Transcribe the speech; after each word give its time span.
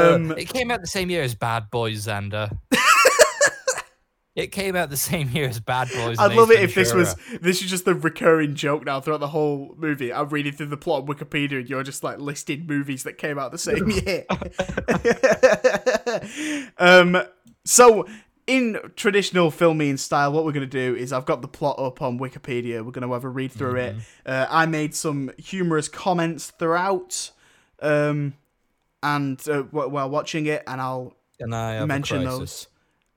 Um, 0.00 0.32
it 0.32 0.48
came 0.48 0.70
out 0.70 0.80
the 0.80 0.86
same 0.86 1.10
year 1.10 1.22
as 1.22 1.34
Bad 1.34 1.70
Boys, 1.70 2.06
Xander. 2.06 2.56
it 4.34 4.48
came 4.48 4.76
out 4.76 4.90
the 4.90 4.96
same 4.96 5.28
year 5.30 5.48
as 5.48 5.60
Bad 5.60 5.88
Boys. 5.88 6.18
I'd 6.18 6.34
love 6.34 6.50
it 6.50 6.60
if 6.60 6.74
this 6.74 6.92
was 6.92 7.14
this 7.40 7.62
is 7.62 7.70
just 7.70 7.84
the 7.84 7.94
recurring 7.94 8.54
joke 8.54 8.84
now 8.84 9.00
throughout 9.00 9.20
the 9.20 9.28
whole 9.28 9.74
movie. 9.76 10.12
I'm 10.12 10.28
reading 10.28 10.52
through 10.52 10.66
the 10.66 10.76
plot 10.76 11.02
on 11.02 11.08
Wikipedia 11.08 11.58
and 11.58 11.68
you're 11.68 11.82
just 11.82 12.02
like 12.02 12.18
listing 12.18 12.66
movies 12.66 13.02
that 13.04 13.18
came 13.18 13.38
out 13.38 13.52
the 13.52 13.58
same 13.58 13.90
year. 13.90 14.24
um 16.78 17.22
so 17.64 18.06
in 18.50 18.78
traditional 18.96 19.50
filming 19.52 19.96
style, 19.96 20.32
what 20.32 20.44
we're 20.44 20.52
going 20.52 20.68
to 20.68 20.90
do 20.90 20.96
is 20.96 21.12
I've 21.12 21.24
got 21.24 21.40
the 21.40 21.48
plot 21.48 21.78
up 21.78 22.02
on 22.02 22.18
Wikipedia. 22.18 22.84
We're 22.84 22.90
going 22.90 23.06
to 23.06 23.12
have 23.12 23.24
a 23.24 23.28
read 23.28 23.52
through 23.52 23.76
it. 23.76 23.96
Uh, 24.26 24.46
I 24.50 24.66
made 24.66 24.92
some 24.92 25.30
humorous 25.38 25.86
comments 25.88 26.50
throughout, 26.50 27.30
um, 27.80 28.34
and 29.02 29.40
uh, 29.48 29.62
while 29.70 30.10
watching 30.10 30.46
it, 30.46 30.62
and 30.66 30.80
I'll 30.80 31.14
And 31.38 31.54
I 31.54 31.84
mention 31.84 32.24
those 32.24 32.68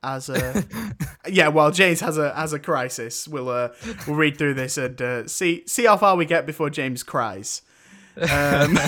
as 0.04 0.30
a 0.30 0.64
yeah. 1.30 1.48
While 1.50 1.72
James 1.72 2.00
has 2.02 2.18
a 2.18 2.34
has 2.34 2.54
a 2.54 2.59
crisis, 2.59 3.28
we'll 3.28 3.50
uh, 3.50 3.70
we'll 4.08 4.16
read 4.16 4.38
through 4.38 4.54
this 4.56 4.78
and 4.78 5.02
uh, 5.02 5.28
see 5.28 5.64
see 5.68 5.86
how 5.86 5.98
far 5.98 6.16
we 6.16 6.26
get 6.26 6.46
before 6.46 6.70
James 6.70 7.04
cries. 7.04 7.62
Um, 8.16 8.78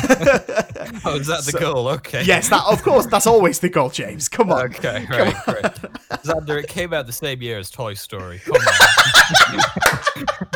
Oh, 1.03 1.15
is 1.17 1.27
that 1.27 1.43
the 1.45 1.51
So- 1.51 1.59
goal? 1.59 1.87
Okay. 1.89 2.23
yes, 2.23 2.49
that 2.49 2.63
of 2.65 2.81
course 2.83 3.05
that's 3.07 3.25
always 3.27 3.59
the 3.59 3.69
goal, 3.69 3.89
James. 3.89 4.29
Come 4.29 4.51
on. 4.51 4.65
Okay, 4.65 5.05
right, 5.09 5.35
great. 5.45 5.63
Xander, 6.23 6.61
it 6.63 6.67
came 6.69 6.93
out 6.93 7.05
the 7.07 7.11
same 7.13 7.41
year 7.41 7.57
as 7.57 7.69
Toy 7.71 7.93
Story. 7.95 8.39
Come 8.45 8.55
on. 8.55 10.47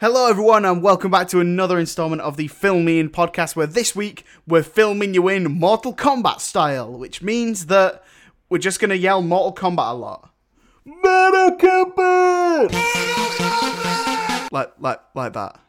Hello, 0.00 0.28
everyone, 0.28 0.64
and 0.64 0.80
welcome 0.80 1.10
back 1.10 1.26
to 1.26 1.40
another 1.40 1.76
installment 1.76 2.22
of 2.22 2.36
the 2.36 2.46
Film 2.46 2.84
Me 2.84 3.00
In 3.00 3.10
podcast. 3.10 3.56
Where 3.56 3.66
this 3.66 3.96
week 3.96 4.24
we're 4.46 4.62
filming 4.62 5.12
you 5.12 5.26
in 5.26 5.50
Mortal 5.50 5.92
Kombat 5.92 6.38
style, 6.38 6.92
which 6.92 7.20
means 7.20 7.66
that 7.66 8.04
we're 8.48 8.58
just 8.58 8.78
gonna 8.78 8.94
yell 8.94 9.22
Mortal 9.22 9.52
Kombat 9.52 9.90
a 9.90 9.94
lot. 9.94 10.30
Mortal 10.84 11.56
Kombat! 11.58 12.72
like, 14.52 14.72
like, 14.78 15.00
like 15.16 15.32
that, 15.32 15.60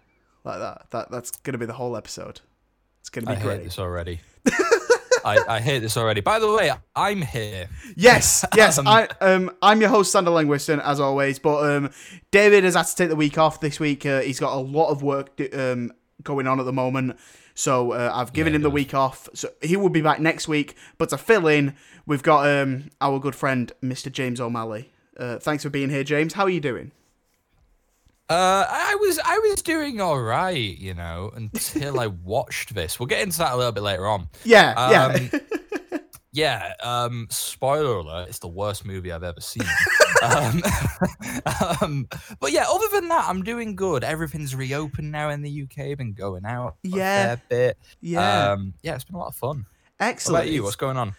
like 0.43 0.59
that. 0.59 0.86
That 0.91 1.09
that's 1.09 1.31
gonna 1.31 1.58
be 1.58 1.66
the 1.66 1.73
whole 1.73 1.97
episode. 1.97 2.41
It's 3.02 3.09
gonna 3.09 3.25
be 3.25 3.33
I 3.33 3.36
hate 3.36 3.43
great. 3.43 3.64
this 3.64 3.80
already. 3.80 4.21
I, 5.25 5.39
I 5.47 5.59
hate 5.59 5.79
this 5.79 5.97
already. 5.97 6.21
By 6.21 6.39
the 6.39 6.51
way, 6.51 6.71
I'm 6.95 7.21
here. 7.21 7.67
Yes, 7.95 8.45
yes. 8.55 8.77
Um, 8.77 8.87
I 8.87 9.07
um 9.21 9.51
I'm 9.61 9.81
your 9.81 9.89
host 9.89 10.13
Xander 10.13 10.27
Langwiston 10.29 10.81
as 10.83 10.99
always, 10.99 11.39
but 11.39 11.69
um 11.69 11.91
David 12.31 12.63
has 12.63 12.75
had 12.75 12.85
to 12.87 12.95
take 12.95 13.09
the 13.09 13.15
week 13.15 13.37
off 13.37 13.59
this 13.61 13.79
week. 13.79 14.05
Uh, 14.05 14.21
he's 14.21 14.39
got 14.39 14.53
a 14.53 14.59
lot 14.59 14.89
of 14.89 15.03
work 15.03 15.39
um 15.53 15.91
going 16.23 16.47
on 16.47 16.59
at 16.59 16.65
the 16.65 16.73
moment, 16.73 17.17
so 17.55 17.91
uh, 17.93 18.11
I've 18.13 18.33
given 18.33 18.53
Yeah, 18.53 18.57
him 18.57 18.61
he 18.61 18.63
the 18.63 18.69
does. 18.69 18.73
week 18.75 18.93
off. 18.93 19.29
So 19.33 19.49
he 19.61 19.77
will 19.77 19.89
be 19.89 20.01
back 20.01 20.19
next 20.19 20.47
week. 20.47 20.75
But 20.97 21.09
to 21.09 21.17
fill 21.17 21.47
in, 21.47 21.75
we've 22.05 22.23
got 22.23 22.47
um 22.47 22.89
our 23.01 23.19
good 23.19 23.35
friend 23.35 23.71
Mr. 23.83 24.11
James 24.11 24.39
O'Malley. 24.41 24.91
Uh, 25.17 25.37
thanks 25.39 25.63
for 25.63 25.69
being 25.69 25.89
here, 25.89 26.03
James. 26.03 26.33
How 26.33 26.43
are 26.43 26.49
you 26.49 26.61
doing? 26.61 26.91
Uh, 28.30 28.66
I 28.69 28.95
was 29.02 29.19
I 29.25 29.39
was 29.39 29.61
doing 29.63 29.99
all 29.99 30.22
right, 30.22 30.77
you 30.77 30.94
know, 30.94 31.31
until 31.35 31.99
I 31.99 32.08
watched 32.23 32.75
this. 32.75 32.99
We'll 32.99 33.08
get 33.08 33.21
into 33.21 33.39
that 33.39 33.53
a 33.53 33.58
little 33.58 33.71
bit 33.71 33.81
later 33.83 34.05
on. 34.08 34.30
Yeah, 34.44 34.89
yeah. 34.91 35.05
Um, 35.05 35.41
Yeah, 36.31 36.73
um, 36.83 37.25
spoiler 37.31 37.95
alert, 37.97 38.30
it's 38.30 38.38
the 38.38 38.47
worst 38.47 38.86
movie 38.86 39.11
I've 39.11 39.23
ever 39.23 39.41
seen. 39.41 39.66
um, 40.23 40.61
um, 41.81 42.08
but 42.39 42.52
yeah, 42.52 42.66
other 42.69 42.86
than 42.94 43.09
that, 43.09 43.25
I'm 43.27 43.41
doing 43.41 43.75
good. 43.75 44.03
Everything's 44.03 44.53
reopened 44.53 45.11
now 45.11 45.30
in 45.31 45.41
the 45.41 45.64
UK. 45.64 45.97
Been 45.97 46.14
going 46.14 46.45
out 46.45 46.75
a 46.86 46.88
Yeah. 46.88 47.36
bit. 47.49 47.80
yeah. 47.99 48.52
Um, 48.52 48.75
yeah, 48.83 48.93
it's 48.93 49.05
been 49.05 49.16
a 49.16 49.19
lot 49.19 49.30
of 49.30 49.36
fun. 49.36 49.66
What 49.97 50.08
Excellent. 50.08 50.43
about 50.45 50.53
you? 50.53 50.61
What's 50.64 50.75
going 50.75 50.97
on? 50.97 51.16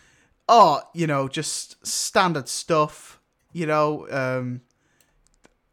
oh, 0.48 0.80
you 0.94 1.08
know, 1.08 1.26
just 1.26 1.84
standard 1.84 2.48
stuff. 2.48 3.20
You 3.52 3.66
know, 3.66 4.06
um, 4.12 4.60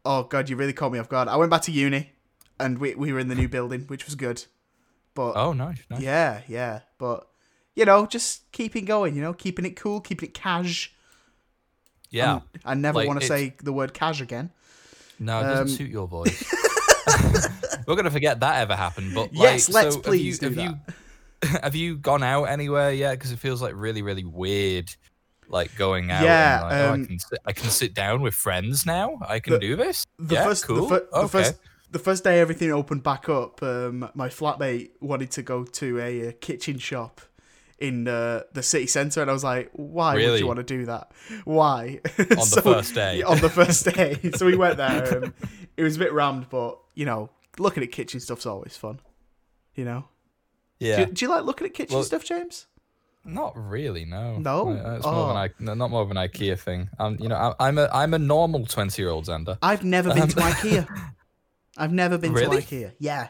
oh 0.08 0.22
god, 0.24 0.48
you 0.48 0.56
really 0.56 0.72
caught 0.72 0.90
me 0.90 0.98
off 0.98 1.08
guard. 1.08 1.28
I 1.28 1.36
went 1.36 1.50
back 1.50 1.62
to 1.62 1.70
uni, 1.72 2.12
and 2.58 2.78
we 2.78 2.94
we 2.96 3.12
were 3.12 3.18
in 3.20 3.28
the 3.28 3.34
new 3.36 3.48
building, 3.48 3.82
which 3.82 4.06
was 4.06 4.14
good. 4.16 4.44
But 5.14 5.32
Oh, 5.36 5.52
nice, 5.52 5.78
nice. 5.90 6.00
yeah, 6.00 6.40
yeah, 6.48 6.80
but 6.98 7.28
you 7.76 7.84
know, 7.84 8.06
just 8.06 8.50
keeping 8.52 8.84
going. 8.86 9.14
You 9.14 9.22
know, 9.22 9.32
keeping 9.34 9.64
it 9.64 9.76
cool, 9.76 10.00
keeping 10.00 10.30
it 10.30 10.34
cash. 10.34 10.92
Yeah. 12.10 12.40
I 12.64 12.74
never 12.74 12.98
Like, 13.00 13.08
want 13.08 13.20
to 13.20 13.26
say 13.26 13.54
the 13.62 13.72
word 13.72 13.92
cash 13.92 14.20
again. 14.22 14.50
No, 15.18 15.40
it 15.40 15.42
doesn't 15.42 15.62
Um, 15.62 15.68
suit 15.68 15.90
your 15.90 16.06
voice. 16.08 16.42
We're 17.86 17.96
gonna 17.96 18.10
forget 18.10 18.40
that 18.40 18.60
ever 18.62 18.74
happened. 18.76 19.14
But 19.14 19.30
Yes, 19.32 19.68
like, 19.68 19.84
let's 19.84 19.96
so 19.96 20.00
please 20.02 20.40
have 20.40 20.54
do 20.54 20.62
you, 20.62 20.68
Have 20.68 20.78
you 21.52 21.58
have 21.62 21.74
you 21.74 21.96
gone 21.96 22.22
out 22.22 22.44
anywhere 22.44 22.92
yet? 22.92 23.12
Because 23.12 23.32
it 23.32 23.38
feels 23.38 23.60
like 23.60 23.72
really, 23.76 24.02
really 24.02 24.24
weird, 24.24 24.88
like 25.48 25.74
going 25.76 26.10
out. 26.10 26.22
Yeah, 26.22 26.60
and 26.60 26.62
like, 26.62 26.72
oh, 26.80 26.92
um, 26.94 27.02
I 27.02 27.06
can 27.06 27.18
sit, 27.18 27.38
I 27.46 27.52
can 27.52 27.70
sit 27.70 27.94
down 27.94 28.22
with 28.22 28.34
friends 28.34 28.86
now. 28.86 29.18
I 29.26 29.40
can 29.40 29.54
the- 29.54 29.58
do 29.58 29.76
this. 29.76 30.04
The 30.18 30.34
yeah, 30.36 30.44
first, 30.44 30.66
cool. 30.66 30.86
the, 30.86 30.88
fir- 31.00 31.08
the 31.22 31.28
first, 31.28 31.54
the 31.90 31.98
first 31.98 32.24
day 32.24 32.40
everything 32.40 32.70
opened 32.72 33.02
back 33.02 33.28
up, 33.28 33.62
um, 33.62 34.10
my 34.14 34.28
flatmate 34.28 34.90
wanted 35.00 35.30
to 35.32 35.42
go 35.42 35.64
to 35.64 35.98
a, 36.00 36.28
uh 36.28 36.32
kitchen 36.40 36.78
shop 36.78 37.20
in 37.78 38.08
uh, 38.08 38.42
the 38.52 38.62
city 38.62 38.86
centre, 38.88 39.20
and 39.22 39.30
I 39.30 39.32
was 39.32 39.44
like, 39.44 39.70
"Why 39.72 40.14
would 40.16 40.40
you 40.40 40.46
want 40.46 40.58
to 40.58 40.64
do 40.64 40.86
that? 40.86 41.12
Why?" 41.44 42.00
On 42.18 42.26
the 42.26 42.60
first 42.62 42.94
day. 42.94 43.22
on 43.22 43.38
the 43.40 43.48
first 43.48 43.84
day. 43.94 44.18
so 44.34 44.44
we 44.46 44.56
went 44.56 44.76
there. 44.78 45.22
And 45.22 45.32
it 45.76 45.82
was 45.84 45.94
a 45.96 45.98
bit 46.00 46.12
rammed, 46.12 46.48
but 46.50 46.78
you 46.96 47.06
know, 47.06 47.30
looking 47.56 47.82
at 47.84 47.92
kitchen 47.92 48.18
stuff's 48.18 48.46
always 48.46 48.76
fun. 48.76 48.98
You 49.76 49.84
know, 49.84 50.04
yeah. 50.80 51.04
do, 51.04 51.12
do 51.12 51.24
you 51.24 51.30
like 51.30 51.44
looking 51.44 51.68
at 51.68 51.74
kitchen 51.74 51.94
Well- 51.94 52.02
stuff, 52.04 52.24
James? 52.24 52.66
Not 53.28 53.52
really, 53.56 54.04
no. 54.04 54.38
No? 54.38 54.70
Uh, 54.70 54.96
It's 54.96 55.04
more 55.04 55.14
of 55.14 55.28
Oh. 55.28 55.30
an 55.30 55.36
I- 55.36 55.50
no, 55.58 55.74
not 55.74 55.90
more 55.90 56.02
of 56.02 56.10
an 56.10 56.16
IKEA 56.16 56.58
thing. 56.58 56.88
Um, 56.98 57.16
you 57.20 57.28
know, 57.28 57.36
I, 57.36 57.68
I'm 57.68 57.78
a 57.78 57.88
I'm 57.92 58.14
a 58.14 58.18
normal 58.18 58.64
twenty 58.66 59.02
year 59.02 59.10
old 59.10 59.26
Xander. 59.26 59.58
I've 59.62 59.84
never 59.84 60.12
been 60.12 60.22
Um, 60.22 60.28
to 60.28 60.36
IKEA. 60.40 60.88
I've 61.76 61.92
never 61.92 62.18
been 62.18 62.32
Really? 62.32 62.62
to 62.62 62.74
IKEA. 62.74 62.92
Yeah, 62.98 63.28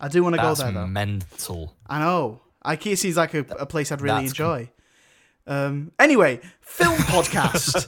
I 0.00 0.08
do 0.08 0.22
want 0.22 0.34
to 0.34 0.40
go 0.40 0.48
That's 0.48 0.60
there 0.62 0.72
though. 0.72 0.86
mental. 0.86 1.76
I 1.86 2.00
know. 2.00 2.40
IKEA 2.64 2.96
seems 2.96 3.16
like 3.16 3.34
a, 3.34 3.40
a 3.58 3.66
place 3.66 3.92
I'd 3.92 4.00
really 4.00 4.20
That's 4.22 4.30
enjoy. 4.32 4.70
Um, 5.46 5.92
anyway, 5.98 6.40
film 6.62 6.96
podcast. 7.14 7.84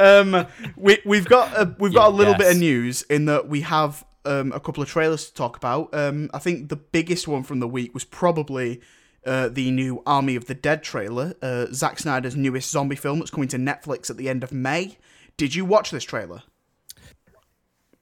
um, 0.00 0.46
we 0.76 0.98
we've 1.04 1.26
got 1.26 1.52
a, 1.54 1.76
we've 1.78 1.92
got 1.94 2.08
a 2.12 2.14
little 2.14 2.34
bit 2.34 2.50
of 2.52 2.58
news 2.58 3.02
in 3.02 3.26
that 3.26 3.46
we 3.48 3.60
have 3.60 4.04
um, 4.24 4.52
a 4.52 4.60
couple 4.60 4.82
of 4.82 4.88
trailers 4.88 5.26
to 5.26 5.34
talk 5.34 5.56
about. 5.58 5.92
Um, 5.94 6.30
I 6.32 6.38
think 6.38 6.70
the 6.70 6.76
biggest 6.76 7.28
one 7.28 7.42
from 7.42 7.60
the 7.60 7.68
week 7.68 7.92
was 7.92 8.04
probably 8.04 8.80
uh, 9.26 9.48
the 9.48 9.70
new 9.70 10.02
Army 10.06 10.36
of 10.36 10.46
the 10.46 10.54
Dead 10.54 10.82
trailer, 10.82 11.34
uh, 11.42 11.66
Zack 11.72 11.98
Snyder's 11.98 12.36
newest 12.36 12.70
zombie 12.70 12.96
film 12.96 13.18
that's 13.18 13.30
coming 13.30 13.48
to 13.48 13.56
Netflix 13.56 14.10
at 14.10 14.16
the 14.16 14.28
end 14.28 14.42
of 14.44 14.52
May. 14.52 14.98
Did 15.36 15.54
you 15.54 15.64
watch 15.64 15.90
this 15.90 16.04
trailer? 16.04 16.42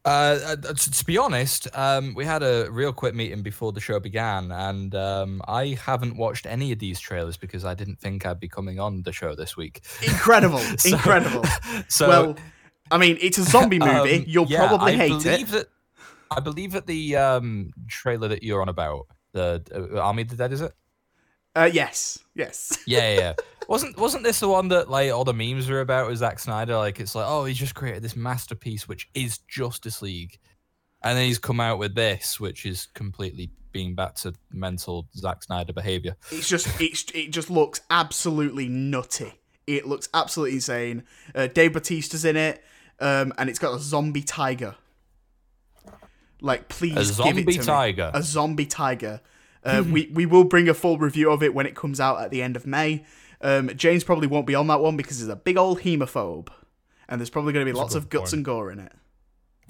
Uh, 0.05 0.39
uh, 0.45 0.57
to, 0.57 1.05
be 1.05 1.17
honest, 1.17 1.69
um, 1.79 2.13
we 2.15 2.25
had 2.25 2.43
a 2.43 2.69
real 2.73 2.93
quick 2.93 3.15
meeting 3.15 3.41
before 3.43 3.71
the 3.71 3.81
show 3.81 4.01
began, 4.01 4.51
and 4.51 4.97
um, 4.97 5.41
I 5.47 5.79
haven't 5.81 6.17
watched 6.17 6.45
any 6.45 6.73
of 6.73 6.81
these 6.81 6.99
trailers 6.99 7.37
because 7.37 7.65
I 7.65 7.75
didn't 7.75 8.01
think 8.01 8.27
I'd 8.27 8.41
be 8.41 8.49
coming 8.49 8.81
on 8.81 9.03
the 9.05 9.13
show 9.13 9.37
this 9.37 9.57
week. 9.57 9.83
Incredible, 10.03 10.59
So- 10.79 10.89
incredible. 10.97 11.45
So, 11.89 12.09
well, 12.09 12.37
I 12.91 12.99
mean, 12.99 13.17
it's 13.21 13.39
a 13.39 13.45
zombie 13.45 13.79
movie. 13.79 14.17
um, 14.17 14.25
You'll 14.27 14.47
yeah, 14.47 14.67
probably 14.67 14.95
I 14.95 14.97
hate 14.97 15.25
it. 15.25 15.47
That, 15.49 15.67
I 16.33 16.41
believe 16.41 16.73
that 16.73 16.87
the 16.87 17.17
um, 17.17 17.71
trailer 17.89 18.27
that 18.29 18.43
you're 18.43 18.61
on 18.61 18.69
about, 18.69 19.07
the 19.33 19.63
uh, 19.95 20.01
Army 20.01 20.23
of 20.23 20.29
the 20.29 20.37
Dead, 20.37 20.53
is 20.53 20.63
it? 20.63 20.73
Uh, 21.55 21.71
yes, 21.73 22.19
yes. 22.35 22.79
Yeah, 22.87 23.15
yeah. 23.15 23.21
yeah. 23.21 23.33
wasn't 23.69 23.97
wasn't 23.99 24.25
this 24.25 24.41
the 24.41 24.49
one 24.49 24.69
that 24.69 24.89
like 24.91 25.13
all 25.13 25.25
the 25.25 25.35
memes 25.35 25.69
were 25.69 25.81
about 25.81 26.09
with 26.09 26.19
Zack 26.19 26.39
Snyder? 26.39 26.77
Like 26.77 26.99
it's 27.01 27.15
like, 27.15 27.27
oh, 27.29 27.45
he 27.45 27.55
just 27.55 27.75
created 27.75 28.03
this 28.03 28.17
masterpiece 28.17 28.89
which 28.89 29.09
is 29.15 29.39
Justice 29.49 30.01
League, 30.03 30.39
and 31.03 31.17
then 31.17 31.27
he's 31.27 31.39
come 31.39 31.61
out 31.61 31.79
with 31.79 31.95
this, 31.95 32.41
which 32.41 32.65
is 32.65 32.87
completely 32.95 33.51
being 33.73 33.95
back 33.95 34.15
to 34.17 34.35
mental 34.53 35.09
Zack 35.15 35.43
Snyder 35.43 35.73
behavior. 35.73 36.17
It's 36.31 36.49
just 36.49 36.69
it's, 36.81 37.05
it 37.15 37.31
just 37.31 37.51
looks 37.51 37.81
absolutely 37.91 38.69
nutty. 38.69 39.33
It 39.67 39.87
looks 39.87 40.09
absolutely 40.13 40.57
insane. 40.57 41.05
Uh, 41.35 41.47
Dave 41.47 41.73
Bautista's 41.73 42.25
in 42.25 42.37
it, 42.37 42.63
um, 42.99 43.33
and 43.39 43.49
it's 43.49 43.59
got 43.59 43.75
a 43.75 43.79
zombie 43.79 44.23
tiger. 44.23 44.75
Like, 46.41 46.69
please 46.69 46.95
A 46.97 46.97
give 46.97 47.07
zombie 47.07 47.43
it 47.43 47.53
to 47.53 47.59
me. 47.61 47.65
tiger? 47.65 48.11
A 48.13 48.23
zombie 48.23 48.67
tiger. 48.67 49.21
Uh, 49.65 49.85
we 49.89 50.11
we 50.13 50.27
will 50.27 50.45
bring 50.45 50.69
a 50.69 50.75
full 50.75 50.99
review 50.99 51.31
of 51.31 51.43
it 51.43 51.55
when 51.55 51.67
it 51.67 51.75
comes 51.75 52.01
out 52.01 52.21
at 52.21 52.31
the 52.31 52.43
end 52.43 52.57
of 52.57 52.67
May. 52.67 53.05
Um, 53.41 53.71
James 53.77 54.05
probably 54.05 54.29
won't 54.29 54.47
be 54.47 54.55
on 54.55 54.69
that 54.69 54.81
one 54.81 54.97
because 54.97 55.19
he's 55.19 55.29
a 55.29 55.37
big 55.37 55.57
old 55.57 55.81
hemophobe, 55.81 56.49
and 57.09 57.21
there's 57.21 57.31
probably 57.31 57.53
going 57.53 57.67
to 57.67 57.73
be 57.73 57.77
lots 57.77 57.95
of 57.95 58.09
guts 58.09 58.31
point. 58.31 58.33
and 58.35 58.45
gore 58.45 58.71
in 58.71 58.79
it. 58.79 58.93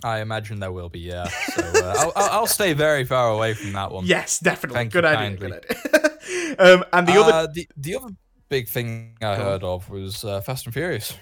I 0.04 0.20
imagine 0.20 0.58
there 0.58 0.72
will 0.72 0.88
be, 0.88 1.00
yeah. 1.00 1.28
So 1.28 1.62
uh, 1.62 1.94
I'll, 1.96 2.12
I'll, 2.16 2.30
I'll 2.30 2.46
stay 2.46 2.72
very 2.72 3.04
far 3.04 3.30
away 3.30 3.54
from 3.54 3.72
that 3.72 3.92
one. 3.92 4.04
Yes, 4.04 4.40
definitely. 4.40 4.78
Thank 4.78 4.92
good 4.92 5.04
you 5.04 5.10
idea. 5.10 5.36
Good 5.36 5.52
idea. 5.52 6.56
um, 6.58 6.84
and 6.92 7.06
the 7.06 7.20
other 7.20 7.32
Uh, 7.32 7.46
the 7.46 7.68
the 7.76 7.96
other 7.96 8.08
big 8.48 8.68
thing 8.68 9.16
I 9.22 9.36
heard 9.36 9.62
of 9.62 9.88
was 9.88 10.24
uh, 10.24 10.40
Fast 10.40 10.66
and 10.66 10.74
Furious. 10.74 11.16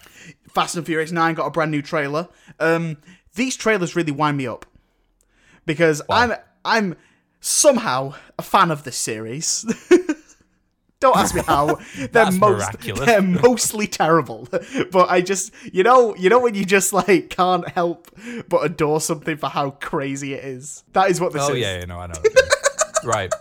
Fast 0.53 0.77
and 0.77 0.85
Furious 0.85 1.13
9 1.13 1.35
got 1.35 1.47
a 1.47 1.51
brand 1.51 1.71
new 1.71 1.83
trailer. 1.83 2.29
Um, 2.59 2.97
these 3.35 3.55
trailers 3.57 3.95
really 3.95 4.13
wind 4.13 4.37
me 4.37 4.47
up 4.47 4.67
because 5.67 6.03
I'm 6.11 6.35
I'm 6.65 6.97
somehow 7.41 8.15
a 8.39 8.43
fan 8.43 8.71
of 8.71 8.85
this 8.85 8.97
series. 8.97 9.65
Don't 11.01 11.17
ask 11.17 11.35
me 11.35 11.41
how. 11.47 11.77
They're 11.97 12.09
That's 12.09 12.37
most 12.37 12.59
miraculous. 12.59 13.07
they're 13.07 13.23
mostly 13.23 13.87
terrible. 13.87 14.47
But 14.93 15.09
I 15.09 15.23
just 15.23 15.51
you 15.73 15.83
know 15.83 16.15
you 16.17 16.29
know 16.29 16.39
when 16.41 16.55
you 16.55 16.65
just 16.67 16.93
like 16.93 17.31
can't 17.31 17.67
help 17.71 18.11
but 18.51 18.65
adore 18.67 19.01
something 19.01 19.39
for 19.39 19.49
how 19.49 19.71
crazy 19.71 20.35
it 20.35 20.45
is. 20.45 20.85
That 20.93 21.09
is 21.11 21.19
what 21.19 21.33
this 21.33 21.43
Oh 21.49 21.55
is. 21.55 21.61
yeah, 21.61 21.79
yeah, 21.79 21.85
no, 21.87 21.99
I 21.99 22.07
know. 22.09 22.21
right. 23.05 23.33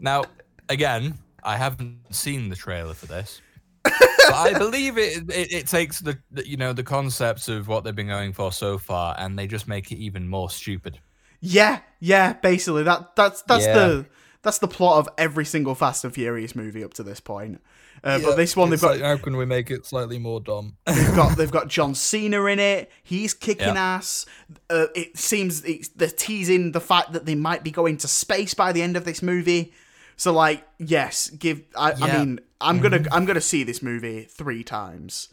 Now, 0.00 0.24
again, 0.68 1.18
I 1.44 1.56
haven't 1.56 2.00
seen 2.14 2.48
the 2.48 2.56
trailer 2.56 2.94
for 2.94 3.06
this. 3.06 3.40
but 3.84 3.92
I 4.34 4.58
believe 4.58 4.98
it, 4.98 5.30
it 5.30 5.52
it 5.52 5.66
takes 5.68 6.00
the, 6.00 6.18
the 6.32 6.48
you 6.48 6.56
know 6.56 6.72
the 6.72 6.82
concepts 6.82 7.48
of 7.48 7.68
what 7.68 7.84
they've 7.84 7.94
been 7.94 8.08
going 8.08 8.32
for 8.32 8.50
so 8.50 8.76
far 8.76 9.14
and 9.18 9.38
they 9.38 9.46
just 9.46 9.68
make 9.68 9.92
it 9.92 9.98
even 9.98 10.26
more 10.28 10.50
stupid. 10.50 10.98
Yeah, 11.44 11.80
yeah, 12.00 12.32
basically 12.34 12.82
that 12.84 13.14
that's 13.16 13.42
that's 13.42 13.64
Yeah. 13.66 13.74
the 13.74 14.06
that's 14.42 14.58
the 14.58 14.68
plot 14.68 14.98
of 14.98 15.08
every 15.18 15.44
single 15.44 15.74
Fast 15.74 16.04
and 16.04 16.12
Furious 16.14 16.54
movie 16.54 16.84
up 16.84 16.94
to 16.94 17.02
this 17.02 17.20
point. 17.20 17.60
Uh, 18.02 18.18
but 18.18 18.36
this 18.36 18.54
one 18.54 18.68
they've 18.68 18.80
got 18.80 19.00
how 19.00 19.16
can 19.16 19.36
we 19.36 19.46
make 19.46 19.70
it 19.70 19.86
slightly 19.86 20.18
more 20.18 20.38
dumb? 20.40 20.76
they've 20.86 21.14
got 21.14 21.34
they've 21.38 21.50
got 21.50 21.68
John 21.68 21.94
Cena 21.94 22.44
in 22.46 22.58
it. 22.58 22.90
He's 23.02 23.32
kicking 23.32 23.68
Yeah. 23.74 23.96
ass. 23.96 24.26
Uh, 24.68 24.86
it 24.94 25.16
seems 25.16 25.64
it's, 25.64 25.88
they're 25.88 26.08
teasing 26.08 26.72
the 26.72 26.80
fact 26.80 27.12
that 27.12 27.24
they 27.24 27.34
might 27.34 27.62
be 27.64 27.70
going 27.70 27.96
to 27.98 28.08
space 28.08 28.52
by 28.54 28.72
the 28.72 28.82
end 28.82 28.96
of 28.96 29.04
this 29.04 29.22
movie. 29.22 29.72
So 30.16 30.32
like, 30.32 30.66
yes, 30.78 31.30
give. 31.30 31.62
I, 31.76 31.92
I 31.92 32.18
mean, 32.18 32.40
I'm 32.60 32.80
gonna 32.80 33.04
I'm 33.10 33.24
gonna 33.24 33.40
see 33.40 33.64
this 33.64 33.82
movie 33.82 34.22
three 34.24 34.62
times 34.64 35.28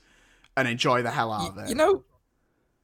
and 0.56 0.68
enjoy 0.68 1.02
the 1.02 1.12
hell 1.12 1.31
out 1.31 1.50
of 1.50 1.58
it. 1.58 1.69
you 1.69 1.75
know, 1.75 2.04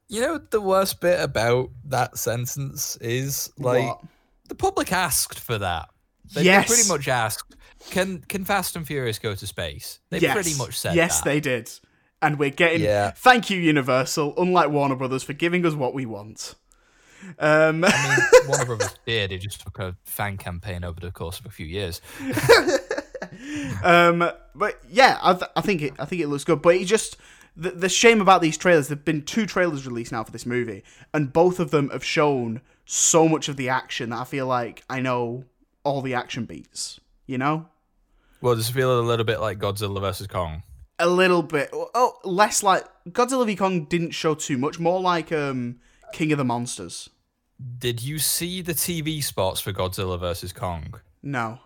you 0.09 0.21
know 0.21 0.37
the 0.37 0.61
worst 0.61 1.01
bit 1.01 1.19
about 1.19 1.69
that 1.85 2.17
sentence 2.17 2.95
is 3.01 3.51
like 3.57 3.85
What? 3.85 4.01
the 4.47 4.55
public 4.55 4.91
asked 4.91 5.39
for 5.39 5.57
that. 5.57 5.89
They, 6.33 6.41
they 6.41 6.45
Yes. 6.47 6.67
pretty 6.67 6.87
much 6.89 7.07
asked, 7.07 7.55
"Can 7.91 8.19
can 8.27 8.43
Fast 8.45 8.75
and 8.75 8.85
Furious 8.85 9.19
go 9.19 9.33
to 9.35 9.47
space?" 9.47 9.99
They 10.09 10.19
yes, 10.19 10.33
pretty 10.33 10.55
much 10.57 10.77
said 10.77 10.95
yes, 10.95 11.19
that. 11.21 11.25
they 11.25 11.39
did, 11.39 11.71
and 12.21 12.37
we're 12.39 12.49
getting. 12.49 12.81
Yeah. 12.81 13.11
Thank 13.11 13.49
you, 13.49 13.57
Universal. 13.59 14.33
Unlike 14.37 14.69
Warner 14.71 14.95
Brothers 14.95 15.23
for 15.23 15.33
giving 15.33 15.65
us 15.65 15.73
what 15.73 15.93
we 15.93 16.05
want. 16.05 16.55
Um, 17.39 17.83
I 17.85 18.17
mean, 18.17 18.47
Warner 18.47 18.65
Brothers 18.65 18.95
did. 19.05 19.31
It 19.31 19.39
just 19.41 19.61
took 19.61 19.79
a 19.79 19.95
fan 20.05 20.37
campaign 20.37 20.83
over 20.83 20.99
the 20.99 21.11
course 21.11 21.39
of 21.39 21.45
a 21.45 21.49
few 21.49 21.65
years. 21.65 22.01
Um, 23.83 24.29
but 24.55 24.79
yeah, 24.89 25.17
I, 25.21 25.33
th- 25.33 25.49
I 25.55 25.61
think 25.61 25.81
it. 25.81 25.93
I 25.99 26.05
think 26.05 26.21
it 26.21 26.27
looks 26.27 26.43
good. 26.43 26.61
But 26.61 26.75
it 26.75 26.85
just 26.85 27.17
the, 27.57 27.71
the 27.71 27.89
shame 27.89 28.21
about 28.21 28.41
these 28.41 28.57
trailers. 28.57 28.87
There've 28.87 29.03
been 29.03 29.23
two 29.23 29.45
trailers 29.45 29.85
released 29.85 30.11
now 30.11 30.23
for 30.23 30.31
this 30.31 30.45
movie, 30.45 30.83
and 31.13 31.33
both 31.33 31.59
of 31.59 31.71
them 31.71 31.89
have 31.89 32.03
shown 32.05 32.61
so 32.85 33.27
much 33.27 33.49
of 33.49 33.57
the 33.57 33.67
action 33.69 34.11
that 34.11 34.19
I 34.19 34.23
feel 34.23 34.45
like 34.47 34.83
I 34.89 35.01
know 35.01 35.43
all 35.83 36.01
the 36.01 36.13
action 36.13 36.45
beats. 36.45 36.99
You 37.25 37.37
know, 37.37 37.67
Well, 38.39 38.55
does 38.55 38.69
it 38.69 38.73
feel 38.73 38.97
a 38.97 39.01
little 39.01 39.25
bit 39.25 39.41
like 39.41 39.59
Godzilla 39.59 39.99
versus 39.99 40.27
Kong? 40.27 40.63
a 40.99 41.07
little 41.07 41.43
bit. 41.43 41.69
Oh, 41.73 42.13
less 42.23 42.63
like 42.63 42.83
Godzilla 43.09 43.45
v 43.45 43.55
Kong 43.55 43.85
didn't 43.85 44.11
show 44.11 44.33
too 44.33 44.57
much. 44.57 44.79
More 44.79 44.99
like 45.01 45.31
um 45.31 45.79
King 46.13 46.31
of 46.31 46.37
the 46.37 46.45
Monsters. 46.45 47.09
Did 47.79 48.01
you 48.01 48.17
see 48.19 48.61
the 48.61 48.73
TV 48.73 49.23
spots 49.23 49.59
for 49.59 49.73
Godzilla 49.73 50.19
versus 50.19 50.53
Kong? 50.53 50.93
No. 51.21 51.59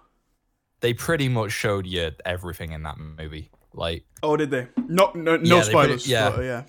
They 0.81 0.93
pretty 0.93 1.29
much 1.29 1.51
showed 1.51 1.85
you 1.85 2.11
everything 2.25 2.71
in 2.71 2.83
that 2.83 2.97
movie. 2.97 3.51
Like, 3.73 4.03
Oh, 4.23 4.35
did 4.37 4.51
they? 4.51 4.67
No, 4.87 5.11
no, 5.15 5.37
no 5.37 5.41
Yeah, 5.43 5.55
put 5.55 5.59
it- 5.61 5.65
spoilers. 5.71 6.07
yeah. 6.07 6.29
but, 6.29 6.41
yeah. 6.43 6.63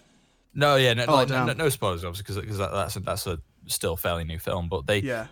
no, 0.54 0.76
yeah, 0.76 0.94
no, 0.94 1.04
Oh, 1.08 1.14
like, 1.14 1.28
no, 1.28 1.52
no 1.52 1.68
spoilers, 1.68 2.04
obviously, 2.04 2.40
because 2.42 2.58
that, 2.58 2.72
that's 2.72 2.96
a, 2.96 3.00
that's 3.00 3.26
a 3.26 3.38
still 3.66 3.96
fairly 3.96 4.24
new 4.24 4.38
film. 4.38 4.68
But 4.68 4.86
they 4.86 4.98
Yeah. 5.00 5.26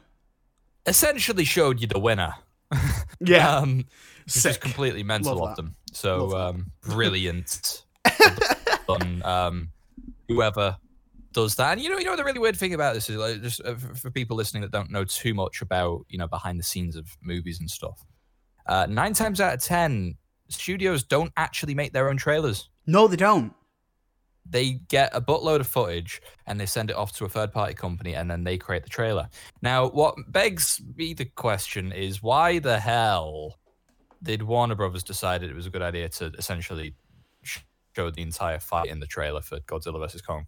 essentially 0.86 1.44
showed 1.44 1.80
you 1.80 1.86
the 1.86 1.98
winner. 2.00 2.34
Yeah. 3.22 3.56
um, 3.58 3.84
which 4.24 4.46
is 4.46 4.56
completely 4.56 5.02
mental 5.02 5.34
Love 5.36 5.50
of 5.50 5.56
that. 5.56 5.62
them. 5.62 5.76
So 5.92 6.36
um, 6.38 6.70
brilliant 6.82 7.82
on 8.88 9.22
um, 9.24 9.72
whoever 10.28 10.78
does 11.32 11.56
that. 11.56 11.72
And 11.72 11.80
you 11.82 11.90
know, 11.90 11.98
you 11.98 12.04
know 12.06 12.16
the 12.16 12.24
really 12.24 12.38
weird 12.38 12.56
thing 12.56 12.72
about 12.72 12.94
this 12.94 13.10
is 13.10 13.16
like 13.16 13.42
just 13.42 13.60
uh, 13.64 13.74
for, 13.74 13.94
for 13.94 14.10
people 14.10 14.36
listening 14.36 14.62
that 14.62 14.70
don't 14.70 14.90
know 14.90 15.04
too 15.04 15.34
much 15.34 15.60
about 15.62 16.06
you 16.08 16.16
know 16.16 16.28
behind 16.28 16.58
the 16.58 16.62
scenes 16.64 16.96
of 16.96 17.14
movies 17.20 17.60
and 17.60 17.68
stuff. 17.70 18.02
Uh, 18.66 18.86
nine 18.88 19.12
times 19.12 19.40
out 19.40 19.54
of 19.54 19.62
ten, 19.62 20.14
studios 20.50 21.02
don't 21.02 21.32
actually 21.36 21.74
make 21.74 21.92
their 21.92 22.08
own 22.08 22.16
trailers. 22.16 22.68
no, 22.86 23.08
they 23.08 23.16
don't. 23.16 23.54
They 24.48 24.72
get 24.88 25.10
a 25.14 25.20
buttload 25.20 25.60
of 25.60 25.68
footage 25.68 26.20
and 26.46 26.58
they 26.58 26.66
send 26.66 26.90
it 26.90 26.96
off 26.96 27.12
to 27.18 27.24
a 27.24 27.28
third 27.28 27.52
party 27.52 27.74
company 27.74 28.14
and 28.14 28.28
then 28.28 28.42
they 28.42 28.58
create 28.58 28.82
the 28.82 28.88
trailer. 28.88 29.28
Now, 29.62 29.88
what 29.88 30.16
begs 30.28 30.80
me 30.96 31.14
the 31.14 31.26
question 31.26 31.92
is 31.92 32.20
why 32.22 32.58
the 32.58 32.80
hell 32.80 33.58
did 34.22 34.42
Warner 34.42 34.74
Brothers 34.74 35.04
decide 35.04 35.42
it 35.42 35.54
was 35.54 35.66
a 35.66 35.70
good 35.70 35.82
idea 35.82 36.08
to 36.08 36.32
essentially 36.36 36.94
show 37.42 38.10
the 38.10 38.22
entire 38.22 38.58
fight 38.58 38.88
in 38.88 38.98
the 38.98 39.06
trailer 39.06 39.40
for 39.42 39.60
Godzilla 39.60 39.98
vs. 40.00 40.22
Kong 40.22 40.46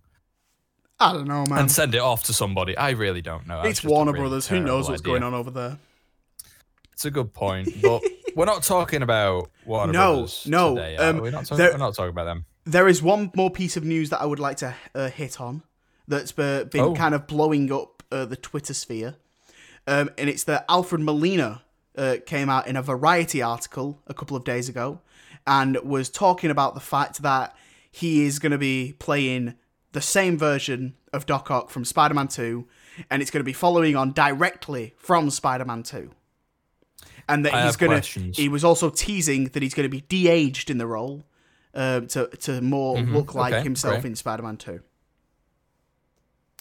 I 0.99 1.13
don't 1.13 1.27
know, 1.29 1.45
man. 1.49 1.61
and 1.61 1.71
send 1.71 1.95
it 1.95 2.01
off 2.01 2.25
to 2.25 2.33
somebody? 2.33 2.77
I 2.77 2.91
really 2.91 3.23
don't 3.23 3.47
know. 3.47 3.63
it's 3.63 3.85
Warner 3.85 4.13
Brothers. 4.13 4.49
Who 4.49 4.61
knows 4.61 4.89
what's 4.89 5.01
going 5.03 5.23
on 5.23 5.35
over 5.35 5.51
there? 5.51 5.79
It's 6.93 7.05
a 7.05 7.11
good 7.11 7.33
point, 7.33 7.69
but 7.83 8.03
we're 8.37 8.45
not 8.47 8.63
talking 8.63 9.03
about 9.03 9.51
Warner 9.65 9.93
No, 9.93 10.13
Brothers 10.15 10.47
no, 10.47 10.75
today. 10.77 10.97
um, 10.97 11.17
we? 11.17 11.23
we're, 11.23 11.31
not 11.31 11.45
talking, 11.45 11.59
there- 11.59 11.73
we're 11.73 11.79
not 11.79 11.95
talking 11.95 12.11
about 12.11 12.25
them. 12.25 12.45
There 12.65 12.87
is 12.89 13.03
one 13.03 13.31
more 13.35 13.51
piece 13.51 13.77
of 13.77 13.85
news 13.85 14.11
that 14.11 14.21
I 14.21 14.25
would 14.27 14.39
like 14.39 14.59
to 14.59 14.75
uh, 14.95 15.09
hit 15.11 15.41
on 15.41 15.63
that's 16.07 16.31
been 16.33 16.69
Oh. 16.75 16.95
kind 16.95 17.15
of 17.15 17.27
blowing 17.27 17.73
up 17.73 18.03
uh, 18.13 18.25
the 18.25 18.37
Twitter 18.37 18.75
sphere. 18.75 19.17
Um, 19.87 20.11
and 20.17 20.29
it's 20.31 20.45
that 20.45 20.65
Alfred 20.69 21.01
Molina 21.01 21.63
uh, 21.99 22.17
came 22.25 22.49
out 22.49 22.69
in 22.69 22.77
a 22.77 22.83
Variety 22.83 23.43
article 23.43 24.01
a 24.07 24.15
couple 24.15 24.37
of 24.37 24.45
days 24.45 24.69
ago 24.69 25.01
and 25.47 25.77
was 25.83 26.09
talking 26.09 26.51
about 26.51 26.75
the 26.75 26.81
fact 26.81 27.23
that 27.23 27.57
he 27.91 28.25
is 28.25 28.39
going 28.39 28.53
to 28.53 28.59
be 28.59 28.95
playing 29.01 29.55
the 29.91 30.01
same 30.01 30.39
version 30.39 30.95
of 31.13 31.27
Doc 31.27 31.51
Ock 31.51 31.69
from 31.69 31.85
Spider 31.85 32.15
Man 32.15 32.29
2, 32.29 32.65
and 33.11 33.21
it's 33.21 33.31
going 33.31 33.41
to 33.41 33.45
be 33.45 33.53
following 33.53 33.97
on 33.97 34.13
directly 34.13 34.95
from 34.97 35.29
Spider 35.31 35.65
Man 35.65 35.83
2. 35.83 36.11
And 37.33 37.45
that 37.47 37.55
I 37.55 37.67
he's 37.67 37.77
going 37.77 37.91
to. 37.91 37.97
questions. 37.97 38.37
He 38.37 38.49
was 38.49 38.65
also 38.65 38.91
teasing 38.91 39.45
that 39.47 39.63
he's 39.63 39.75
going 39.75 39.85
to 39.85 39.97
be 39.97 40.03
de 40.03 40.29
aged 40.29 40.71
in 40.71 40.79
the 40.79 40.87
role 40.87 41.25
um, 41.75 42.07
to, 42.09 42.27
to 42.29 42.61
more 42.61 42.99
look 43.01 43.35
like 43.35 43.53
Mm-hmm. 43.53 43.59
okay, 43.59 43.63
himself 43.65 43.95
great. 44.03 44.05
in 44.11 44.17
Spider 44.17 44.43
Man 44.43 44.57
2. 44.57 44.81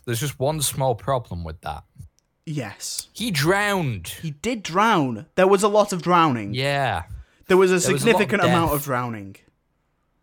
There's 0.05 0.19
just 0.19 0.39
one 0.39 0.61
small 0.61 0.95
problem 0.95 1.43
with 1.43 1.61
that. 1.61 1.83
Yes. 2.45 3.07
He 3.13 3.29
drowned. 3.31 4.07
He 4.07 4.31
did 4.31 4.63
drown. 4.63 5.27
There 5.35 5.47
was 5.47 5.61
a 5.63 5.67
lot 5.67 5.93
of 5.93 6.01
drowning. 6.01 6.53
Yeah. 6.53 7.03
There 7.47 7.57
was 7.57 7.71
a 7.71 7.75
was 7.75 7.87
a 7.87 7.93
of 7.93 7.99
significant 8.01 8.43
amount 8.43 8.73
of 8.73 8.83
drowning. 8.83 9.35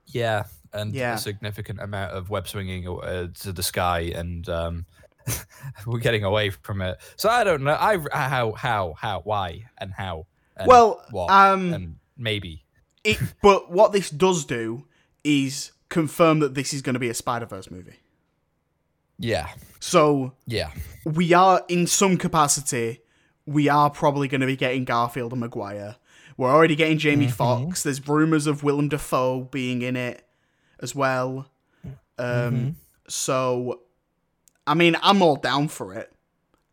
Yeah, 0.06 0.44
and 0.72 0.94
Yeah. 0.94 1.14
a 1.14 1.18
significant 1.18 1.80
amount 1.80 2.12
of 2.12 2.30
web 2.30 2.48
swinging 2.48 2.88
uh, 2.88 3.28
to 3.40 3.52
the 3.52 3.62
sky, 3.62 4.12
and 4.14 4.48
um, 4.48 4.86
we're 5.86 5.98
getting 6.00 6.24
away 6.24 6.50
from 6.50 6.80
it. 6.80 6.96
So 7.16 7.28
I 7.28 7.44
don't 7.44 7.62
know. 7.62 7.76
I 7.78 7.98
how 8.12 8.52
how 8.52 8.94
how 8.96 9.20
why 9.24 9.66
and 9.78 9.92
how. 9.92 10.26
And 10.58 10.66
Well, 10.68 11.04
what 11.10 11.30
um, 11.30 11.72
and 11.72 11.96
maybe. 12.16 12.64
It, 13.04 13.18
but 13.42 13.70
what 13.70 13.92
this 13.92 14.10
does 14.10 14.44
do 14.44 14.86
is 15.24 15.72
confirm 15.88 16.40
that 16.40 16.54
this 16.54 16.72
is 16.74 16.82
going 16.82 16.94
to 16.94 16.98
be 17.00 17.08
a 17.08 17.14
Spider 17.14 17.46
Verse 17.46 17.70
movie. 17.70 17.96
Yeah, 19.20 19.48
So 19.80 20.34
yeah, 20.46 20.70
we 21.04 21.32
are, 21.32 21.64
in 21.68 21.88
some 21.88 22.16
capacity, 22.18 23.00
we 23.46 23.68
are 23.68 23.90
probably 23.90 24.28
going 24.28 24.42
to 24.42 24.46
be 24.46 24.54
getting 24.56 24.84
Garfield 24.84 25.32
and 25.32 25.40
Maguire. 25.40 25.96
We're 26.36 26.52
already 26.54 26.76
getting 26.76 26.98
Jamie 26.98 27.26
Mm-hmm. 27.26 27.34
Foxx. 27.34 27.82
There's 27.82 28.06
rumors 28.06 28.46
of 28.46 28.62
Willem 28.62 28.88
Dafoe 28.88 29.40
being 29.50 29.82
in 29.82 29.96
it 29.96 30.24
as 30.80 30.94
well. 30.94 31.50
Um, 31.84 31.94
Mm-hmm. 32.18 32.68
So, 33.08 33.80
I 34.66 34.74
mean, 34.74 34.96
I'm 35.02 35.20
all 35.22 35.36
down 35.36 35.66
for 35.68 35.94
it. 35.94 36.12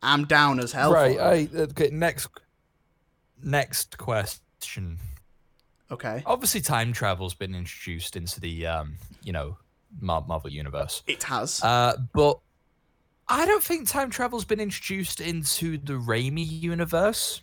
I'm 0.03 0.25
down 0.25 0.59
as 0.59 0.71
hell. 0.73 0.91
right. 0.93 1.15
For 1.17 1.33
it. 1.33 1.59
I 1.59 1.61
okay. 1.63 1.89
Next, 1.91 2.27
next 3.43 3.97
question. 3.97 4.97
Okay. 5.91 6.23
Obviously, 6.25 6.61
time 6.61 6.93
travel's 6.93 7.33
been 7.33 7.53
introduced 7.53 8.15
into 8.15 8.39
the 8.39 8.65
um, 8.65 8.95
you 9.23 9.31
know, 9.31 9.57
Mar- 9.99 10.25
Marvel 10.27 10.49
universe. 10.49 11.03
It 11.07 11.23
has. 11.23 11.61
Uh, 11.63 11.97
but 12.13 12.39
I 13.27 13.45
don't 13.45 13.63
think 13.63 13.87
time 13.87 14.09
travel's 14.09 14.45
been 14.45 14.59
introduced 14.59 15.21
into 15.21 15.77
the 15.77 15.93
Raimi 15.93 16.45
universe. 16.45 17.41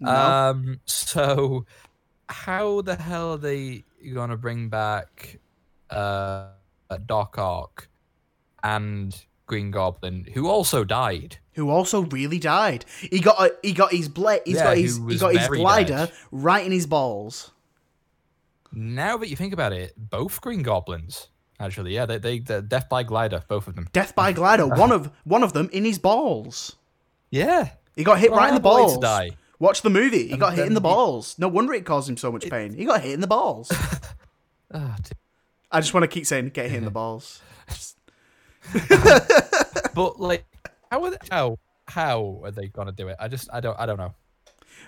no. 0.00 0.10
Um, 0.10 0.80
so 0.86 1.66
how 2.28 2.80
the 2.80 2.96
hell 2.96 3.32
are 3.32 3.38
they 3.38 3.84
gonna 4.12 4.36
bring 4.36 4.68
back 4.68 5.38
uh 5.90 6.48
Doc 7.06 7.38
Ock 7.38 7.88
and 8.62 9.26
Green 9.46 9.70
Goblin, 9.70 10.26
who 10.34 10.48
also 10.48 10.84
died? 10.84 11.38
who 11.54 11.70
also 11.70 12.02
really 12.02 12.38
died. 12.38 12.84
He 13.00 13.18
got 13.18 13.40
a, 13.40 13.54
he 13.62 13.72
got 13.72 13.90
his 13.90 14.10
blade. 14.10 14.42
He's 14.44 14.56
Yeah, 14.56 14.64
got 14.64 14.76
his 14.76 14.96
he 15.08 15.16
got 15.18 15.34
his 15.34 15.48
glider 15.48 15.92
dead. 16.06 16.12
right 16.30 16.64
in 16.66 16.70
his 16.70 16.86
balls. 16.86 17.50
Now 18.72 19.16
that 19.16 19.28
you 19.30 19.36
think 19.36 19.54
about 19.54 19.72
it, 19.72 19.94
both 19.96 20.40
Green 20.42 20.62
Goblins. 20.62 21.28
Actually, 21.58 21.94
yeah, 21.94 22.04
they 22.04 22.18
they 22.18 22.38
they're 22.40 22.60
death 22.60 22.88
by 22.90 23.02
glider, 23.02 23.42
both 23.48 23.68
of 23.68 23.74
them. 23.74 23.88
Death 23.92 24.14
by 24.14 24.32
glider. 24.32 24.66
one 24.66 24.92
of 24.92 25.10
one 25.24 25.42
of 25.42 25.54
them 25.54 25.70
in 25.72 25.84
his 25.86 25.98
balls. 25.98 26.76
Yeah, 27.30 27.70
He 27.94 28.04
got 28.04 28.18
hit 28.18 28.30
right 28.32 28.48
in 28.50 28.54
the 28.54 28.60
balls. 28.60 28.98
die. 28.98 29.30
Watch 29.58 29.80
the 29.80 29.88
movie. 29.90 30.26
He 30.26 30.32
And 30.32 30.40
got 30.40 30.52
hit 30.54 30.66
in 30.66 30.74
the 30.74 30.80
he- 30.80 30.84
balls. 30.84 31.36
No 31.38 31.48
wonder 31.48 31.72
it 31.72 31.86
caused 31.86 32.08
him 32.10 32.18
so 32.18 32.30
much 32.30 32.48
pain. 32.50 32.74
He 32.74 32.84
got 32.84 33.00
hit 33.00 33.12
in 33.14 33.20
the 33.20 33.26
balls. 33.26 33.72
Ah, 34.74 34.96
dear. 35.00 35.12
I 35.70 35.80
just 35.80 35.94
want 35.94 36.02
to 36.02 36.08
keep 36.08 36.26
saying 36.26 36.48
get 36.50 36.68
hit 36.70 36.78
in 36.78 36.84
the 36.84 36.90
balls. 36.90 37.40
but 39.94 40.20
like, 40.20 40.44
how 40.90 41.04
are 41.04 41.10
they, 41.10 41.16
how 41.30 41.58
how 41.88 42.40
are 42.44 42.50
they 42.50 42.68
gonna 42.68 42.92
do 42.92 43.08
it? 43.08 43.16
I 43.18 43.28
just 43.28 43.48
I 43.52 43.60
don't 43.60 43.78
I 43.78 43.86
don't 43.86 43.98
know. 43.98 44.14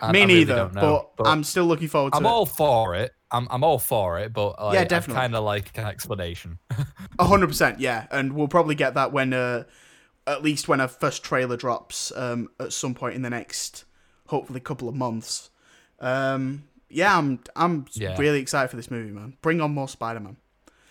I, 0.01 0.13
Me 0.13 0.21
I 0.21 0.23
really 0.25 0.35
neither, 0.41 0.55
don't 0.55 0.75
know, 0.75 1.11
but, 1.17 1.27
I'm 1.27 1.43
still 1.43 1.65
looking 1.65 1.89
forward 1.89 2.13
to 2.13 2.17
it. 2.17 2.21
I'm 2.21 2.27
it. 2.27 2.29
all 2.29 2.47
for 2.47 2.95
it. 2.95 3.13
I'm 3.31 3.49
I'm 3.51 3.65
all 3.65 3.79
for 3.79 4.19
it, 4.21 4.33
but 4.33 4.61
like, 4.63 4.75
Yeah, 4.75 4.85
definitely. 4.85 5.21
kind 5.21 5.35
of 5.35 5.45
like 5.45 5.77
an 5.77 5.87
explanation. 5.87 6.59
A 7.19 7.25
hundred 7.25 7.49
percent, 7.49 7.81
yeah, 7.81 8.07
and 8.11 8.33
we'll 8.35 8.49
probably 8.49 8.75
get 8.77 8.95
that 8.95 9.13
when, 9.13 9.33
uh, 9.33 9.65
at 10.27 10.43
least 10.43 10.69
when 10.69 10.81
a 10.81 10.87
first 10.89 11.25
trailer 11.25 11.57
drops, 11.57 12.13
um, 12.15 12.49
at 12.61 12.73
some 12.73 12.95
point 12.95 13.17
in 13.17 13.23
the 13.23 13.31
next, 13.31 13.85
hopefully, 14.29 14.61
couple 14.61 14.89
of 14.89 14.95
months. 14.95 15.51
Um, 16.01 16.65
yeah, 16.89 17.19
I'm, 17.19 17.41
I'm 17.57 17.87
Yeah. 17.93 18.17
really 18.19 18.41
excited 18.41 18.69
for 18.71 18.77
this 18.77 18.91
movie, 18.91 19.11
man. 19.11 19.37
Bring 19.43 19.61
on 19.61 19.73
more 19.73 19.89
Spider-Man. 19.89 20.37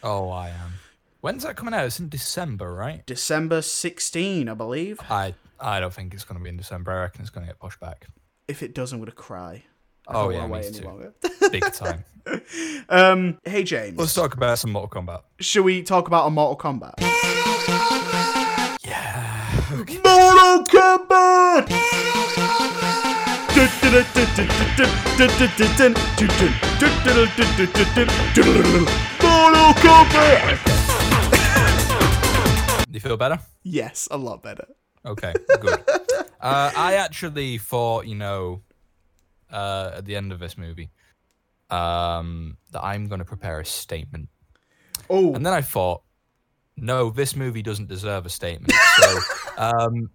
oh, 0.03 0.29
I 0.29 0.49
am. 0.49 0.73
When's 1.21 1.43
that 1.43 1.55
coming 1.55 1.73
out? 1.73 1.85
It's 1.85 1.99
in 1.99 2.09
December, 2.09 2.73
right? 2.73 3.03
December 3.07 3.61
16, 3.63 4.47
I 4.47 4.53
believe. 4.53 4.99
I 5.09 5.33
I 5.59 5.79
don't 5.79 5.91
think 5.93 6.13
it's 6.13 6.23
gonna 6.23 6.39
be 6.39 6.49
in 6.49 6.57
December. 6.57 6.91
I 6.91 7.01
reckon 7.01 7.21
it's 7.21 7.31
gonna 7.31 7.47
get 7.47 7.57
pushed 7.59 7.79
back. 7.79 8.05
If 8.47 8.61
it 8.61 8.75
does, 8.75 8.93
I'm 8.93 8.99
gonna 8.99 9.11
cry. 9.11 9.63
I 10.07 10.13
Oh 10.13 10.29
yeah, 10.29 10.45
me 10.47 10.61
too. 10.71 11.13
Big 11.51 11.73
time. 11.73 12.05
um, 12.89 13.39
hey 13.43 13.63
James, 13.63 13.97
Let's 13.97 14.13
talk 14.13 14.35
about 14.35 14.59
some 14.59 14.71
Mortal 14.71 15.01
Kombat. 15.01 15.21
should 15.39 15.63
we 15.63 15.81
talk 15.81 16.07
about 16.07 16.27
a 16.27 16.29
Mortal 16.29 16.57
Kombat? 16.57 16.93
Yeah. 18.85 19.61
Okay. 19.71 19.99
Mortal 20.03 20.63
Kombat! 20.65 21.69
Mortal 29.15 29.73
Kombat! 29.81 30.96
You 32.97 33.01
feel 33.01 33.15
better? 33.17 33.37
Yes, 33.61 34.07
a 34.09 34.17
lot 34.17 34.41
better. 34.41 34.65
Okay, 35.05 35.31
good. 35.61 35.83
uh, 36.41 36.71
I 36.75 36.95
actually 36.95 37.59
thought, 37.59 38.07
you 38.07 38.15
know, 38.15 38.61
uh, 39.51 39.91
at 39.97 40.05
the 40.05 40.15
end 40.15 40.31
of 40.31 40.39
this 40.39 40.57
movie, 40.57 40.89
um, 41.69 42.57
that 42.71 42.83
I'm 42.83 43.05
going 43.07 43.19
to 43.19 43.25
prepare 43.25 43.59
a 43.59 43.65
statement. 43.65 44.29
Oh, 45.11 45.35
And 45.35 45.45
then 45.45 45.53
I 45.53 45.61
thought, 45.61 46.01
no, 46.75 47.11
this 47.11 47.35
movie 47.35 47.61
doesn't 47.61 47.87
deserve 47.87 48.25
a 48.25 48.29
statement. 48.29 48.73
So 48.99 49.19
um, 49.59 50.09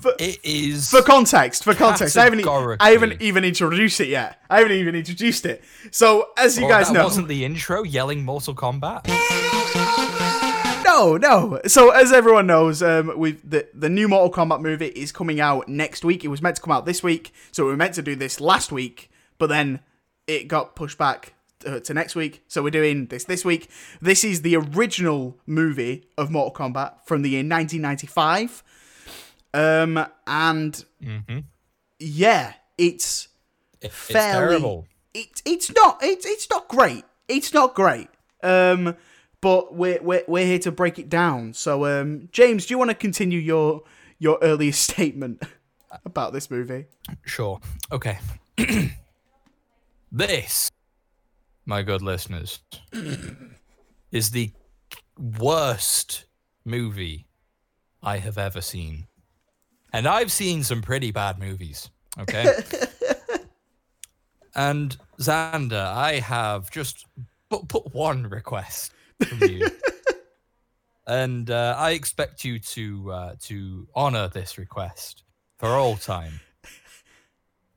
For- 0.00 0.14
it 0.20 0.38
is. 0.44 0.90
for 0.90 1.02
context, 1.02 1.64
for 1.64 1.74
context, 1.74 2.16
I 2.16 2.22
haven't, 2.22 2.46
I 2.80 2.90
haven't 2.90 3.20
even 3.20 3.42
introduced 3.44 4.00
it 4.00 4.08
yet. 4.08 4.38
I 4.48 4.58
haven't 4.58 4.76
even 4.76 4.94
introduced 4.94 5.44
it. 5.44 5.64
So, 5.90 6.28
as 6.38 6.56
you 6.56 6.66
Oh, 6.66 6.68
guys 6.68 6.86
that 6.86 6.94
know, 6.94 7.02
wasn't 7.04 7.26
the 7.26 7.44
intro 7.44 7.82
yelling 7.82 8.24
Mortal 8.24 8.54
Kombat. 8.54 9.08
No, 10.94 11.16
no. 11.16 11.60
So 11.66 11.90
as 11.90 12.12
everyone 12.12 12.46
knows, 12.46 12.82
um, 12.82 13.12
we 13.18 13.32
the 13.32 13.66
the 13.74 13.88
new 13.88 14.08
Mortal 14.08 14.30
Kombat 14.30 14.60
movie 14.60 14.86
is 14.86 15.10
coming 15.12 15.40
out 15.40 15.68
next 15.68 16.04
week. 16.04 16.24
It 16.24 16.28
was 16.28 16.40
meant 16.42 16.56
to 16.56 16.62
come 16.62 16.72
out 16.72 16.86
this 16.86 17.02
week, 17.02 17.32
so 17.52 17.64
we 17.64 17.70
were 17.70 17.76
meant 17.76 17.94
to 17.94 18.02
do 18.02 18.14
this 18.14 18.40
last 18.40 18.70
week, 18.72 19.10
but 19.38 19.48
then 19.48 19.80
it 20.26 20.46
got 20.48 20.74
pushed 20.76 20.96
back 20.98 21.34
uh, 21.66 21.80
to 21.80 21.94
next 21.94 22.14
week. 22.14 22.44
So 22.48 22.62
we're 22.62 22.70
doing 22.70 23.06
this 23.06 23.24
this 23.24 23.44
week. 23.44 23.68
This 24.00 24.24
is 24.24 24.42
the 24.42 24.56
original 24.56 25.36
movie 25.46 26.04
of 26.16 26.30
Mortal 26.30 26.52
Kombat 26.54 26.94
from 27.04 27.22
the 27.22 27.30
year 27.30 27.40
1995. 27.40 28.62
Um, 29.52 30.06
and 30.26 30.84
hmm 31.02 31.38
yeah, 31.98 32.54
it's 32.78 33.28
It's 33.80 33.94
fairly 33.94 34.32
terrible. 34.60 34.86
it's 35.14 35.42
it's 35.44 35.72
not 35.74 35.98
it's 36.02 36.26
it's 36.26 36.48
not 36.50 36.68
great. 36.68 37.04
It's 37.28 37.52
not 37.54 37.74
great. 37.74 38.08
Um, 38.42 38.96
but 39.44 39.74
we're 39.74 40.00
we're 40.00 40.24
we're 40.26 40.46
here 40.46 40.58
to 40.58 40.72
break 40.72 40.98
it 40.98 41.10
down. 41.10 41.52
So, 41.52 41.84
um, 41.84 42.30
James, 42.32 42.64
do 42.64 42.72
you 42.72 42.78
want 42.78 42.90
to 42.90 42.94
continue 42.94 43.38
your 43.38 43.82
your 44.18 44.38
earlier 44.40 44.72
statement 44.88 45.42
about 46.06 46.32
this 46.32 46.50
movie? 46.50 46.86
Sure. 47.26 47.60
Okay. 47.92 48.18
this, 50.12 50.70
my 51.66 51.82
good 51.82 52.00
listeners, 52.00 52.60
is 54.10 54.30
the 54.30 54.50
worst 55.38 56.24
movie 56.64 57.26
I 58.02 58.16
have 58.16 58.38
ever 58.38 58.62
seen. 58.62 59.08
And 59.92 60.08
I've 60.08 60.32
seen 60.32 60.62
some 60.62 60.80
pretty 60.80 61.10
bad 61.10 61.38
movies. 61.38 61.90
Okay. 62.18 62.50
and 64.54 64.96
Xander, 65.18 65.84
I 65.84 66.20
have 66.20 66.70
just 66.70 67.04
put, 67.50 67.68
put 67.68 67.92
one 67.92 68.26
request 68.26 68.94
and 71.06 71.50
uh, 71.50 71.74
I 71.78 71.92
expect 71.92 72.44
you 72.44 72.58
to 72.58 73.12
uh, 73.12 73.34
to 73.42 73.88
honor 73.94 74.28
this 74.28 74.58
request 74.58 75.24
for 75.58 75.68
all 75.68 75.96
time. 75.96 76.40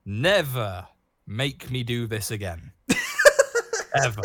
Never 0.06 0.88
make 1.26 1.70
me 1.70 1.84
do 1.84 2.08
this 2.08 2.32
again. 2.32 2.72
Ever. 4.04 4.22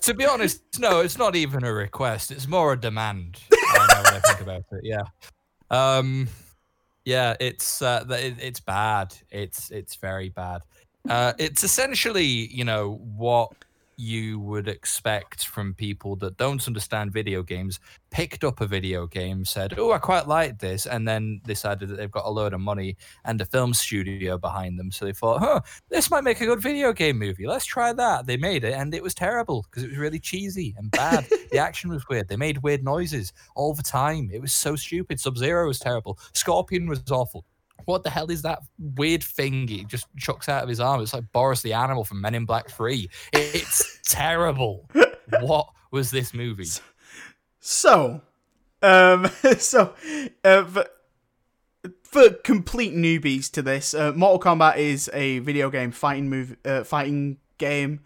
to 0.00 0.14
be 0.14 0.24
honest, 0.26 0.62
no, 0.78 1.00
it's 1.00 1.18
not 1.18 1.36
even 1.36 1.64
a 1.64 1.72
request. 1.72 2.30
It's 2.30 2.48
more 2.48 2.72
a 2.72 2.80
demand. 2.80 3.40
I 3.52 3.86
know 3.92 4.02
when 4.02 4.14
I 4.14 4.20
think 4.20 4.40
about 4.40 4.64
it. 4.72 4.80
Yeah. 4.82 5.02
Um. 5.70 6.28
Yeah, 7.04 7.36
it's 7.40 7.80
uh, 7.80 8.04
it, 8.10 8.36
it's 8.40 8.60
bad. 8.60 9.14
It's 9.30 9.70
it's 9.70 9.94
very 9.96 10.28
bad. 10.28 10.62
Uh, 11.08 11.32
it's 11.38 11.64
essentially, 11.64 12.24
you 12.24 12.64
know, 12.64 13.00
what 13.16 13.52
you 13.98 14.38
would 14.38 14.68
expect 14.68 15.46
from 15.46 15.74
people 15.74 16.14
that 16.16 16.36
don't 16.36 16.66
understand 16.68 17.12
video 17.12 17.42
games. 17.42 17.80
Picked 18.10 18.44
up 18.44 18.60
a 18.60 18.66
video 18.66 19.06
game, 19.06 19.44
said, 19.44 19.74
"Oh, 19.76 19.92
I 19.92 19.98
quite 19.98 20.28
like 20.28 20.60
this," 20.60 20.86
and 20.86 21.06
then 21.06 21.40
decided 21.44 21.88
that 21.88 21.96
they've 21.96 22.10
got 22.10 22.24
a 22.24 22.30
load 22.30 22.54
of 22.54 22.60
money 22.60 22.96
and 23.24 23.40
a 23.40 23.44
film 23.44 23.74
studio 23.74 24.38
behind 24.38 24.78
them. 24.78 24.92
So 24.92 25.04
they 25.04 25.12
thought, 25.12 25.40
"Huh, 25.40 25.60
this 25.90 26.10
might 26.10 26.24
make 26.24 26.40
a 26.40 26.46
good 26.46 26.62
video 26.62 26.92
game 26.92 27.18
movie. 27.18 27.46
Let's 27.46 27.66
try 27.66 27.92
that." 27.92 28.26
They 28.26 28.36
made 28.36 28.64
it, 28.64 28.72
and 28.72 28.94
it 28.94 29.02
was 29.02 29.14
terrible 29.14 29.66
because 29.68 29.82
it 29.82 29.90
was 29.90 29.98
really 29.98 30.20
cheesy 30.20 30.74
and 30.78 30.90
bad. 30.92 31.26
the 31.50 31.58
action 31.58 31.90
was 31.90 32.08
weird. 32.08 32.28
They 32.28 32.36
made 32.36 32.58
weird 32.62 32.84
noises 32.84 33.32
all 33.56 33.74
the 33.74 33.82
time. 33.82 34.30
It 34.32 34.40
was 34.40 34.52
so 34.52 34.76
stupid. 34.76 35.18
Sub 35.20 35.36
Zero 35.36 35.66
was 35.66 35.80
terrible. 35.80 36.18
Scorpion 36.34 36.88
was 36.88 37.02
awful. 37.10 37.44
What 37.88 38.04
the 38.04 38.10
hell 38.10 38.30
is 38.30 38.42
that 38.42 38.58
weird 38.78 39.24
thing 39.24 39.66
he 39.66 39.86
just 39.86 40.08
chucks 40.18 40.46
out 40.46 40.62
of 40.62 40.68
his 40.68 40.78
arm? 40.78 41.00
It's 41.00 41.14
like 41.14 41.32
Boris 41.32 41.62
the 41.62 41.72
Animal 41.72 42.04
from 42.04 42.20
Men 42.20 42.34
in 42.34 42.44
Black 42.44 42.68
3. 42.68 43.08
It's 43.32 43.98
terrible. 44.04 44.90
What 45.40 45.68
was 45.90 46.10
this 46.10 46.34
movie? 46.34 46.68
So, 47.60 48.20
um, 48.82 49.30
so 49.56 49.94
uh, 50.44 50.64
for, 50.64 50.84
for 52.02 52.28
complete 52.28 52.92
newbies 52.92 53.50
to 53.52 53.62
this, 53.62 53.94
uh, 53.94 54.12
Mortal 54.14 54.38
Kombat 54.38 54.76
is 54.76 55.08
a 55.14 55.38
video 55.38 55.70
game 55.70 55.90
fighting 55.90 56.28
move, 56.28 56.58
uh, 56.66 56.84
fighting 56.84 57.38
game, 57.56 58.00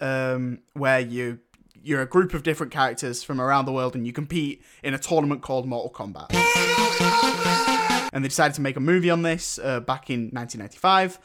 um, 0.00 0.60
where 0.74 1.00
you 1.00 1.40
you're 1.82 2.02
a 2.02 2.06
group 2.06 2.32
of 2.32 2.44
different 2.44 2.70
characters 2.70 3.24
from 3.24 3.40
around 3.40 3.64
the 3.64 3.72
world 3.72 3.96
and 3.96 4.06
you 4.06 4.12
compete 4.12 4.62
in 4.84 4.94
a 4.94 4.98
tournament 4.98 5.42
called 5.42 5.66
Mortal 5.66 5.90
Kombat. 5.90 7.89
And 8.12 8.24
they 8.24 8.28
decided 8.28 8.54
to 8.54 8.60
make 8.60 8.76
a 8.76 8.80
movie 8.80 9.10
on 9.10 9.22
this 9.22 9.58
uh, 9.62 9.80
back 9.80 10.10
in 10.10 10.30
1995, 10.32 11.18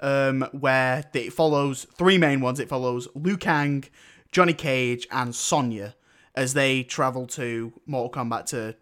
um, 0.00 0.48
where 0.52 1.04
it 1.12 1.32
follows 1.32 1.86
three 1.94 2.16
main 2.18 2.40
ones. 2.40 2.58
It 2.58 2.68
follows 2.68 3.06
Liu 3.14 3.36
Kang, 3.36 3.84
Johnny 4.30 4.54
Cage, 4.54 5.06
and 5.10 5.34
Sonya 5.34 5.94
as 6.34 6.54
they 6.54 6.82
travel 6.82 7.26
to 7.26 7.72
Mortal 7.86 8.22
Kombat 8.24 8.46
to 8.46 8.74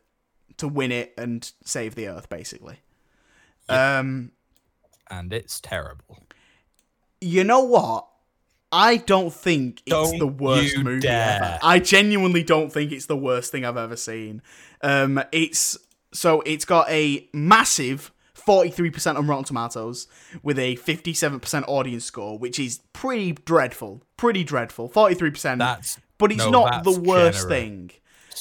to 0.58 0.68
win 0.68 0.92
it 0.92 1.14
and 1.16 1.50
save 1.64 1.94
the 1.94 2.06
Earth, 2.06 2.28
basically. 2.28 2.80
Um, 3.68 4.32
And 5.10 5.32
it's 5.32 5.58
terrible. 5.60 6.18
you 7.20 7.44
know 7.44 7.60
what? 7.64 8.06
I 8.72 8.98
don't 8.98 9.32
think 9.32 9.82
it's 9.86 9.90
Don't 9.90 10.18
the 10.18 10.26
worst 10.28 10.78
movie 10.78 11.00
dare. 11.00 11.36
ever. 11.42 11.58
I 11.62 11.78
genuinely 11.80 12.42
don't 12.44 12.70
think 12.72 12.92
it's 12.92 13.06
the 13.06 13.16
worst 13.16 13.50
thing 13.50 13.64
I've 13.64 13.76
ever 13.76 13.96
seen. 13.96 14.42
Um, 14.82 15.20
it's 15.32 15.76
so 16.12 16.40
it's 16.42 16.64
got 16.64 16.88
a 16.90 17.28
massive 17.32 18.12
43% 18.36 19.16
on 19.16 19.26
Rotten 19.26 19.44
Tomatoes 19.44 20.06
with 20.42 20.58
a 20.58 20.76
57% 20.76 21.64
audience 21.68 22.04
score, 22.04 22.38
which 22.38 22.58
is 22.58 22.80
pretty 22.92 23.32
dreadful. 23.32 24.02
Pretty 24.16 24.44
dreadful. 24.44 24.88
43%. 24.88 25.58
That's 25.58 25.98
but 26.18 26.32
it's 26.32 26.44
no, 26.44 26.50
not 26.50 26.84
the 26.84 26.98
worst 26.98 27.48
generous. 27.48 27.64
thing. 27.64 27.90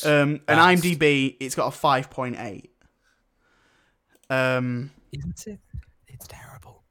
Um, 0.05 0.41
and 0.47 0.59
IMDb, 0.81 1.35
it's 1.39 1.55
got 1.55 1.73
a 1.73 1.77
5.8. 1.77 2.69
Um, 4.29 4.91
isn't 5.11 5.47
it? 5.47 5.59
It's 6.07 6.27
terrible. 6.27 6.83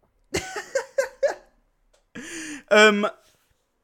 um, 2.71 3.07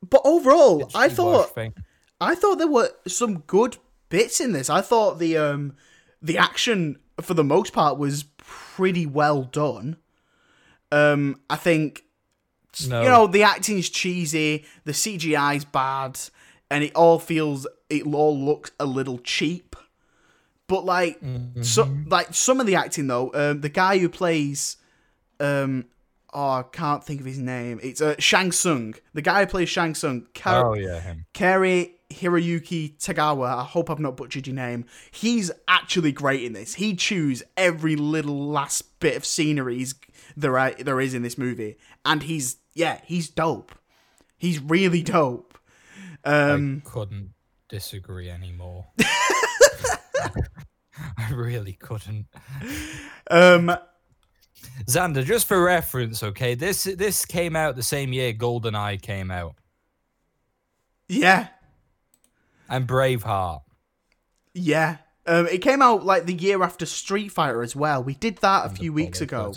but 0.03 0.21
overall, 0.25 0.83
It's 0.83 0.95
I 0.95 1.09
thought 1.09 1.55
thing. 1.55 1.75
I 2.21 2.35
thought 2.35 2.57
there 2.57 2.69
were 2.69 2.91
some 3.07 3.41
good 3.41 3.77
bits 4.09 4.41
in 4.41 4.53
this. 4.53 4.69
I 4.71 4.81
thought 4.81 5.19
the 5.19 5.37
um 5.37 5.75
the 6.25 6.39
action 6.39 6.99
for 7.21 7.35
the 7.35 7.45
most 7.45 7.73
part, 7.73 7.97
was 7.99 8.25
pretty 8.39 9.07
well 9.07 9.43
done. 9.45 9.97
Um, 10.91 11.41
I 11.49 11.55
think 11.57 12.03
No. 12.89 13.03
you 13.03 13.09
know 13.09 13.27
the 13.29 13.43
acting's 13.45 13.89
cheesy, 13.89 14.65
the 14.85 14.93
CGI's 14.93 15.65
bad, 15.65 16.19
and 16.71 16.83
it 16.83 16.93
all 16.97 17.19
feels 17.21 17.67
it 17.89 18.05
all 18.07 18.37
looks 18.37 18.73
a 18.81 18.87
little 18.87 19.19
cheap. 19.19 19.77
But 20.67 20.85
like, 20.85 21.21
so 21.63 21.89
like 22.07 22.33
some 22.35 22.59
of 22.59 22.67
the 22.67 22.75
acting 22.75 23.07
though, 23.07 23.31
um, 23.35 23.61
the 23.61 23.69
guy 23.69 23.99
who 23.99 24.09
plays, 24.09 24.79
um, 25.39 25.85
oh, 26.33 26.49
I 26.51 26.65
can't 26.73 27.05
think 27.05 27.21
of 27.21 27.27
his 27.27 27.39
name. 27.39 27.79
It's 27.83 28.01
uh, 28.01 28.15
Shang 28.19 28.51
Tsung. 28.51 28.95
The 29.13 29.23
guy 29.23 29.41
who 29.41 29.47
plays 29.47 29.69
Shang 29.69 29.95
Tsung, 29.95 30.27
Ka- 30.35 30.63
Oh 30.67 30.75
yeah, 30.75 31.01
him. 31.01 31.27
Cary 31.35 31.94
Hiroyuki 32.11 32.97
Tagawa. 32.99 33.59
I 33.59 33.65
hope 33.65 33.91
I've 33.91 33.99
not 33.99 34.17
butchered 34.17 34.47
your 34.47 34.57
name. 34.57 34.85
He's 35.11 35.51
actually 35.69 36.13
great 36.13 36.43
in 36.43 36.53
this. 36.53 36.75
He 36.75 36.95
chews 36.95 37.43
every 37.57 37.97
little 37.97 38.49
last 38.49 38.99
bit 39.01 39.17
of 39.17 39.25
scenery 39.25 39.79
he's- 39.79 39.95
there 40.37 40.59
are, 40.59 40.73
there 40.73 41.01
is 41.01 41.15
in 41.15 41.23
this 41.23 41.39
movie, 41.39 41.77
and 42.05 42.23
he's 42.25 42.59
yeah, 42.75 43.01
he's 43.05 43.29
dope. 43.29 43.73
He's 44.37 44.59
really 44.61 45.03
dope. 45.03 45.57
Um, 46.25 46.83
I 46.85 46.89
couldn't 46.91 47.35
disagree 47.69 48.29
anymore. 48.31 48.87
I 48.99 50.31
really 51.33 51.75
couldn't. 51.75 52.27
um, 53.31 53.77
Xander, 54.87 55.25
just 55.25 55.47
for 55.47 55.63
reference, 55.63 56.23
okay, 56.23 56.55
this 56.55 56.85
this 56.85 57.25
came 57.25 57.55
out 57.55 57.77
the 57.77 57.83
same 57.83 58.13
year 58.13 58.33
GoldenEye 58.33 59.01
came 59.01 59.31
out 59.31 59.55
yeah, 61.09 61.49
and 62.69 62.87
Braveheart. 62.87 63.63
yeah. 64.55 64.99
Um, 65.27 65.47
it 65.47 65.63
came 65.63 65.81
out 65.81 66.05
like 66.05 66.27
the 66.27 66.35
year 66.35 66.63
after 66.63 66.85
Street 66.85 67.31
Fighter 67.33 67.63
as 67.63 67.75
well. 67.75 68.03
We 68.05 68.15
did 68.15 68.37
that 68.39 68.67
a 68.67 68.69
and 68.69 68.77
few 68.79 68.93
weeks 68.93 69.23
ago. 69.23 69.55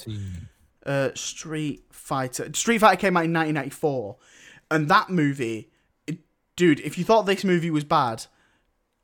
uh, 0.86 1.10
Street 1.14 1.84
Fighter. 1.92 2.50
Street 2.54 2.78
Fighter 2.78 2.96
came 3.02 3.18
out 3.18 3.26
in 3.26 3.34
1994, 3.34 4.16
and 4.72 4.88
that 4.88 5.10
movie, 5.10 5.70
it- 6.08 6.20
dude. 6.56 6.80
If 6.80 6.98
you 6.98 7.04
thought 7.04 7.24
this 7.26 7.44
movie 7.44 7.70
was 7.70 7.84
bad, 7.84 8.26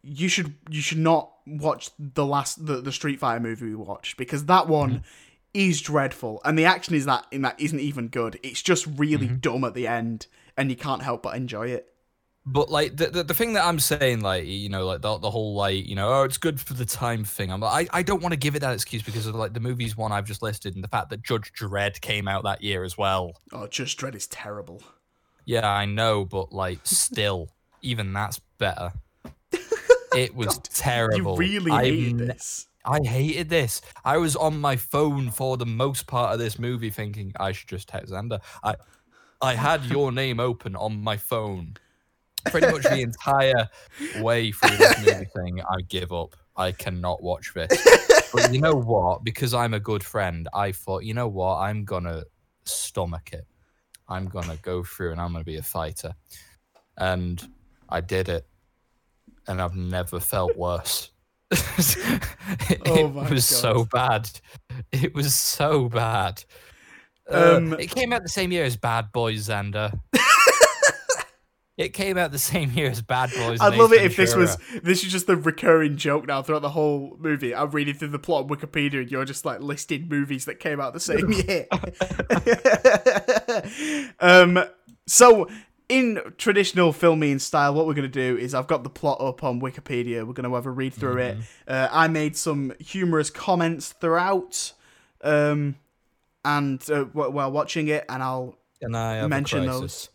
you 0.02 0.30
should 0.30 0.56
you 0.70 0.80
should 0.82 1.00
not 1.00 1.32
watch 1.46 1.90
the 2.00 2.26
last 2.26 2.66
the, 2.66 2.80
the 2.80 2.94
Street 2.94 3.20
Fighter 3.20 3.42
movie 3.42 3.66
we 3.66 3.76
watched 3.76 4.16
because 4.16 4.46
that 4.46 4.70
one 4.70 5.04
is 5.54 5.82
dreadful, 5.82 6.40
and 6.46 6.58
the 6.58 6.64
action 6.64 6.96
is 6.96 7.04
that 7.06 7.28
in 7.30 7.42
that 7.42 7.60
isn't 7.60 7.82
even 7.82 8.08
good. 8.08 8.40
It's 8.42 8.62
just 8.62 8.88
really 8.96 9.28
dumb 9.28 9.66
at 9.66 9.74
the 9.74 9.86
end, 9.86 10.28
and 10.56 10.70
you 10.70 10.78
can't 10.78 11.02
help 11.02 11.24
but 11.24 11.36
enjoy 11.36 11.68
it. 11.68 11.93
But 12.46 12.70
like 12.70 12.98
the, 12.98 13.08
the 13.08 13.24
the 13.24 13.34
thing 13.34 13.54
that 13.54 13.66
I'm 13.66 13.80
saying, 13.80 14.22
like 14.22 14.46
you 14.46 14.68
know, 14.68 14.86
like 14.86 15.02
the, 15.02 15.18
the 15.18 15.32
whole 15.32 15.56
like 15.56 15.88
you 15.88 15.96
know, 15.96 16.10
oh, 16.10 16.24
it's 16.24 16.38
good 16.38 16.60
for 16.60 16.74
the 16.74 16.86
time 16.86 17.24
thing. 17.24 17.52
I'm 17.52 17.62
like, 17.62 17.90
I, 17.94 18.00
I 18.00 18.04
don't 18.04 18.22
want 18.22 18.34
to 18.34 18.38
give 18.38 18.56
it 18.56 18.60
that 18.60 18.74
excuse 18.74 19.02
because 19.02 19.26
of 19.28 19.36
like 19.36 19.54
the 19.54 19.62
movies 19.62 19.96
one 19.96 20.12
I've 20.12 20.26
just 20.26 20.42
listed 20.42 20.76
and 20.76 20.84
the 20.84 20.90
fact 20.90 21.10
that 21.12 21.24
Judge 21.24 21.54
Dredd 21.58 22.02
came 22.02 22.28
out 22.28 22.44
that 22.44 22.62
year 22.62 22.84
as 22.84 22.98
well. 22.98 23.34
Oh, 23.54 23.68
Judge 23.68 23.96
Dredd 23.96 24.16
is 24.16 24.28
terrible. 24.28 24.84
Yeah, 25.46 25.70
I 25.70 25.86
know, 25.86 26.26
but 26.26 26.52
like 26.52 26.80
still, 26.84 27.50
even 27.82 28.12
that's 28.14 28.40
better. 28.58 28.92
It 30.16 30.36
was 30.36 30.60
terrible. 30.60 31.42
You 31.42 31.60
really 31.60 31.72
I've 31.72 31.86
hated 31.86 32.18
this. 32.20 32.68
I 32.86 33.00
hated 33.04 33.50
this. 33.50 33.82
I 34.04 34.18
was 34.18 34.36
on 34.36 34.60
my 34.60 34.76
phone 34.76 35.32
for 35.32 35.58
the 35.58 35.66
most 35.66 36.06
part 36.08 36.34
of 36.34 36.40
this 36.40 36.60
movie, 36.60 36.90
thinking 36.90 37.34
I 37.40 37.52
should 37.54 37.70
just 37.70 37.88
text 37.88 38.12
Xander. 38.12 38.42
I, 38.64 38.76
I 39.42 39.56
had 39.56 39.86
your 39.86 40.12
name 40.12 40.40
open 40.40 40.76
on 40.76 41.02
my 41.02 41.18
phone, 41.18 41.78
pretty 42.46 42.68
much 42.68 42.84
the 42.84 43.02
entire 43.02 43.70
way 44.20 44.52
through 44.52 44.78
this 44.78 45.00
movie. 45.00 45.26
Thing, 45.36 45.62
I 45.62 45.82
give 45.88 46.12
up. 46.12 46.36
I 46.56 46.72
cannot 46.72 47.24
watch 47.24 47.54
this. 47.54 47.70
But 48.34 48.54
you 48.54 48.60
know 48.62 48.76
what? 48.76 49.24
Because 49.24 49.54
I'm 49.54 49.74
a 49.74 49.80
good 49.80 50.04
friend, 50.04 50.48
I 50.54 50.72
thought, 50.72 51.04
you 51.04 51.14
know 51.14 51.28
what? 51.28 51.58
I'm 51.58 51.84
gonna 51.86 52.24
stomach 52.66 53.34
it. 53.34 53.46
I'm 54.08 54.28
gonna 54.28 54.58
go 54.62 54.84
through 54.84 55.12
and 55.12 55.22
I'm 55.22 55.32
gonna 55.32 55.44
be 55.44 55.58
a 55.58 55.64
fighter. 55.64 56.14
And 56.98 57.42
I 57.90 58.02
did 58.02 58.30
it. 58.30 58.46
And 59.48 59.62
I've 59.62 59.76
never 59.76 60.20
felt 60.20 60.56
worse. 60.56 61.10
it 61.52 62.82
Oh 62.88 63.10
my 63.10 63.30
was 63.30 63.46
so 63.46 63.86
bad. 63.92 64.30
It 64.92 65.14
was 65.14 65.36
so 65.36 65.90
bad. 65.90 66.44
Um, 67.30 67.74
Uh, 67.74 67.78
it 67.78 67.90
came 67.90 68.14
out 68.14 68.24
the 68.24 68.30
same 68.30 68.52
year 68.52 68.64
as 68.64 68.76
Bad 68.78 69.12
Boys, 69.12 69.48
Xander. 69.48 69.92
It 71.78 71.90
came 71.90 72.18
out 72.18 72.32
the 72.32 72.40
same 72.54 72.72
year 72.72 72.90
as 72.90 73.02
Bad 73.02 73.32
Boys. 73.32 73.60
I'd 73.62 73.78
love 73.78 73.94
Ace 73.94 74.00
it 74.00 74.06
if 74.06 74.16
this 74.16 74.36
was 74.36 74.58
this 74.82 75.04
is 75.04 75.12
just 75.12 75.28
the 75.28 75.36
recurring 75.36 75.98
joke 75.98 76.28
now 76.28 76.42
throughout 76.42 76.62
the 76.62 76.70
whole 76.70 77.18
movie. 77.20 77.56
I'm 77.56 77.72
reading 77.72 77.96
through 77.96 78.10
the 78.10 78.20
plot 78.20 78.44
on 78.44 78.50
Wikipedia 78.50 79.02
and 79.02 79.12
you're 79.12 79.26
just 79.26 79.46
like 79.46 79.62
listing 79.62 80.08
movies 80.08 80.46
that 80.46 80.60
came 80.60 80.80
out 80.80 80.94
the 80.94 81.00
same 81.00 81.32
year. 81.32 81.68
um 84.20 84.64
so 85.08 85.50
in 85.90 86.20
traditional 86.38 86.94
filming 86.94 87.40
style, 87.40 87.74
what 87.74 87.86
we're 87.86 87.94
going 87.94 88.10
to 88.10 88.34
do 88.34 88.38
is 88.38 88.56
I've 88.56 88.68
got 88.68 88.84
the 88.84 88.90
plot 88.90 89.20
up 89.20 89.44
on 89.44 89.60
Wikipedia. 89.62 90.26
We're 90.26 90.34
going 90.34 90.50
to 90.50 90.56
have 90.56 90.66
a 90.66 90.72
read 90.72 90.94
through 90.94 91.18
it. 91.18 91.38
Uh, 91.68 91.90
I 91.92 92.08
made 92.08 92.38
some 92.38 92.74
humorous 92.80 93.30
comments 93.30 93.92
throughout, 93.92 94.74
um, 95.22 95.76
and 96.46 96.82
uh, 96.90 97.04
wh- 97.04 97.34
while 97.34 97.52
watching 97.52 97.90
it, 97.90 98.06
and 98.08 98.24
I'll 98.24 98.56
And 99.18 99.26
I 99.26 99.28
mention 99.28 99.66
those 99.66 100.10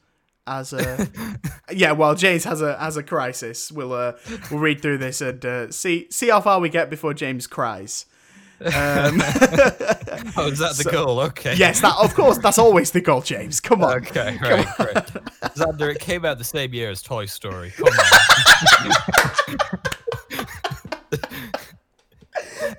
as 0.48 0.72
a 0.72 1.08
yeah. 1.70 1.92
Well, 1.92 2.14
James 2.14 2.44
has 2.44 2.61
a 2.62 2.76
has 2.78 2.96
a 2.96 3.02
crisis. 3.02 3.70
We'll 3.70 3.92
uh, 3.92 4.12
we'll 4.50 4.61
read 4.61 4.80
through 4.82 4.98
this 4.98 5.20
and 5.20 5.44
uh, 5.44 5.70
see 5.70 6.08
see 6.11 6.28
how 6.30 6.40
far 6.40 6.58
we 6.61 6.68
get 6.68 6.90
before 6.90 7.14
James 7.14 7.46
cries. 7.46 8.06
Um, 8.61 9.22
Oh, 10.37 10.48
is 10.48 10.58
that 10.58 10.74
the 10.76 10.82
So- 10.84 10.90
goal? 10.90 11.20
Okay. 11.20 11.54
yes, 11.54 11.80
that 11.80 11.94
of 11.96 12.12
course 12.14 12.38
that's 12.38 12.58
always 12.58 12.90
the 12.90 13.00
goal, 13.00 13.22
James. 13.22 13.61
Come 13.61 13.84
on. 13.84 13.98
Okay, 13.98 14.37
right, 14.42 14.66
right. 14.78 15.06
Xander, 15.54 15.94
it 15.94 16.00
came 16.00 16.24
out 16.24 16.38
the 16.38 16.44
same 16.44 16.74
year 16.74 16.90
as 16.90 17.00
Toy 17.02 17.26
Story. 17.26 17.70
Come 17.76 17.87
on. 17.88 17.94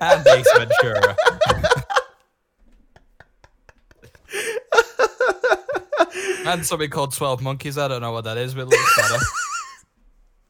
and 0.00 0.26
Ace 0.26 0.46
Ventura. 0.56 1.16
And 6.46 6.64
something 6.64 6.90
called 6.90 7.12
12 7.14 7.42
Monkeys. 7.42 7.78
I 7.78 7.88
don't 7.88 8.00
know 8.00 8.12
what 8.12 8.24
that 8.24 8.36
is, 8.36 8.54
but 8.54 8.62
it 8.62 8.68
looks 8.68 8.96
better. 8.96 9.22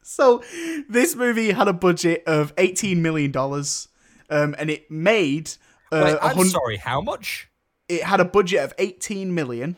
So 0.03 0.43
this 0.89 1.15
movie 1.15 1.51
had 1.51 1.69
a 1.69 1.73
budget 1.73 2.23
of 2.27 2.53
eighteen 2.57 3.01
million 3.01 3.31
dollars, 3.31 3.87
um, 4.29 4.53
and 4.57 4.69
it 4.69 4.91
made 4.91 5.51
uh, 5.91 6.01
Wait, 6.03 6.17
I'm 6.21 6.35
hun- 6.35 6.49
sorry, 6.49 6.77
how 6.77 6.99
much? 6.99 7.49
it 7.87 8.03
had 8.03 8.19
a 8.19 8.25
budget 8.25 8.61
of 8.61 8.73
eighteen 8.77 9.33
million. 9.33 9.77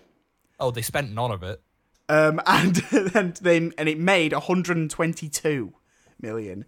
Oh, 0.60 0.72
they 0.72 0.82
spent 0.82 1.12
none 1.12 1.30
of 1.30 1.44
it. 1.44 1.62
Um, 2.10 2.42
and 2.48 2.82
and 3.14 3.36
then 3.38 3.74
and 3.78 3.88
it 3.88 4.00
made 4.00 4.34
122 4.34 5.74
million, 6.20 6.66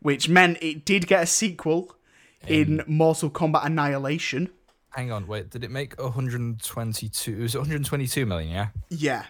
which 0.00 0.28
meant 0.28 0.58
it 0.60 0.84
did 0.84 1.06
get 1.06 1.22
a 1.22 1.26
sequel 1.26 1.94
in 2.48 2.82
Mortal 2.88 3.30
Kombat 3.30 3.66
Annihilation. 3.66 4.50
Hang 4.96 5.12
on, 5.12 5.26
wait, 5.26 5.50
did 5.50 5.62
it 5.62 5.70
make 5.70 6.00
122? 6.00 7.30
It 7.32 7.38
was 7.38 7.54
122 7.54 8.24
million, 8.24 8.50
yeah? 8.50 8.68
Yeah, 8.88 9.24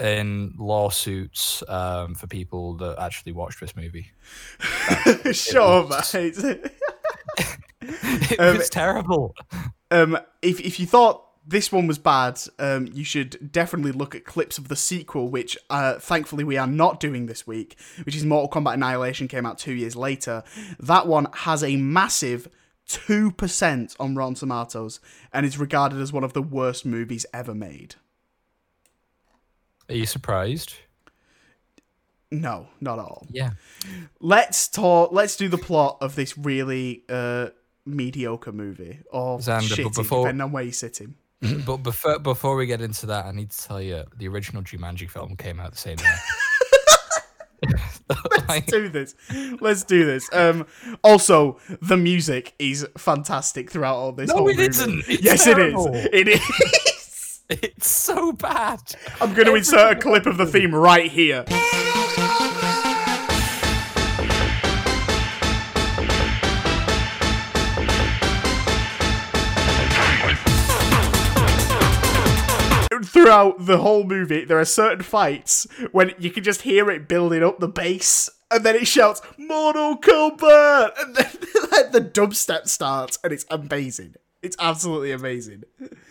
In 0.00 0.52
lawsuits 0.58 1.62
um, 1.68 2.16
for 2.16 2.26
people 2.26 2.74
that 2.78 2.98
actually 2.98 3.30
watched 3.30 3.60
this 3.60 3.76
movie. 3.76 4.10
sure, 5.32 5.86
was- 5.86 6.12
mate. 6.14 6.36
It 7.88 8.40
Um, 8.40 8.56
was 8.58 8.68
terrible. 8.68 9.36
um, 9.92 10.18
if 10.42 10.58
if 10.60 10.80
you 10.80 10.86
thought 10.86 11.22
this 11.46 11.70
one 11.70 11.86
was 11.86 11.98
bad, 11.98 12.40
um, 12.58 12.88
you 12.92 13.04
should 13.04 13.52
definitely 13.52 13.92
look 13.92 14.16
at 14.16 14.24
clips 14.24 14.58
of 14.58 14.66
the 14.66 14.74
sequel, 14.74 15.28
which 15.28 15.56
uh, 15.70 15.94
thankfully 16.00 16.42
we 16.42 16.56
are 16.56 16.66
not 16.66 16.98
doing 16.98 17.26
this 17.26 17.46
week, 17.46 17.78
which 18.02 18.16
is 18.16 18.24
Mortal 18.24 18.48
Kombat 18.60 18.74
Annihilation, 18.74 19.28
came 19.28 19.46
out 19.46 19.56
two 19.58 19.72
years 19.74 19.94
later. 19.94 20.42
That 20.80 21.06
one 21.06 21.28
has 21.32 21.62
a 21.62 21.76
massive 21.76 22.48
2% 22.88 23.96
on 23.98 24.14
Rotten 24.14 24.34
Tomatoes 24.34 25.00
and 25.32 25.44
is 25.44 25.58
regarded 25.58 26.00
as 26.00 26.12
one 26.12 26.24
of 26.24 26.32
the 26.32 26.42
worst 26.42 26.86
movies 26.86 27.26
ever 27.32 27.54
made. 27.54 27.96
Are 29.88 29.94
you 29.94 30.06
surprised? 30.06 30.74
No, 32.30 32.68
not 32.80 32.98
at 32.98 33.04
all. 33.04 33.26
Yeah. 33.30 33.50
Let's 34.20 34.68
talk. 34.68 35.12
Let's 35.12 35.36
do 35.36 35.48
the 35.48 35.58
plot 35.58 35.98
of 36.00 36.16
this 36.16 36.36
really 36.36 37.04
uh, 37.08 37.50
mediocre 37.84 38.50
movie, 38.52 38.98
or 39.12 39.38
Xander, 39.38 39.68
but 39.68 39.78
shitty, 39.78 39.94
before- 39.94 40.24
depending 40.24 40.42
on 40.42 40.52
where 40.52 40.64
you're 40.64 40.72
sitting. 40.72 41.14
but 41.66 41.78
before 41.78 42.18
before 42.18 42.56
we 42.56 42.66
get 42.66 42.80
into 42.80 43.06
that, 43.06 43.26
I 43.26 43.30
need 43.32 43.50
to 43.50 43.62
tell 43.68 43.80
you 43.80 44.04
the 44.16 44.26
original 44.26 44.62
Jumanji 44.62 45.08
film 45.08 45.36
came 45.36 45.60
out 45.60 45.70
the 45.72 45.78
same 45.78 45.98
year. 45.98 47.78
Like, 48.48 48.48
Let's 48.48 48.70
do 48.70 48.88
this. 48.88 49.14
Let's 49.60 49.82
do 49.84 50.04
this. 50.06 50.28
Um, 50.32 50.66
also, 51.02 51.58
the 51.82 51.96
music 51.96 52.54
is 52.58 52.86
fantastic 52.96 53.70
throughout 53.70 53.96
all 53.96 54.12
this. 54.12 54.28
No, 54.28 54.36
whole 54.36 54.48
it 54.48 54.56
movie. 54.56 54.68
isn't. 54.68 55.04
It's 55.08 55.22
yes, 55.22 55.44
terrible. 55.44 55.88
it 55.94 56.04
is. 56.06 56.08
It 56.12 56.28
is. 56.28 57.40
it's 57.50 57.88
so 57.90 58.32
bad. 58.32 58.80
I'm 59.20 59.34
going 59.34 59.46
to 59.48 59.54
insert 59.56 59.96
a 59.96 60.00
clip 60.00 60.26
of 60.26 60.36
the 60.36 60.46
theme 60.46 60.72
right 60.74 61.10
here. 61.10 61.44
Throughout 73.26 73.66
the 73.66 73.78
whole 73.78 74.04
movie, 74.04 74.44
there 74.44 74.58
are 74.60 74.64
certain 74.64 75.02
fights 75.02 75.66
when 75.92 76.14
you 76.18 76.30
can 76.30 76.44
just 76.44 76.62
hear 76.62 76.88
it 76.90 77.08
building 77.08 77.42
up 77.42 77.58
the 77.58 77.68
bass, 77.68 78.30
and 78.50 78.64
then 78.64 78.76
it 78.76 78.86
shouts 78.86 79.20
"Mortal 79.36 79.96
Kombat," 79.98 80.92
and 81.02 81.16
then 81.16 81.26
like, 81.72 81.92
the 81.92 82.00
dubstep 82.00 82.68
starts, 82.68 83.18
and 83.24 83.32
it's 83.32 83.44
amazing. 83.50 84.14
It's 84.42 84.56
absolutely 84.60 85.10
amazing. 85.10 85.64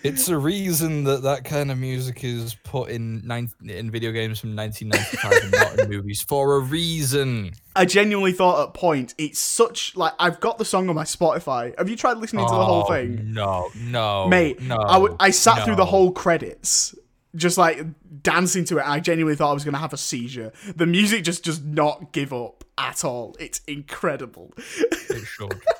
It's 0.04 0.28
a 0.28 0.38
reason 0.38 1.06
that 1.06 1.21
that 1.23 1.45
kind 1.45 1.71
of 1.71 1.78
music 1.78 2.21
is 2.25 2.56
put 2.65 2.89
in 2.89 3.25
nine, 3.25 3.49
in 3.63 3.89
video 3.91 4.12
games 4.12 4.39
from 4.41 4.54
1995 4.58 5.43
and 5.43 5.51
not 5.51 5.80
in 5.80 5.89
movies 5.95 6.21
for 6.21 6.58
a 6.58 6.60
reason. 6.60 7.54
I 7.78 7.86
genuinely 7.86 8.34
thought 8.34 8.67
at 8.67 8.73
point 8.73 9.13
it's 9.17 9.39
such 9.39 9.95
like 9.95 10.12
I've 10.19 10.41
got 10.41 10.58
the 10.58 10.65
song 10.65 10.89
on 10.89 10.95
my 10.95 11.06
Spotify. 11.06 11.75
Have 11.78 11.88
you 11.88 11.95
tried 11.95 12.17
listening 12.17 12.45
to 12.45 12.51
the 12.54 12.65
whole 12.65 12.84
Oh, 12.86 12.91
thing? 12.91 13.32
No, 13.32 13.69
no, 13.78 14.28
Mate, 14.28 14.60
no. 14.62 14.75
I, 14.82 14.93
w- 14.93 15.15
I 15.17 15.30
sat 15.30 15.63
through 15.63 15.75
the 15.78 15.86
whole 15.86 16.12
credits, 16.12 16.93
just 17.36 17.58
like 17.58 17.86
dancing 18.21 18.65
to 18.65 18.78
it. 18.78 18.88
I 18.88 19.00
genuinely 19.00 19.36
thought 19.36 19.52
I 19.52 19.54
was 19.54 19.63
gonna 19.63 19.78
have 19.78 19.93
a 19.93 19.98
seizure. 19.98 20.52
The 20.76 20.86
music 20.86 21.24
just 21.24 21.43
does 21.43 21.62
not 21.62 22.12
give 22.12 22.34
up 22.34 22.63
at 22.78 23.04
all. 23.04 23.36
It's 23.39 23.60
incredible. 23.67 24.54
It 24.58 25.26
should. 25.26 25.62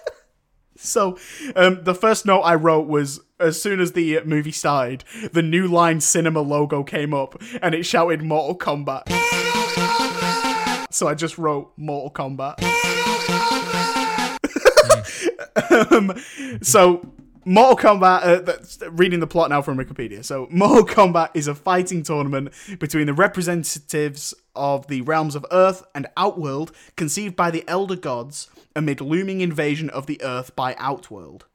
So, 0.78 1.18
um, 1.56 1.84
the 1.84 1.96
first 1.96 2.26
note 2.26 2.42
I 2.42 2.56
wrote 2.56 2.88
was 2.88 3.22
as 3.40 3.62
soon 3.62 3.80
as 3.80 3.94
the 3.94 4.20
movie 4.26 4.52
started, 4.52 5.06
the 5.32 5.42
New 5.42 5.68
Line 5.68 6.02
Cinema 6.02 6.42
logo 6.42 6.84
came 6.84 7.14
up 7.14 7.42
and 7.62 7.74
it 7.74 7.86
shouted 7.86 8.22
Mortal 8.22 8.58
Kombat. 8.58 9.10
So 10.92 11.08
I 11.08 11.14
just 11.14 11.38
wrote 11.38 11.72
Mortal 11.78 12.12
Kombat. 12.12 12.62
um, 15.92 16.14
so 16.62 17.02
Mortal 17.46 17.78
Kombat. 17.78 18.24
Uh, 18.24 18.42
that's, 18.42 18.80
reading 18.90 19.20
the 19.20 19.28
plot 19.28 19.50
now 19.50 19.62
from 19.62 19.78
Wikipedia. 19.78 20.24
So 20.24 20.48
Mortal 20.50 20.86
Kombat 20.86 21.30
is 21.34 21.48
a 21.48 21.56
fighting 21.56 22.04
tournament 22.04 22.52
between 22.80 23.06
the 23.06 23.14
representatives 23.14 24.34
of 24.56 24.88
the 24.88 25.02
realms 25.02 25.36
of 25.36 25.46
Earth 25.52 25.84
and 25.94 26.08
Outworld, 26.18 26.72
conceived 26.96 27.36
by 27.36 27.52
the 27.52 27.64
Elder 27.68 27.96
Gods 27.96 28.50
amid 28.76 29.00
looming 29.00 29.42
invasion 29.42 29.90
of 29.90 30.08
the 30.08 30.22
Earth 30.22 30.56
by 30.56 30.76
Outworld. 30.78 31.46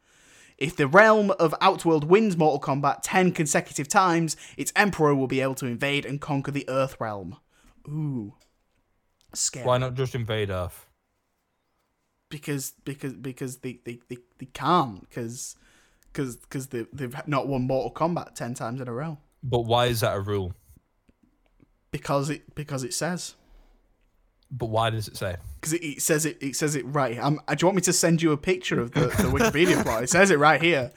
If 0.57 0.77
the 0.77 0.87
realm 0.87 1.31
of 1.33 1.55
Outworld 1.61 2.05
wins 2.05 2.37
Mortal 2.37 2.61
Kombat 2.61 3.01
10 3.03 3.33
consecutive 3.33 3.89
times, 3.89 4.37
its 4.57 4.73
emperor 4.77 5.15
will 5.15 5.27
be 5.27 5.41
able 5.41 5.55
to 5.57 5.67
invade 5.67 6.05
and 6.05 6.21
conquer 6.21 6.51
the 6.51 6.69
Earth 6.69 6.97
realm. 7.01 7.37
Ooh. 7.89 8.35
Scary. 9.33 9.67
Why 9.67 9.79
not 9.79 9.95
just 9.95 10.15
invade 10.15 10.51
Earth? 10.51 10.87
because 12.31 12.73
because 12.85 13.13
because 13.13 13.59
they 13.59 13.81
they, 13.85 13.99
they, 14.09 14.19
they 14.39 14.47
can't 14.47 15.01
because 15.09 15.57
because 16.13 16.37
because 16.37 16.69
they, 16.69 16.87
they've 16.93 17.15
not 17.27 17.47
won 17.49 17.63
Mortal 17.63 17.93
Kombat 17.93 18.35
ten 18.35 18.55
times 18.55 18.81
in 18.81 18.89
a 18.89 18.93
row 18.93 19.19
But 19.43 19.61
why 19.61 19.87
is 19.87 20.01
that 20.01 20.17
a 20.17 20.21
rule? 20.21 20.55
because 21.93 22.31
it 22.31 22.55
because 22.55 22.85
it 22.85 22.95
says 22.95 23.35
But 24.51 24.67
why 24.67 24.91
does 24.91 25.09
it 25.09 25.17
say? 25.17 25.37
because 25.61 25.73
it, 25.75 25.83
it 25.83 26.03
says 26.03 26.25
it 26.27 26.39
it 26.41 26.57
says 26.57 26.75
it 26.77 26.85
right. 26.87 27.19
Um, 27.19 27.41
do 27.49 27.57
you 27.61 27.67
want 27.67 27.77
me 27.77 27.83
to 27.83 27.93
send 27.93 28.23
you 28.23 28.33
a 28.33 28.37
picture 28.37 28.81
of 28.81 28.93
the, 28.93 29.01
the 29.09 29.31
Wikipedia 29.31 29.83
plot? 29.85 30.03
It 30.05 30.09
says 30.11 30.31
it 30.31 30.39
right 30.39 30.61
here. 30.63 30.93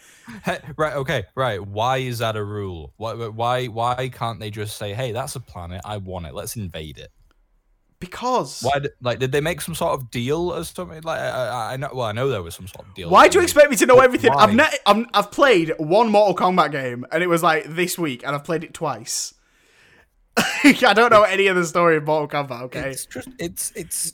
Hey, 0.46 0.60
right, 0.78 0.94
okay, 0.94 1.24
right. 1.36 1.60
Why 1.66 1.98
is 1.98 2.20
that 2.20 2.36
a 2.38 2.44
rule? 2.44 2.94
Why, 2.98 3.14
why, 3.14 3.66
why 3.66 4.10
can't 4.10 4.40
they 4.40 4.50
just 4.52 4.78
say, 4.78 4.94
"Hey, 4.94 5.12
that's 5.12 5.36
a 5.36 5.42
planet. 5.42 5.82
I 5.84 5.98
want 5.98 6.26
it. 6.28 6.34
Let's 6.34 6.56
invade 6.56 6.98
it"? 6.98 7.12
Because 8.04 8.62
Why, 8.62 8.80
did, 8.80 8.92
like, 9.02 9.20
did 9.20 9.32
they 9.32 9.40
make 9.40 9.62
some 9.62 9.76
sort 9.76 9.94
of 9.94 10.12
deal 10.12 10.52
or 10.54 10.64
something? 10.64 11.02
Like, 11.04 11.20
I, 11.20 11.30
I, 11.30 11.74
I 11.74 11.78
know. 11.78 11.90
Well, 11.94 12.06
I 12.06 12.12
know 12.12 12.28
there 12.28 12.44
was 12.44 12.54
some 12.56 12.68
sort 12.68 12.86
of 12.86 12.94
deal. 12.94 13.10
Why 13.10 13.28
do 13.30 13.38
you 13.38 13.44
expect 13.44 13.70
me 13.72 13.78
to 13.78 13.86
know 13.86 14.00
everything? 14.00 14.34
why? 14.34 14.44
I've, 14.44 14.54
ne- 14.54 14.78
I'm, 14.86 15.08
I've 15.14 15.32
played 15.32 15.74
one 15.78 16.10
Mortal 16.10 16.36
Kombat 16.36 16.72
game, 16.72 17.06
and 17.12 17.24
it 17.24 17.28
was 17.28 17.42
like 17.42 17.64
this 17.68 17.98
week, 17.98 18.24
and 18.26 18.36
I've 18.36 18.44
played 18.44 18.64
it 18.64 18.74
twice. 18.74 19.34
I 20.38 20.94
don't 20.94 21.12
know 21.12 21.24
any 21.24 21.48
of 21.48 21.56
the 21.56 21.66
story 21.66 21.96
of 21.96 22.04
Mortal 22.04 22.28
Kombat. 22.28 22.64
Okay, 22.64 22.90
It's 22.90 23.06
just, 23.06 23.30
it's, 23.40 23.72
it's. 23.76 24.14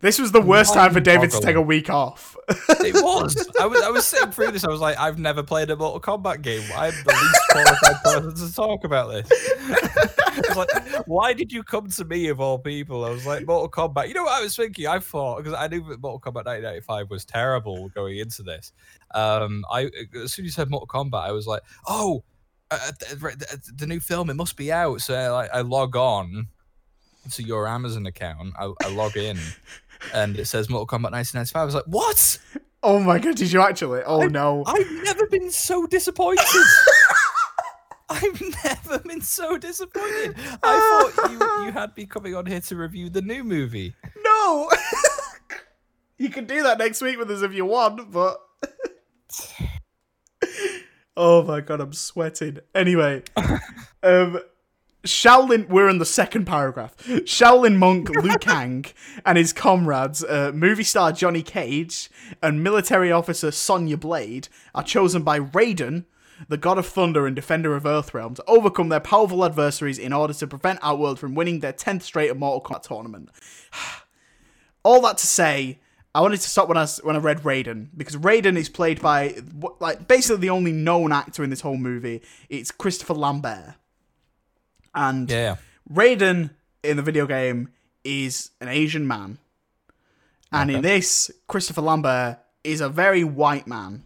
this 0.00 0.18
was 0.18 0.32
the 0.32 0.42
worst 0.42 0.74
time 0.74 0.92
for 0.92 1.00
David 1.00 1.30
to 1.30 1.40
take 1.40 1.56
a 1.56 1.62
week 1.62 1.88
off. 1.88 2.36
It 2.48 2.94
was. 3.02 3.48
I 3.60 3.66
was. 3.66 3.80
I 3.82 3.88
was 3.90 4.04
sitting 4.04 4.32
through 4.32 4.50
this. 4.50 4.64
I 4.64 4.68
was 4.68 4.80
like, 4.80 4.98
I've 4.98 5.18
never 5.18 5.42
played 5.42 5.70
a 5.70 5.76
Mortal 5.76 6.00
Kombat 6.00 6.42
game. 6.42 6.62
I'm 6.76 6.92
the 7.04 7.12
least 7.12 7.40
qualified 7.50 8.02
person 8.02 8.34
to 8.48 8.54
talk 8.54 8.84
about 8.84 9.10
this. 9.12 10.18
I 10.32 10.40
was 10.48 10.56
like, 10.56 11.06
why 11.06 11.32
did 11.32 11.52
you 11.52 11.62
come 11.62 11.88
to 11.90 12.04
me 12.04 12.28
of 12.28 12.40
all 12.40 12.58
people? 12.58 13.04
I 13.04 13.10
was 13.10 13.26
like, 13.26 13.46
Mortal 13.46 13.70
Kombat. 13.70 14.08
You 14.08 14.14
know 14.14 14.24
what 14.24 14.32
I 14.32 14.42
was 14.42 14.56
thinking? 14.56 14.86
I 14.86 14.98
thought 14.98 15.38
because 15.38 15.54
I 15.54 15.68
knew 15.68 15.82
that 15.88 16.00
Mortal 16.00 16.20
Kombat 16.20 16.46
1995 16.46 17.10
was 17.10 17.24
terrible 17.24 17.88
going 17.90 18.18
into 18.18 18.42
this. 18.42 18.72
Um, 19.14 19.64
I 19.70 19.90
as 20.22 20.32
soon 20.32 20.44
as 20.44 20.46
you 20.46 20.50
said 20.50 20.70
Mortal 20.70 20.86
Kombat, 20.86 21.24
I 21.24 21.32
was 21.32 21.46
like, 21.46 21.62
oh, 21.86 22.24
uh, 22.70 22.92
the, 22.98 23.16
the, 23.16 23.72
the 23.76 23.86
new 23.86 24.00
film. 24.00 24.30
It 24.30 24.34
must 24.34 24.56
be 24.56 24.72
out. 24.72 25.00
So 25.02 25.14
I, 25.14 25.46
I 25.46 25.60
log 25.60 25.96
on 25.96 26.48
to 27.32 27.42
your 27.42 27.68
Amazon 27.68 28.06
account. 28.06 28.54
I, 28.58 28.72
I 28.82 28.88
log 28.88 29.16
in. 29.16 29.38
And 30.14 30.36
it 30.38 30.46
says 30.46 30.68
Mortal 30.68 30.86
Kombat 30.86 31.12
1995. 31.12 31.60
I 31.60 31.64
was 31.64 31.74
like, 31.74 31.84
"What? 31.86 32.38
oh 32.82 32.98
my 33.00 33.18
god, 33.18 33.36
did 33.36 33.52
you 33.52 33.60
actually? 33.60 34.02
Oh 34.04 34.26
no. 34.26 34.64
I've 34.66 34.90
never 35.04 35.26
been 35.26 35.50
so 35.50 35.86
disappointed. 35.86 36.44
I've 38.12 38.40
never 38.64 38.98
been 38.98 39.22
so 39.22 39.56
disappointed. 39.56 40.34
I 40.62 41.10
thought 41.14 41.30
you, 41.30 41.66
you 41.66 41.72
had 41.72 41.96
me 41.96 42.04
coming 42.06 42.34
on 42.34 42.46
here 42.46 42.60
to 42.60 42.76
review 42.76 43.08
the 43.08 43.22
new 43.22 43.42
movie. 43.42 43.94
No. 44.22 44.70
you 46.18 46.28
can 46.28 46.44
do 46.44 46.62
that 46.62 46.78
next 46.78 47.00
week 47.00 47.18
with 47.18 47.30
us 47.30 47.42
if 47.42 47.54
you 47.54 47.64
want, 47.64 48.10
but. 48.12 48.38
oh 51.16 51.42
my 51.44 51.60
god, 51.60 51.80
I'm 51.80 51.94
sweating. 51.94 52.58
Anyway, 52.74 53.22
um, 54.02 54.40
Shaolin. 55.04 55.68
We're 55.68 55.88
in 55.88 55.98
the 55.98 56.04
second 56.04 56.44
paragraph. 56.44 56.94
Shaolin 57.06 57.76
monk 57.76 58.10
Liu 58.10 58.36
Kang 58.38 58.84
and 59.24 59.38
his 59.38 59.54
comrades, 59.54 60.22
uh, 60.22 60.52
movie 60.54 60.84
star 60.84 61.12
Johnny 61.12 61.42
Cage 61.42 62.10
and 62.42 62.62
military 62.62 63.10
officer 63.10 63.50
Sonya 63.50 63.96
Blade, 63.96 64.48
are 64.74 64.84
chosen 64.84 65.22
by 65.22 65.40
Raiden. 65.40 66.04
The 66.48 66.56
god 66.56 66.78
of 66.78 66.86
thunder 66.86 67.26
and 67.26 67.34
defender 67.36 67.74
of 67.74 67.84
Earthrealm 67.84 68.36
to 68.36 68.44
overcome 68.46 68.88
their 68.88 69.00
powerful 69.00 69.44
adversaries 69.44 69.98
in 69.98 70.12
order 70.12 70.34
to 70.34 70.46
prevent 70.46 70.78
Outworld 70.82 71.18
from 71.18 71.34
winning 71.34 71.60
their 71.60 71.72
10th 71.72 72.02
straight 72.02 72.36
Mortal 72.36 72.60
Kombat 72.60 72.82
tournament 72.82 73.30
all 74.84 75.00
that 75.02 75.18
to 75.18 75.26
say, 75.26 75.80
I 76.14 76.20
wanted 76.20 76.40
to 76.40 76.48
stop 76.48 76.68
when 76.68 76.76
I 76.76 76.86
when 77.02 77.16
I 77.16 77.20
read 77.20 77.40
Raiden 77.42 77.88
because 77.96 78.16
Raiden 78.16 78.56
is 78.56 78.68
played 78.68 79.00
by 79.00 79.36
like 79.80 80.06
basically 80.08 80.40
the 80.42 80.50
only 80.50 80.72
known 80.72 81.12
actor 81.12 81.42
in 81.42 81.50
this 81.50 81.62
whole 81.62 81.78
movie. 81.78 82.22
It's 82.48 82.70
Christopher 82.70 83.14
Lambert, 83.14 83.74
and 84.94 85.30
Yeah. 85.30 85.56
Raiden 85.90 86.50
in 86.82 86.96
the 86.96 87.02
video 87.02 87.26
game 87.26 87.70
is 88.04 88.50
an 88.60 88.68
Asian 88.68 89.06
man, 89.06 89.38
and 90.52 90.70
in 90.70 90.82
this, 90.82 91.30
Christopher 91.48 91.80
Lambert 91.80 92.38
is 92.62 92.80
a 92.80 92.88
very 92.88 93.24
white 93.24 93.66
man. 93.66 94.02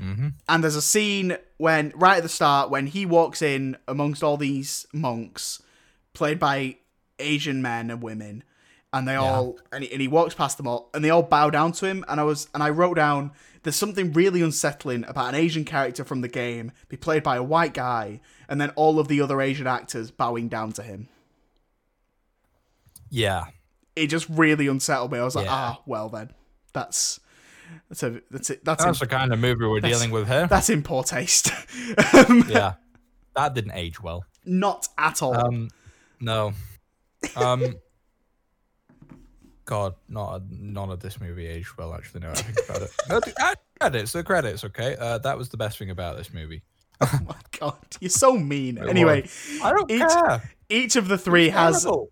Mm-hmm. 0.00 0.28
And 0.48 0.64
there's 0.64 0.76
a 0.76 0.82
scene 0.82 1.36
when, 1.58 1.92
right 1.94 2.16
at 2.16 2.22
the 2.22 2.28
start, 2.28 2.70
when 2.70 2.86
he 2.86 3.04
walks 3.04 3.42
in 3.42 3.76
amongst 3.86 4.22
all 4.22 4.36
these 4.36 4.86
monks, 4.92 5.62
played 6.14 6.38
by 6.38 6.76
Asian 7.18 7.60
men 7.60 7.90
and 7.90 8.02
women, 8.02 8.42
and 8.92 9.06
they 9.06 9.14
all, 9.14 9.58
and 9.70 9.84
he, 9.84 9.92
and 9.92 10.00
he 10.00 10.08
walks 10.08 10.34
past 10.34 10.56
them 10.56 10.66
all, 10.66 10.90
and 10.94 11.04
they 11.04 11.10
all 11.10 11.22
bow 11.22 11.50
down 11.50 11.72
to 11.72 11.86
him. 11.86 12.04
And 12.08 12.18
I 12.18 12.24
was, 12.24 12.48
and 12.54 12.62
I 12.62 12.70
wrote 12.70 12.96
down, 12.96 13.30
there's 13.62 13.76
something 13.76 14.12
really 14.12 14.40
unsettling 14.42 15.04
about 15.06 15.28
an 15.28 15.34
Asian 15.34 15.64
character 15.64 16.02
from 16.02 16.22
the 16.22 16.28
game 16.28 16.72
be 16.88 16.96
played 16.96 17.22
by 17.22 17.36
a 17.36 17.42
white 17.42 17.74
guy, 17.74 18.20
and 18.48 18.60
then 18.60 18.70
all 18.70 18.98
of 18.98 19.06
the 19.08 19.20
other 19.20 19.40
Asian 19.40 19.66
actors 19.66 20.10
bowing 20.10 20.48
down 20.48 20.72
to 20.72 20.82
him. 20.82 21.08
Yeah. 23.10 23.44
It 23.96 24.06
just 24.06 24.28
really 24.28 24.66
unsettled 24.66 25.12
me. 25.12 25.18
I 25.18 25.24
was 25.24 25.36
like, 25.36 25.46
Yeah. 25.46 25.52
ah, 25.54 25.82
well 25.84 26.08
then, 26.08 26.30
that's 26.72 27.20
that's 27.88 28.02
a 28.02 28.20
that's 28.30 28.50
it. 28.50 28.64
That's 28.64 28.84
That's 28.84 29.00
in, 29.00 29.08
the 29.08 29.14
kind 29.14 29.32
of 29.32 29.38
movie 29.38 29.66
we're 29.66 29.80
dealing 29.80 30.10
with 30.10 30.28
here. 30.28 30.46
that's 30.46 30.70
in 30.70 30.82
poor 30.82 31.02
taste. 31.02 31.50
um, 32.14 32.44
Yeah. 32.48 32.74
That 33.36 33.54
didn't 33.54 33.72
age 33.74 34.00
well. 34.02 34.24
Not 34.44 34.88
at 34.98 35.22
all. 35.22 35.34
Um, 35.36 35.68
no. 36.20 36.52
Um, 37.36 37.76
God, 39.64 39.94
not 40.08 40.42
none 40.50 40.90
of 40.90 41.00
this 41.00 41.20
movie 41.20 41.46
aged 41.46 41.76
well. 41.78 41.94
Actually, 41.94 42.20
no. 42.22 42.30
I 42.30 42.34
think 42.34 42.68
about 42.68 42.82
it. 42.82 42.90
No, 43.08 43.20
the- 43.20 43.34
ah, 43.40 43.54
credits, 43.78 44.12
the 44.12 44.24
credits. 44.24 44.64
Okay, 44.64 44.96
uh, 44.98 45.18
that 45.18 45.38
was 45.38 45.48
the 45.48 45.56
best 45.56 45.78
thing 45.78 45.90
about 45.90 46.16
this 46.16 46.32
movie. 46.32 46.62
oh 47.00 47.18
my 47.26 47.36
god, 47.58 47.76
you're 48.00 48.10
so 48.10 48.36
mean. 48.36 48.78
Anyway, 48.78 49.28
I 49.62 49.70
don't 49.72 49.90
each 49.90 50.00
care. 50.00 50.50
each 50.68 50.96
of 50.96 51.06
the 51.08 51.16
three 51.16 51.48
has 51.50 51.82
Terrible. 51.84 52.10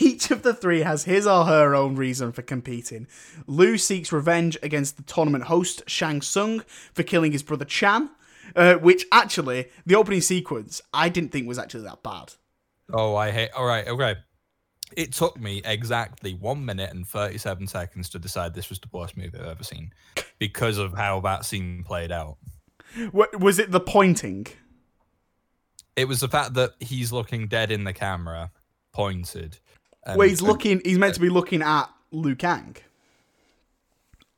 Each 0.00 0.30
of 0.30 0.42
the 0.42 0.54
three 0.54 0.80
has 0.80 1.04
his 1.04 1.26
or 1.26 1.44
her 1.44 1.74
own 1.74 1.96
reason 1.96 2.32
for 2.32 2.42
competing. 2.42 3.06
Liu 3.46 3.76
seeks 3.76 4.12
revenge 4.12 4.56
against 4.62 4.96
the 4.96 5.02
tournament 5.02 5.44
host 5.44 5.82
Shang 5.86 6.22
Tsung 6.22 6.62
for 6.94 7.02
killing 7.02 7.32
his 7.32 7.42
brother 7.42 7.64
Chan, 7.64 8.10
uh, 8.56 8.74
which 8.76 9.04
actually 9.12 9.68
the 9.84 9.94
opening 9.94 10.20
sequence 10.20 10.80
I 10.92 11.08
didn't 11.08 11.32
think 11.32 11.46
was 11.46 11.58
actually 11.58 11.84
that 11.84 12.02
bad. 12.02 12.32
Oh, 12.92 13.14
I 13.16 13.30
hate. 13.30 13.50
All 13.54 13.66
right, 13.66 13.86
okay. 13.86 14.16
It 14.96 15.12
took 15.12 15.38
me 15.38 15.60
exactly 15.66 16.32
one 16.32 16.64
minute 16.64 16.90
and 16.94 17.06
thirty-seven 17.06 17.66
seconds 17.66 18.08
to 18.10 18.18
decide 18.18 18.54
this 18.54 18.70
was 18.70 18.80
the 18.80 18.88
worst 18.90 19.18
movie 19.18 19.38
I've 19.38 19.46
ever 19.46 19.62
seen 19.62 19.92
because 20.38 20.78
of 20.78 20.94
how 20.94 21.20
that 21.20 21.44
scene 21.44 21.84
played 21.84 22.10
out. 22.10 22.38
What 23.12 23.38
was 23.38 23.58
it? 23.58 23.70
The 23.70 23.80
pointing? 23.80 24.46
It 25.94 26.08
was 26.08 26.20
the 26.20 26.28
fact 26.28 26.54
that 26.54 26.70
he's 26.80 27.12
looking 27.12 27.48
dead 27.48 27.70
in 27.70 27.84
the 27.84 27.92
camera, 27.92 28.50
pointed. 28.92 29.58
Um, 30.06 30.12
and- 30.12 30.18
Where 30.18 30.28
he's 30.28 30.40
and- 30.40 30.48
looking, 30.48 30.80
he's 30.84 30.98
meant 30.98 31.14
to 31.14 31.20
uh, 31.20 31.22
be 31.22 31.28
looking 31.30 31.62
at 31.62 31.90
Liu 32.12 32.36
Kang. 32.36 32.76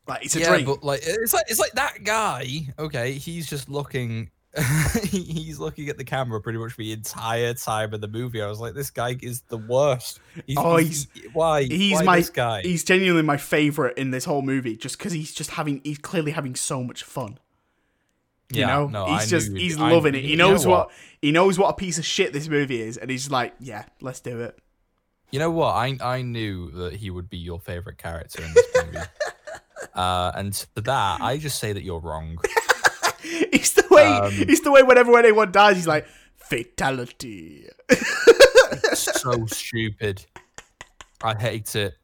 Like 0.08 0.24
it's 0.24 0.34
a 0.34 0.40
yeah, 0.40 0.48
dream. 0.54 0.64
but 0.66 0.82
like 0.82 1.00
it's 1.04 1.32
like 1.32 1.44
it's 1.48 1.60
like 1.60 1.72
that 1.72 2.02
guy. 2.02 2.46
Okay, 2.78 3.12
he's 3.12 3.46
just 3.48 3.68
looking. 3.68 4.30
he's 5.04 5.60
looking 5.60 5.88
at 5.88 5.96
the 5.96 6.02
camera 6.02 6.40
pretty 6.40 6.58
much 6.58 6.76
the 6.76 6.90
entire 6.90 7.54
time 7.54 7.94
of 7.94 8.00
the 8.00 8.08
movie. 8.08 8.42
I 8.42 8.48
was 8.48 8.58
like, 8.58 8.74
this 8.74 8.90
guy 8.90 9.16
is 9.22 9.42
the 9.42 9.58
worst. 9.58 10.18
He's, 10.44 10.56
Oh, 10.58 10.80
why? 11.32 11.62
he's 11.62 11.98
why 11.98 12.02
my 12.02 12.16
this 12.16 12.30
guy. 12.30 12.62
he's 12.62 12.82
genuinely 12.82 13.22
my 13.22 13.36
favorite 13.36 13.96
in 13.96 14.10
this 14.10 14.24
whole 14.24 14.42
movie, 14.42 14.76
just 14.76 14.98
because 14.98 15.12
he's 15.12 15.32
just 15.32 15.52
having 15.52 15.80
he's 15.84 15.98
clearly 15.98 16.32
having 16.32 16.56
so 16.56 16.82
much 16.82 17.04
fun. 17.04 17.38
You 18.52 18.60
yeah, 18.60 18.66
know, 18.66 18.86
no, 18.88 19.06
he's 19.06 19.22
I 19.22 19.26
just 19.26 19.56
he's 19.56 19.78
I- 19.78 19.90
loving 19.90 20.14
it. 20.14 20.22
He 20.22 20.30
you 20.32 20.36
know 20.36 20.50
knows 20.50 20.66
what? 20.66 20.90
he 21.22 21.30
knows 21.30 21.58
what 21.58 21.68
a 21.68 21.74
piece 21.74 21.98
of 21.98 22.04
shit 22.04 22.32
this 22.32 22.48
movie 22.48 22.80
is, 22.80 22.96
and 22.96 23.10
he's 23.10 23.30
like, 23.30 23.54
yeah, 23.60 23.84
let's 24.00 24.20
do 24.20 24.40
it. 24.40 24.58
You 25.30 25.38
know 25.38 25.50
what? 25.50 25.74
I 25.74 25.96
I 26.02 26.22
knew 26.22 26.70
that 26.72 26.94
he 26.94 27.10
would 27.10 27.30
be 27.30 27.38
your 27.38 27.60
favorite 27.60 27.98
character 27.98 28.42
in 28.42 28.52
this 28.52 28.66
movie. 28.84 28.98
uh, 29.94 30.32
and 30.34 30.52
to 30.52 30.80
that, 30.82 31.20
I 31.20 31.38
just 31.38 31.60
say 31.60 31.72
that 31.72 31.82
you're 31.84 32.00
wrong. 32.00 32.38
it's 33.22 33.72
the 33.72 33.84
way 33.90 34.06
Um, 34.06 34.32
it's 34.32 34.62
the 34.62 34.72
way 34.72 34.82
whenever 34.82 35.16
anyone 35.16 35.52
dies, 35.52 35.76
he's 35.76 35.86
like 35.86 36.06
fatality. 36.36 37.68
so 38.94 39.46
stupid. 39.46 40.24
I 41.22 41.34
hate 41.34 41.76
it. 41.76 41.94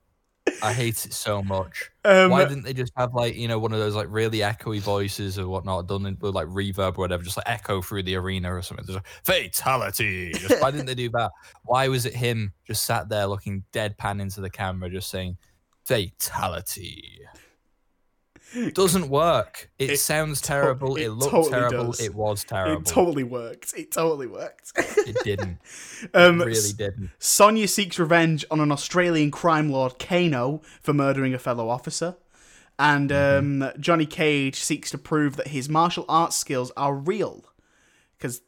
I 0.62 0.72
hate 0.72 1.04
it 1.04 1.12
so 1.12 1.42
much. 1.42 1.90
Um, 2.04 2.30
Why 2.30 2.44
didn't 2.44 2.64
they 2.64 2.72
just 2.72 2.92
have 2.96 3.14
like 3.14 3.36
you 3.36 3.48
know 3.48 3.58
one 3.58 3.72
of 3.72 3.78
those 3.78 3.94
like 3.94 4.06
really 4.10 4.38
echoey 4.38 4.80
voices 4.80 5.38
or 5.38 5.48
whatnot 5.48 5.86
done 5.86 6.06
in, 6.06 6.16
with 6.20 6.34
like 6.34 6.46
reverb 6.46 6.98
or 6.98 7.02
whatever, 7.02 7.22
just 7.22 7.36
like 7.36 7.48
echo 7.48 7.82
through 7.82 8.04
the 8.04 8.16
arena 8.16 8.54
or 8.54 8.62
something? 8.62 8.86
Just 8.86 8.96
like, 8.96 9.06
fatality. 9.24 10.32
Just, 10.32 10.60
why 10.60 10.70
didn't 10.70 10.86
they 10.86 10.94
do 10.94 11.08
that? 11.10 11.30
Why 11.64 11.88
was 11.88 12.06
it 12.06 12.14
him 12.14 12.52
just 12.66 12.84
sat 12.84 13.08
there 13.08 13.26
looking 13.26 13.64
deadpan 13.72 14.20
into 14.20 14.40
the 14.40 14.50
camera, 14.50 14.90
just 14.90 15.10
saying 15.10 15.36
fatality? 15.84 17.20
Doesn't 18.74 19.08
work. 19.08 19.70
It, 19.78 19.90
It 19.90 19.98
sounds 20.00 20.40
to- 20.40 20.46
terrible. 20.48 20.96
it 20.96 21.02
it 21.04 21.10
looked 21.10 21.30
totally 21.30 21.50
terrible. 21.52 21.84
does. 21.86 22.00
It 22.00 22.14
was 22.14 22.44
terrible. 22.44 22.80
it 22.82 22.86
totally 22.86 23.24
worked. 23.24 23.74
It 23.76 23.90
totally 23.92 24.26
worked. 24.26 24.72
it 24.76 25.16
didn't. 25.24 25.58
um, 26.14 26.40
it 26.40 26.46
really 26.46 26.72
didn't. 26.72 27.10
Sonya 27.18 27.68
seeks 27.68 27.98
revenge 27.98 28.44
on 28.50 28.60
an 28.60 28.70
Australian 28.72 29.30
crime 29.30 29.70
lord, 29.70 29.98
Kano, 29.98 30.62
for 30.82 30.92
murdering 30.92 31.34
a 31.34 31.38
fellow 31.38 31.68
officer. 31.68 32.16
And 32.78 33.10
um, 33.10 33.70
Johnny 33.80 34.04
Cage 34.06 34.56
seeks 34.60 34.90
to 34.90 34.98
prove 34.98 35.36
that 35.36 35.48
his 35.48 35.68
martial 35.68 36.04
arts 36.08 36.36
skills 36.36 36.70
are 36.76 36.94
real. 36.94 37.42
Because, 38.18 38.42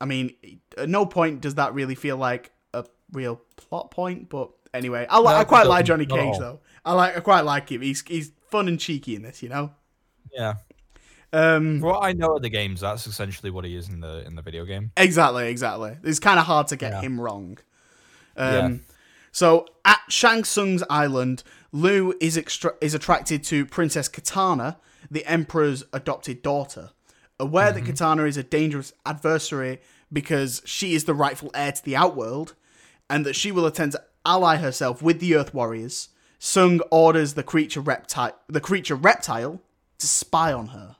I 0.00 0.06
mean, 0.06 0.34
at 0.78 0.88
no 0.88 1.04
point 1.04 1.42
does 1.42 1.56
that 1.56 1.74
really 1.74 1.94
feel 1.94 2.16
like 2.16 2.52
a 2.72 2.84
real 3.12 3.40
plot 3.56 3.90
point. 3.90 4.30
But 4.30 4.50
anyway, 4.72 5.06
I, 5.10 5.18
li- 5.18 5.24
No, 5.24 5.30
I 5.30 5.44
quite 5.44 5.66
like 5.66 5.84
Johnny 5.84 6.06
Cage, 6.06 6.38
though. 6.38 6.60
I 6.84 6.92
like 6.94 7.16
I 7.16 7.20
quite 7.20 7.42
like 7.42 7.70
him. 7.70 7.80
He's 7.82 8.02
he's 8.06 8.32
fun 8.50 8.68
and 8.68 8.78
cheeky 8.80 9.14
in 9.16 9.22
this, 9.22 9.42
you 9.42 9.48
know. 9.48 9.72
Yeah. 10.32 10.54
Um, 11.32 11.80
For 11.80 11.86
what 11.92 12.04
I 12.04 12.12
know 12.12 12.36
of 12.36 12.42
the 12.42 12.48
games, 12.48 12.80
that's 12.80 13.06
essentially 13.06 13.50
what 13.50 13.64
he 13.64 13.74
is 13.76 13.88
in 13.88 14.00
the 14.00 14.24
in 14.26 14.36
the 14.36 14.42
video 14.42 14.64
game. 14.64 14.92
Exactly, 14.96 15.48
exactly. 15.48 15.96
It's 16.04 16.20
kind 16.20 16.38
of 16.38 16.46
hard 16.46 16.68
to 16.68 16.76
get 16.76 16.92
Yeah. 16.92 17.00
him 17.00 17.20
wrong. 17.20 17.58
Um, 18.36 18.54
Yeah. 18.54 18.76
So 19.32 19.66
at 19.84 20.00
Shang 20.08 20.44
Tsung's 20.44 20.84
island, 20.88 21.42
Liu 21.72 22.14
is 22.20 22.38
extra- 22.38 22.74
is 22.80 22.94
attracted 22.94 23.42
to 23.44 23.66
Princess 23.66 24.08
Kitana, 24.08 24.76
the 25.10 25.26
Emperor's 25.26 25.82
adopted 25.92 26.40
daughter. 26.40 26.90
Aware 27.40 27.72
that 27.72 27.82
Kitana 27.84 28.28
is 28.28 28.36
a 28.36 28.44
dangerous 28.44 28.92
adversary 29.04 29.80
because 30.12 30.62
she 30.64 30.94
is 30.94 31.04
the 31.04 31.14
rightful 31.14 31.50
heir 31.52 31.72
to 31.72 31.84
the 31.84 31.96
Outworld, 31.96 32.54
and 33.10 33.26
that 33.26 33.34
she 33.34 33.50
will 33.50 33.66
attempt 33.66 33.96
to 33.96 34.02
ally 34.24 34.56
herself 34.56 35.02
with 35.02 35.18
the 35.18 35.34
Earth 35.34 35.52
Warriors, 35.52 36.10
Tsung 36.44 36.80
orders 36.90 37.32
the 37.32 37.42
creature 37.42 37.80
reptile 37.80 38.38
the 38.48 38.60
creature 38.60 38.94
reptile 38.94 39.62
to 39.96 40.06
spy 40.06 40.52
on 40.52 40.66
her. 40.68 40.96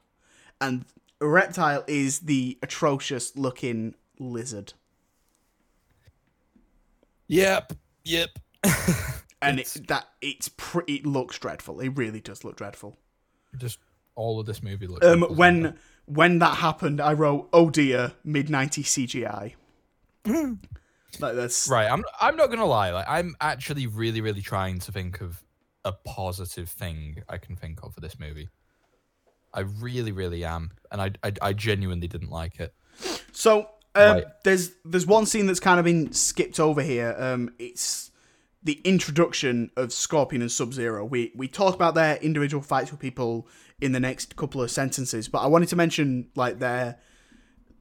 And 0.59 0.87
reptile 1.21 1.85
is 1.87 2.21
the 2.21 2.59
atrocious 2.63 3.37
looking 3.37 3.95
lizard. 4.19 4.73
Yep. 7.27 7.75
Yep. 8.05 8.31
and 9.43 9.61
it, 9.61 9.83
that 9.89 10.07
it's 10.23 10.49
pretty 10.49 10.95
it 10.95 11.07
looks 11.07 11.39
dreadful. 11.39 11.79
It 11.81 11.91
really 11.91 12.23
does 12.23 12.43
look 12.43 12.57
dreadful. 12.57 12.97
Just 13.59 13.81
all 14.15 14.41
of 14.41 14.47
this 14.47 14.63
movie 14.63 14.87
looks. 14.87 15.07
Um, 15.07 15.21
this, 15.21 15.31
when 15.31 15.79
when 16.07 16.39
that 16.39 16.57
happened, 16.57 17.03
I 17.03 17.13
wrote, 17.13 17.51
"Oh 17.53 17.69
dear, 17.69 18.13
mid 18.25 18.49
'90s 18.49 18.87
CGI." 18.87 19.53
Like 21.21 21.35
that's 21.35 21.69
right, 21.69 21.91
I'm 21.91 22.05
I'm 22.21 22.37
not 22.37 22.51
gonna 22.51 22.67
lie. 22.67 22.91
Like 22.91 23.07
I'm 23.09 23.37
actually 23.41 23.87
really 23.87 24.21
really 24.21 24.43
trying 24.43 24.79
to 24.81 24.93
think 24.93 25.21
of 25.21 25.43
a 25.85 25.93
positive 25.93 26.69
thing 26.69 27.23
I 27.29 27.39
can 27.39 27.57
think 27.57 27.83
of 27.83 27.95
for 27.95 28.01
this 28.01 28.19
movie. 28.19 28.49
I 29.53 29.61
really 29.61 30.13
really 30.13 30.45
am, 30.45 30.73
and 30.91 31.01
I 31.01 31.11
I, 31.23 31.33
I 31.41 31.53
genuinely 31.53 32.09
didn't 32.09 32.31
like 32.31 32.59
it. 32.61 32.75
So 33.33 33.69
um, 33.95 34.17
Right. 34.17 34.25
there's 34.45 34.73
there's 34.85 35.07
one 35.07 35.27
scene 35.27 35.47
that's 35.47 35.61
kind 35.61 35.79
of 35.79 35.85
been 35.85 36.13
skipped 36.13 36.59
over 36.59 36.83
here. 36.83 37.15
Um, 37.19 37.55
it's 37.59 38.11
the 38.63 38.81
introduction 38.85 39.71
of 39.77 39.93
Scorpion 39.93 40.43
and 40.43 40.51
Sub 40.51 40.73
Zero. 40.73 41.05
We 41.05 41.33
we 41.37 41.49
talk 41.49 41.75
about 41.75 41.95
their 41.95 42.17
individual 42.17 42.63
fights 42.63 42.91
with 42.91 43.01
people 43.01 43.47
in 43.81 43.93
the 43.93 44.01
next 44.01 44.37
couple 44.37 44.63
of 44.63 44.71
sentences, 44.71 45.29
but 45.29 45.41
I 45.41 45.47
wanted 45.47 45.69
to 45.69 45.77
mention 45.77 46.29
like 46.35 46.59
their 46.59 46.99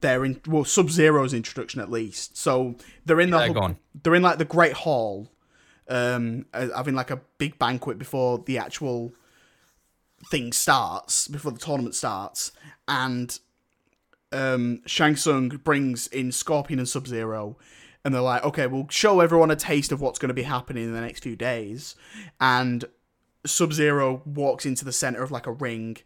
their 0.04 0.24
in 0.24 0.40
well 0.46 0.64
Sub 0.64 0.90
Zero's 0.90 1.34
introduction 1.34 1.80
at 1.80 1.90
least. 1.90 2.36
So 2.36 2.76
they're 3.04 3.20
in 3.20 3.30
the 3.30 3.38
Yeah, 3.38 3.48
go 3.52 3.60
on. 3.60 3.76
they're 4.02 4.14
in 4.14 4.22
like 4.22 4.38
the 4.38 4.44
Great 4.44 4.74
Hall, 4.74 5.32
um, 5.88 6.46
having 6.52 6.94
like 6.94 7.10
a 7.10 7.20
big 7.38 7.58
banquet 7.58 7.98
before 7.98 8.42
the 8.46 8.58
actual 8.58 9.14
thing 10.30 10.52
starts, 10.52 11.26
before 11.28 11.52
the 11.52 11.58
tournament 11.58 11.94
starts, 11.94 12.52
and 12.86 13.38
um, 14.32 14.82
Shang 14.86 15.16
Tsung 15.16 15.48
brings 15.48 16.06
in 16.08 16.32
Scorpion 16.32 16.78
and 16.78 16.88
Sub 16.88 17.06
Zero, 17.06 17.56
and 18.04 18.14
they're 18.14 18.20
like, 18.20 18.44
okay, 18.44 18.66
we'll 18.66 18.88
show 18.90 19.20
everyone 19.20 19.50
a 19.50 19.56
taste 19.56 19.92
of 19.92 20.00
what's 20.00 20.18
going 20.18 20.28
to 20.28 20.34
be 20.34 20.42
happening 20.42 20.84
in 20.84 20.92
the 20.92 21.00
next 21.00 21.22
few 21.22 21.36
days. 21.36 21.94
And 22.40 22.84
Sub 23.46 23.72
Zero 23.72 24.22
walks 24.26 24.66
into 24.66 24.84
the 24.84 24.92
center 24.92 25.22
of 25.22 25.30
like 25.30 25.46
a 25.46 25.52
ring, 25.52 25.96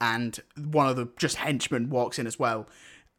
and 0.00 0.40
one 0.56 0.88
of 0.88 0.96
the 0.96 1.08
just 1.16 1.36
henchmen 1.36 1.90
walks 1.90 2.18
in 2.18 2.26
as 2.26 2.38
well. 2.38 2.66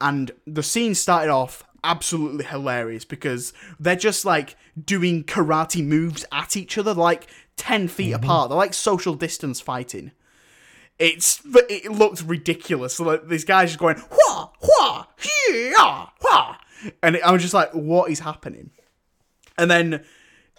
And 0.02 0.32
the 0.46 0.64
scene 0.64 0.96
started 0.96 1.32
off 1.32 1.64
absolutely 1.84 2.46
hilarious 2.46 3.06
because 3.06 3.54
they're 3.80 3.96
just 3.96 4.26
like 4.26 4.56
doing 4.84 5.24
karate 5.24 5.86
moves 5.86 6.26
at 6.32 6.58
each 6.58 6.78
other, 6.78 6.94
like 6.94 7.28
10 7.58 7.88
feet 7.88 8.14
mm-hmm. 8.14 8.24
apart. 8.24 8.50
They're 8.50 8.58
like 8.58 8.74
social 8.74 9.16
distance 9.16 9.62
fighting 9.62 10.12
it's 11.00 11.42
it 11.46 11.92
looked 11.92 12.22
ridiculous. 12.24 12.96
So 12.96 13.04
like, 13.04 13.28
this 13.28 13.44
guy's 13.44 13.70
just 13.70 13.80
going 13.80 14.02
wha 14.10 14.50
wha 14.62 15.06
yeah 15.50 16.08
wha, 16.22 16.58
and 17.04 17.20
I 17.24 17.32
was 17.32 17.42
just 17.42 17.54
like, 17.54 17.72
what 17.72 18.10
is 18.10 18.20
happening? 18.20 18.72
And 19.58 19.70
then 19.70 20.04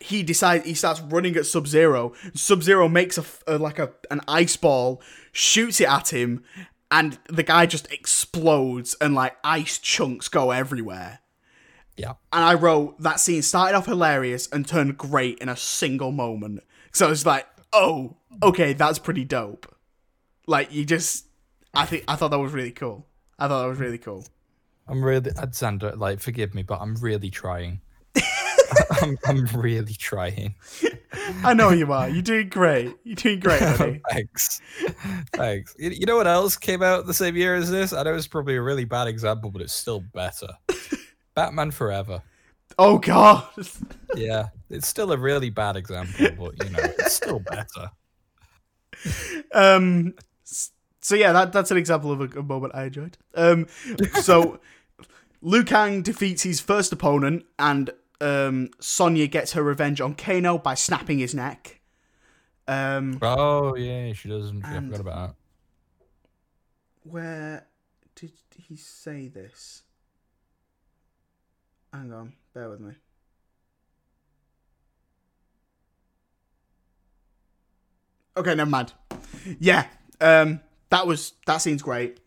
he 0.01 0.23
decides 0.23 0.67
he 0.67 0.75
starts 0.75 1.01
running 1.01 1.37
at 1.37 1.47
Sub 1.47 1.67
Zero. 1.67 2.13
Sub 2.35 2.63
Zero 2.63 2.89
makes 2.89 3.19
a 3.19 3.25
uh, 3.49 3.59
like 3.59 3.79
a 3.79 3.93
an 4.11 4.21
ice 4.29 4.57
ball, 4.57 5.01
shoots 5.33 5.81
it 5.81 5.89
at 5.89 6.13
him, 6.13 6.45
and 6.91 7.19
the 7.29 7.43
guy 7.43 7.67
just 7.67 7.91
explodes 7.93 8.97
and 9.01 9.15
like 9.15 9.37
ice 9.43 9.79
chunks 9.79 10.29
go 10.29 10.51
everywhere. 10.51 11.21
Yeah. 11.97 12.15
And 12.33 12.45
I 12.45 12.55
wrote 12.55 13.01
that 13.01 13.21
scene 13.21 13.43
started 13.43 13.77
off 13.77 13.87
hilarious 13.87 14.49
and 14.49 14.67
turned 14.67 14.99
great 14.99 15.39
in 15.39 15.49
a 15.49 15.57
single 15.57 16.13
moment. 16.13 16.63
So 16.93 17.07
I 17.07 17.11
was 17.11 17.27
like, 17.27 17.47
oh, 17.73 18.17
okay, 18.43 18.73
that's 18.73 18.99
pretty 18.99 19.25
dope. 19.25 19.75
Like 20.47 20.73
you 20.73 20.85
just, 20.85 21.27
I 21.75 21.87
think 21.87 22.05
I 22.07 22.17
thought 22.17 22.31
that 22.31 22.39
was 22.39 22.53
really 22.53 22.71
cool. 22.71 23.07
I 23.39 23.49
thought 23.49 23.63
that 23.63 23.69
was 23.69 23.79
really 23.79 23.99
cool. 23.99 24.25
I'm 24.89 25.05
really, 25.05 25.31
uh, 25.31 25.39
Alexander, 25.39 25.93
like, 25.97 26.21
forgive 26.21 26.55
me, 26.55 26.63
but 26.63 26.81
I'm 26.81 26.95
really 26.97 27.31
trying. 27.31 27.81
I'm, 29.03 29.19
I'm 29.27 29.47
really 29.47 29.95
trying. 29.95 30.55
I 31.13 31.55
know 31.55 31.71
you 31.71 31.93
are. 31.93 32.09
You're 32.09 32.23
doing 32.23 32.49
great. 32.49 32.95
You're 33.05 33.17
doing 33.17 33.41
great, 33.41 33.63
honey. 33.63 34.01
Thanks. 34.11 34.61
Thanks. 35.33 35.75
You, 35.79 35.91
you 35.91 36.07
know 36.07 36.17
what 36.17 36.27
else 36.27 36.57
came 36.57 36.83
out 36.83 37.07
the 37.07 37.15
same 37.15 37.37
year 37.37 37.55
as 37.55 37.71
this? 37.71 37.93
I 37.93 38.03
know 38.03 38.15
it's 38.15 38.27
probably 38.27 38.57
a 38.57 38.63
really 38.63 38.85
bad 38.85 39.09
example, 39.09 39.51
but 39.51 39.63
it's 39.63 39.73
still 39.73 40.01
better. 40.13 40.49
Batman 41.35 41.71
Forever. 41.71 42.23
Oh 42.79 42.99
god. 42.99 43.47
Yeah, 44.15 44.47
it's 44.71 44.89
still 44.89 45.13
a 45.13 45.19
really 45.19 45.51
bad 45.51 45.77
example, 45.77 46.29
but 46.39 46.65
you 46.65 46.71
know, 46.71 46.79
it's 46.83 47.15
still 47.15 47.41
better. 47.41 47.91
Um. 49.53 50.15
So 51.03 51.15
yeah, 51.17 51.33
that 51.33 51.53
that's 51.53 51.71
an 51.71 51.77
example 51.77 52.13
of 52.13 52.21
a, 52.21 52.41
a 52.41 52.43
moment 52.43 52.75
I 52.75 52.85
enjoyed. 52.85 53.19
Um. 53.35 53.67
So, 54.23 54.61
Liu 55.43 55.65
Kang 55.65 56.01
defeats 56.01 56.45
his 56.45 56.61
first 56.61 56.95
opponent, 56.95 57.45
and 57.59 57.91
um, 58.21 58.71
Sonya 58.81 59.27
gets 59.27 59.53
her 59.53 59.63
revenge 59.63 60.01
on 60.01 60.15
Kano 60.15 60.59
by 60.59 60.75
snapping 60.75 61.19
his 61.19 61.35
neck. 61.35 61.81
Um. 62.69 63.19
Oh 63.23 63.77
yeah, 63.77 64.13
she 64.13 64.29
doesn't. 64.29 64.65
I 64.65 64.75
And- 64.75 64.87
forgot 64.87 65.01
about 65.01 65.29
that. 65.29 65.35
Where 67.11 67.67
did 68.17 68.33
he 68.57 68.77
say 68.77 69.29
this? 69.29 69.83
Hang 71.93 72.13
on, 72.13 72.33
bear 72.53 72.69
with 72.69 72.81
me. 72.81 72.95
Okay, 78.37 78.55
never 78.55 78.69
mind. 78.71 78.93
Yeah, 79.59 79.87
um, 80.21 80.61
that 80.91 81.07
was 81.07 81.33
that 81.47 81.59
scene's 81.59 81.83
great. 81.83 82.19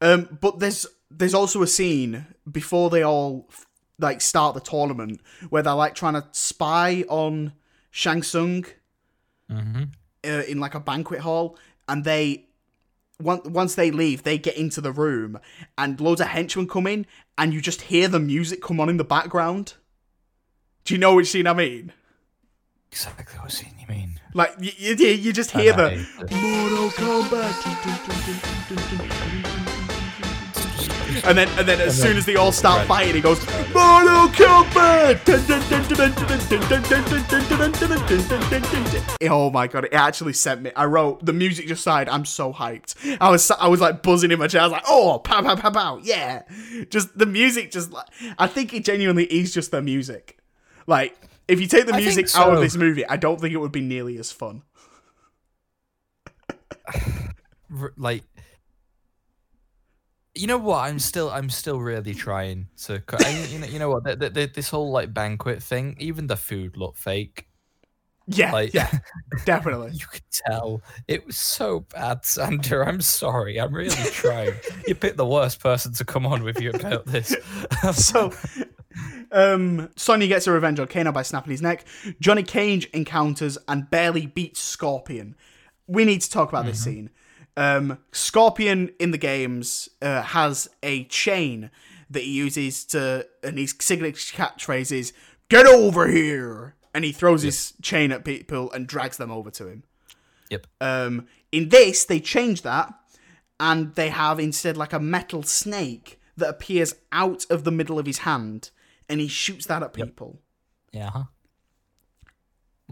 Um, 0.00 0.38
but 0.40 0.58
there's 0.58 0.86
there's 1.10 1.34
also 1.34 1.62
a 1.62 1.66
scene 1.66 2.26
before 2.50 2.90
they 2.90 3.02
all 3.02 3.48
like 4.02 4.20
start 4.20 4.54
the 4.54 4.60
tournament 4.60 5.20
where 5.48 5.62
they're 5.62 5.74
like 5.74 5.94
trying 5.94 6.14
to 6.14 6.26
spy 6.32 7.04
on 7.08 7.52
Shang 7.90 8.22
Tsung 8.22 8.66
Mm-hmm. 9.50 9.82
uh, 10.24 10.42
in 10.48 10.60
like 10.60 10.74
a 10.74 10.80
banquet 10.80 11.20
hall, 11.20 11.58
and 11.86 12.04
they 12.04 12.46
once 13.20 13.44
once 13.46 13.74
they 13.74 13.90
leave, 13.90 14.22
they 14.22 14.38
get 14.38 14.56
into 14.56 14.80
the 14.80 14.92
room, 14.92 15.38
and 15.76 16.00
loads 16.00 16.22
of 16.22 16.28
henchmen 16.28 16.66
come 16.66 16.86
in, 16.86 17.04
and 17.36 17.52
you 17.52 17.60
just 17.60 17.82
hear 17.82 18.08
the 18.08 18.18
music 18.20 18.62
come 18.62 18.80
on 18.80 18.88
in 18.88 18.96
the 18.96 19.04
background. 19.04 19.74
Do 20.84 20.94
you 20.94 20.98
know 20.98 21.16
which 21.16 21.30
scene 21.30 21.46
I 21.46 21.52
mean? 21.52 21.92
Exactly 22.90 23.38
what 23.40 23.52
scene 23.52 23.74
you 23.78 23.86
mean. 23.86 24.18
Like 24.32 24.54
you, 24.58 24.72
you, 24.78 25.06
you 25.08 25.32
just 25.34 25.50
hear 25.50 25.74
the 25.74 26.06
Mortal 26.30 26.88
Kombat, 26.90 27.52
and 31.24 31.36
then 31.36 31.48
and 31.58 31.66
then 31.68 31.80
as 31.80 32.00
soon 32.00 32.16
as 32.16 32.26
they 32.26 32.36
all 32.36 32.52
start 32.52 32.78
Right. 32.80 32.88
fighting, 32.88 33.16
it 33.16 33.22
goes 33.22 33.38
Mortal 33.72 34.28
Kombat. 34.28 35.24
Oh 39.30 39.50
my 39.50 39.66
god! 39.66 39.84
It 39.86 39.92
actually 39.94 40.32
sent 40.32 40.62
me. 40.62 40.72
I 40.76 40.84
wrote 40.86 41.24
the 41.24 41.32
music 41.32 41.66
just 41.68 41.82
started. 41.82 42.10
I'm 42.12 42.24
so 42.24 42.52
hyped. 42.52 43.18
I 43.20 43.30
was 43.30 43.50
I 43.50 43.68
was 43.68 43.80
like 43.80 44.02
buzzing 44.02 44.30
in 44.30 44.38
my 44.38 44.46
chair. 44.48 44.62
I 44.62 44.64
was 44.64 44.72
like, 44.72 44.84
oh, 44.88 45.18
pow 45.18 45.42
pow 45.42 45.56
pow 45.56 45.70
pow, 45.70 46.00
yeah. 46.02 46.42
Just 46.90 47.16
the 47.16 47.26
music, 47.26 47.70
just 47.70 47.92
like 47.92 48.06
I 48.38 48.46
think 48.46 48.72
it 48.74 48.84
genuinely 48.84 49.24
is 49.24 49.52
just 49.54 49.70
the 49.70 49.82
music. 49.82 50.38
Like 50.86 51.16
if 51.48 51.60
you 51.60 51.66
take 51.66 51.86
the 51.86 51.92
I 51.94 51.96
think 52.02 52.16
music 52.16 52.36
out 52.36 52.52
of 52.54 52.60
this 52.60 52.76
movie, 52.76 53.06
I 53.06 53.16
don't 53.16 53.40
think 53.40 53.52
it 53.54 53.58
would 53.58 53.72
be 53.72 53.80
nearly 53.80 54.18
as 54.18 54.32
fun. 54.32 54.62
like 57.96 58.22
you 60.34 60.46
know 60.46 60.58
what? 60.58 60.78
I'm 60.78 60.98
still 60.98 61.30
i'm 61.30 61.50
still 61.50 61.80
really 61.80 62.14
trying 62.14 62.68
to 62.84 63.02
I, 63.18 63.46
you 63.50 63.58
know 63.58 63.66
you 63.66 63.78
know 63.78 63.90
what? 63.90 64.04
The, 64.04 64.16
the, 64.16 64.30
the, 64.30 64.46
this 64.46 64.70
whole 64.70 64.90
like 64.90 65.12
banquet 65.12 65.62
thing 65.62 65.96
even 65.98 66.26
the 66.26 66.36
food 66.36 66.76
looked 66.76 66.98
fake. 66.98 67.48
Yeah, 68.28 68.52
like 68.52 68.72
yeah, 68.72 68.88
definitely. 69.44 69.90
you 69.94 70.06
could 70.06 70.22
tell. 70.30 70.80
It 71.08 71.26
was 71.26 71.36
so 71.36 71.80
bad 71.80 72.22
Xander. 72.22 72.86
I'm 72.86 73.00
sorry. 73.00 73.60
I'm 73.60 73.74
really 73.74 74.10
trying. 74.10 74.54
You 74.86 74.94
picked 74.94 75.16
the 75.16 75.26
worst 75.26 75.60
person 75.60 75.92
to 75.94 76.04
come 76.04 76.24
on 76.24 76.44
with 76.44 76.60
you 76.60 76.70
about 76.70 77.06
this. 77.06 77.34
So 77.92 78.32
um 79.32 79.88
Sonya 79.96 80.28
gets 80.28 80.44
her 80.44 80.52
revenge 80.52 80.78
on 80.78 80.86
Kano 80.86 81.12
by 81.12 81.22
snapping 81.22 81.50
his 81.50 81.62
neck. 81.62 81.84
Johnny 82.20 82.42
Cage 82.42 82.86
encounters 82.92 83.58
and 83.66 83.90
barely 83.90 84.26
beats 84.26 84.60
Scorpion. 84.60 85.34
We 85.86 86.04
need 86.04 86.20
to 86.20 86.30
talk 86.30 86.48
about 86.48 86.64
this 86.64 86.82
scene. 86.82 87.10
Um 87.56 87.98
Scorpion 88.12 88.90
in 88.98 89.10
the 89.10 89.18
games 89.18 89.88
uh, 90.00 90.22
has 90.22 90.68
a 90.82 91.04
chain 91.04 91.70
that 92.10 92.22
he 92.22 92.30
uses 92.32 92.84
to 92.86 93.26
and 93.42 93.58
his 93.58 93.74
signature 93.78 94.36
catchphrase 94.36 94.92
is 94.92 95.12
"Get 95.48 95.66
over 95.66 96.08
here!" 96.08 96.76
and 96.94 97.04
he 97.04 97.12
throws 97.12 97.42
his 97.42 97.74
chain 97.82 98.12
at 98.12 98.24
people 98.24 98.70
and 98.72 98.86
drags 98.86 99.16
them 99.16 99.30
over 99.30 99.50
to 99.50 99.66
him. 99.66 99.84
yep 100.50 100.66
Um, 100.80 101.26
in 101.50 101.70
this, 101.70 102.04
they 102.04 102.20
change 102.20 102.62
that, 102.62 102.92
and 103.58 103.94
they 103.94 104.10
have 104.10 104.38
instead 104.38 104.76
like 104.76 104.92
a 104.92 105.00
metal 105.00 105.42
snake 105.42 106.20
that 106.36 106.48
appears 106.48 106.94
out 107.10 107.46
of 107.50 107.64
the 107.64 107.70
middle 107.70 107.98
of 107.98 108.06
his 108.06 108.18
hand, 108.18 108.70
and 109.08 109.20
he 109.20 109.28
shoots 109.28 109.66
that 109.66 109.82
at 109.82 109.92
people. 109.92 110.40
yeah 110.92 111.10
huh 111.10 111.24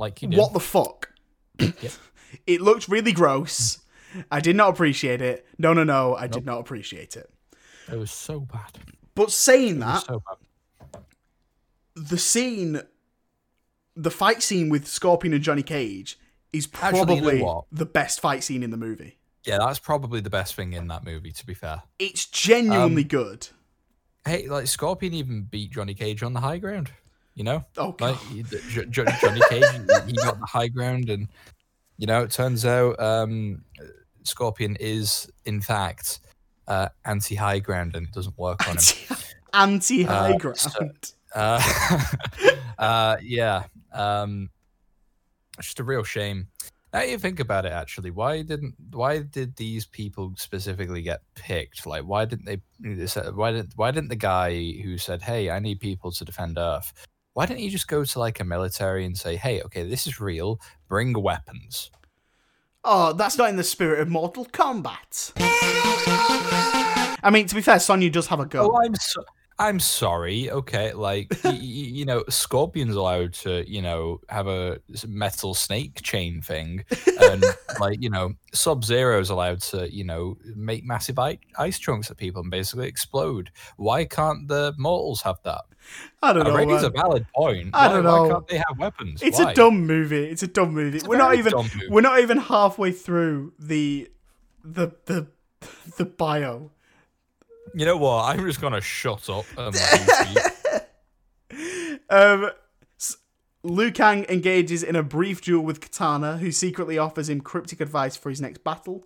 like 0.01 0.21
What 0.23 0.53
the 0.55 0.61
fuck? 0.61 1.13
Yep. 1.59 1.93
it 2.47 2.61
looked 2.61 2.89
really 2.89 3.13
gross. 3.13 3.80
I 4.31 4.41
did 4.41 4.57
not 4.57 4.71
appreciate 4.71 5.21
it. 5.23 5.47
No, 5.59 5.73
no, 5.73 5.85
no, 5.85 6.15
I 6.17 6.27
did 6.27 6.45
not 6.47 6.61
appreciate 6.61 7.17
it. 7.17 7.31
it 7.91 7.97
was 7.97 8.11
so 8.11 8.41
bad 8.41 8.79
But 9.15 9.31
saying 9.31 9.79
that, 9.81 10.05
so 10.07 10.23
the 11.95 12.19
scene, 12.19 12.81
the 13.97 14.11
fight 14.11 14.43
scene 14.43 14.69
with 14.69 14.87
Scorpion 14.87 15.35
and 15.35 15.43
Johnny 15.43 15.63
Cage 15.63 16.19
is 16.53 16.69
Actually, 16.81 17.17
you 17.17 17.21
know 17.23 17.37
probably 17.45 17.67
the 17.73 17.87
best 17.87 18.21
fight 18.21 18.43
scene 18.43 18.63
in 18.63 18.71
the 18.71 18.77
movie. 18.77 19.19
yeah 19.47 19.59
that's 19.59 19.79
probably 19.79 20.21
the 20.21 20.31
best 20.31 20.55
thing 20.55 20.73
in 20.73 20.89
that 20.89 21.05
movie 21.05 21.31
to 21.33 21.47
be 21.47 21.55
fair 21.55 21.83
It's 21.99 22.27
genuinely 22.27 23.03
Um, 23.03 23.09
good. 23.09 23.49
Hey, 24.27 24.49
like 24.49 24.67
Scorpion 24.67 25.15
even 25.15 25.43
beat 25.45 25.71
Johnny 25.73 25.95
Cage 25.95 26.23
on 26.23 26.33
the 26.35 26.41
high 26.41 26.59
ground. 26.59 26.91
You 27.35 27.45
know, 27.45 27.65
Oh, 27.79 27.93
God. 27.93 28.01
like 28.01 28.51
J- 28.51 28.85
J- 28.91 29.05
Johnny 29.21 29.41
Cage, 29.49 29.65
he, 29.65 30.11
he 30.11 30.13
got 30.17 30.39
the 30.39 30.47
high 30.47 30.69
ground, 30.69 31.09
and 31.09 31.29
you 31.97 32.07
know, 32.07 32.23
it 32.23 32.31
turns 32.33 32.67
out 32.67 33.01
um, 33.01 33.65
Scorpion 34.31 34.77
is 34.81 35.29
in 35.45 35.61
fact 35.61 36.21
uh, 36.69 36.89
anti-high 37.05 37.59
ground, 37.59 37.95
and 37.97 38.07
it 38.07 38.13
doesn't 38.15 38.39
work 38.39 38.69
on 38.69 38.77
him. 38.77 39.17
Anti 39.53 40.05
high 40.05 40.33
Uh, 40.35 40.39
ground. 40.39 40.59
so- 40.59 40.91
Uh, 41.35 41.61
uh, 42.79 43.17
yeah, 43.23 43.65
um, 43.93 44.51
it's 45.59 45.69
just 45.69 45.81
a 45.81 45.85
real 45.85 46.03
shame. 46.03 46.49
Now 46.93 47.03
you 47.03 47.19
think 47.19 47.39
about 47.39 47.67
it, 47.67 47.73
actually, 47.73 48.11
why 48.11 48.43
didn't 48.43 48.75
why 48.91 49.21
did 49.21 49.55
these 49.55 49.87
people 49.87 50.33
specifically 50.37 51.03
get 51.03 51.21
picked? 51.37 51.87
Like, 51.87 52.03
why 52.03 52.25
didn't 52.25 52.47
they? 52.47 52.61
they 52.81 53.07
Why 53.31 53.53
didn't 53.53 53.73
why 53.77 53.93
didn't 53.93 54.09
the 54.09 54.17
guy 54.17 54.51
who 54.83 54.99
said, 54.99 55.23
"Hey, 55.23 55.51
I 55.51 55.61
need 55.61 55.79
people 55.79 56.11
to 56.11 56.25
defend 56.25 56.59
Earth"? 56.59 56.93
Why 57.35 57.47
didn't 57.47 57.61
you 57.63 57.71
just 57.71 57.87
go 57.87 58.05
to 58.05 58.19
like 58.19 58.41
a 58.41 58.45
military 58.45 59.05
and 59.05 59.17
say, 59.17 59.37
"Hey, 59.37 59.63
okay, 59.63 59.89
this 59.89 60.09
is 60.09 60.19
real. 60.19 60.61
Bring 60.89 61.13
weapons." 61.13 61.93
Oh, 62.83 63.13
that's 63.13 63.37
not 63.37 63.51
in 63.51 63.57
the 63.57 63.65
spirit 63.65 64.01
of 64.01 64.09
Mortal 64.09 64.47
Kombat. 64.47 65.33
I 67.23 67.31
mean, 67.31 67.47
to 67.47 67.55
be 67.55 67.61
fair, 67.61 67.79
Sonya 67.79 68.09
does 68.09 68.29
have 68.29 68.41
a 68.41 68.47
gun. 68.47 68.71
Oh, 68.71 68.81
I'm 68.83 68.95
so, 68.95 69.23
I'm 69.61 69.79
sorry. 69.79 70.51
Okay, 70.51 70.95
like 70.95 71.29
y- 71.45 71.51
y- 71.51 71.59
you 71.61 72.05
know, 72.07 72.25
Scorpion's 72.31 72.97
allowed 72.97 73.35
to, 73.45 73.69
you 73.71 73.83
know, 73.83 74.21
have 74.31 74.47
a 74.47 74.79
metal 75.07 75.53
snake 75.53 76.01
chain 76.03 76.41
thing, 76.41 76.85
and 77.21 77.45
like 77.79 78.03
you 78.03 78.09
know, 78.09 78.33
Sub 78.55 78.85
Zero's 78.85 79.29
allowed 79.29 79.61
to, 79.63 79.93
you 79.95 80.03
know, 80.03 80.39
make 80.57 80.83
massive 80.85 81.19
i- 81.19 81.39
ice 81.59 81.79
chunks 81.79 82.11
at 82.11 82.17
people 82.17 82.41
and 82.41 82.51
basically 82.51 82.89
explode. 82.89 83.51
Why 83.77 84.07
can't 84.07 84.49
the 84.49 84.73
mortals 84.79 85.21
have 85.23 85.37
that? 85.45 85.61
I 86.23 86.33
don't 86.33 86.45
know. 86.45 86.51
Already's 86.53 86.83
a 86.83 86.91
valid 86.91 87.27
point. 87.37 87.71
I 87.75 87.89
don't 87.89 88.05
Why 88.05 88.11
know. 88.11 88.29
can't 88.35 88.49
they 88.49 88.57
have 88.59 88.79
weapons? 88.79 89.23
It's 89.23 89.39
Why? 89.39 89.53
a 89.53 89.55
dumb 89.55 89.87
movie. 89.87 90.25
It's 90.25 90.43
a 90.43 90.47
dumb 90.47 90.73
movie. 90.73 91.01
a 91.05 91.09
we're 91.09 91.19
not 91.19 91.35
even 91.37 91.53
we're 91.91 92.01
not 92.01 92.21
even 92.21 92.39
halfway 92.39 92.93
through 92.93 93.53
the 93.59 94.11
the 94.65 94.93
the 95.05 95.27
the 95.99 96.05
bio. 96.07 96.71
You 97.75 97.87
know 97.87 97.97
what? 97.97 98.25
I'm 98.25 98.45
just 98.47 98.61
gonna 98.61 98.81
shut 98.81 99.29
up. 99.31 99.45
And 99.57 99.75
let 99.75 100.35
you 100.35 100.41
speak. 101.51 102.01
Um, 102.11 102.51
Liu 103.63 103.93
Kang 103.93 104.25
engages 104.29 104.83
in 104.83 104.97
a 104.97 105.03
brief 105.03 105.43
duel 105.43 105.65
with 105.65 105.81
Kitana, 105.81 106.39
who 106.39 106.51
secretly 106.51 106.99
offers 106.99 107.29
him 107.29 107.41
cryptic 107.41 107.81
advice 107.81 108.17
for 108.17 108.31
his 108.31 108.41
next 108.41 108.65
battle. 108.65 109.05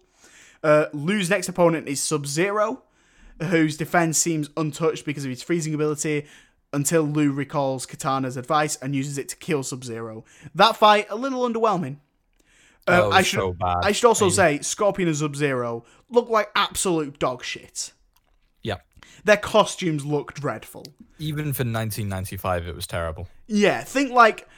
Uh, 0.63 0.87
Liu's 0.93 1.29
next 1.29 1.49
opponent 1.49 1.89
is 1.89 2.03
Sub 2.03 2.27
Zero, 2.27 2.83
whose 3.43 3.77
defense 3.77 4.17
seems 4.17 4.49
untouched 4.57 5.05
because 5.05 5.25
of 5.25 5.31
his 5.31 5.43
freezing 5.43 5.75
ability. 5.75 6.27
Until 6.73 7.03
Liu 7.05 7.31
recalls 7.31 7.87
Kitana's 7.87 8.37
advice 8.37 8.75
and 8.77 8.97
uses 8.97 9.17
it 9.17 9.29
to 9.29 9.37
kill 9.37 9.63
Sub 9.63 9.85
Zero. 9.85 10.25
That 10.57 10.77
fight 10.77 11.07
a 11.09 11.15
little 11.15 11.49
underwhelming. 11.49 11.99
Uh, 12.89 13.03
was 13.07 13.15
I 13.15 13.23
should 13.23 13.39
so 13.39 13.53
bad. 13.53 13.77
I 13.83 13.93
should 13.93 14.09
also 14.09 14.25
mean- 14.25 14.35
say 14.35 14.59
Scorpion 14.61 15.09
and 15.09 15.17
Sub 15.17 15.37
Zero 15.37 15.85
look 16.11 16.29
like 16.29 16.51
absolute 16.57 17.19
dog 17.21 17.45
shit. 17.45 17.93
Yeah. 18.65 18.79
Their 19.25 19.37
costumes 19.37 20.05
look 20.05 20.35
dreadful. 20.35 20.85
Even 21.21 21.53
for 21.53 21.63
1995, 21.63 22.67
it 22.67 22.75
was 22.75 22.87
terrible. 22.89 23.29
Yeah, 23.47 23.83
think 23.85 24.11
like 24.11 24.49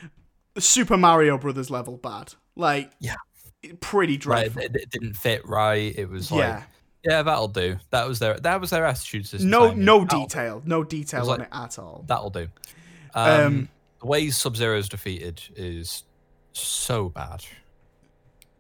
Super 0.59 0.97
Mario 0.97 1.37
Brothers 1.37 1.69
level 1.71 1.99
bad. 1.99 2.33
Like, 2.57 2.91
Yeah. 2.99 3.17
pretty 3.81 4.17
dreadful. 4.17 4.63
it, 4.63 4.75
it 4.75 4.91
didn't 4.91 5.15
fit 5.15 5.47
right. 5.47 5.95
It 5.97 6.09
was 6.09 6.31
like, 6.33 6.39
yeah, 6.41 6.63
yeah, 7.05 7.23
that'll 7.23 7.49
do. 7.49 7.77
That 7.91 8.09
was 8.09 8.19
their 8.19 8.41
that 8.41 8.61
was 8.61 8.71
their 8.71 8.87
attitude 8.87 9.27
system. 9.27 9.51
no, 9.51 9.73
no 9.75 10.05
That'll- 10.05 10.23
detail, 10.23 10.63
no 10.65 10.83
detail 10.85 11.23
on 11.23 11.27
like- 11.27 11.41
it 11.43 11.49
at 11.53 11.79
all. 11.79 12.05
That'll 12.09 12.31
do. 12.31 12.49
Um, 13.15 13.29
Um, 13.47 13.69
the 14.01 14.07
way 14.07 14.31
Sub 14.31 14.57
Zero 14.57 14.79
is 14.79 14.89
defeated 14.89 15.43
is 15.57 16.05
so 16.53 17.09
bad. 17.11 17.45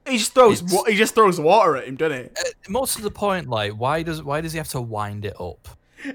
He 0.08 0.18
just 0.18 0.34
throws, 0.34 0.62
it's- 0.62 0.86
he 0.86 0.94
just 0.96 1.14
throws 1.14 1.40
water 1.40 1.76
at 1.76 1.86
him, 1.88 1.96
doesn't 1.96 2.38
Uh, 2.38 2.42
most 2.68 2.96
of 2.96 3.02
the 3.02 3.10
point, 3.10 3.48
like, 3.48 3.72
why 3.72 4.02
does 4.02 4.22
why 4.22 4.40
does 4.40 4.52
he 4.52 4.58
have 4.58 4.68
to 4.70 4.80
wind 4.80 5.24
it 5.24 5.34
up? 5.40 5.68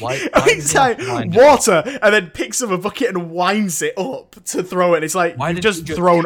Why- 0.00 0.18
why 0.32 0.54
does 0.54 0.72
he 0.72 0.78
have 0.78 0.96
to 0.96 1.04
time, 1.04 1.14
wind 1.14 1.36
it 1.36 1.38
water, 1.40 1.82
and 2.02 2.14
then 2.14 2.30
picks 2.30 2.60
up 2.62 2.70
a 2.70 2.78
bucket 2.78 3.10
and 3.10 3.30
winds 3.30 3.82
it 3.82 3.96
up 3.96 4.34
to 4.46 4.62
throw 4.64 4.94
it. 4.94 5.04
It's 5.04 5.14
like 5.14 5.36
Why 5.36 5.50
you've 5.50 5.60
just 5.60 5.88
you 5.88 5.94
thrown, 5.94 6.24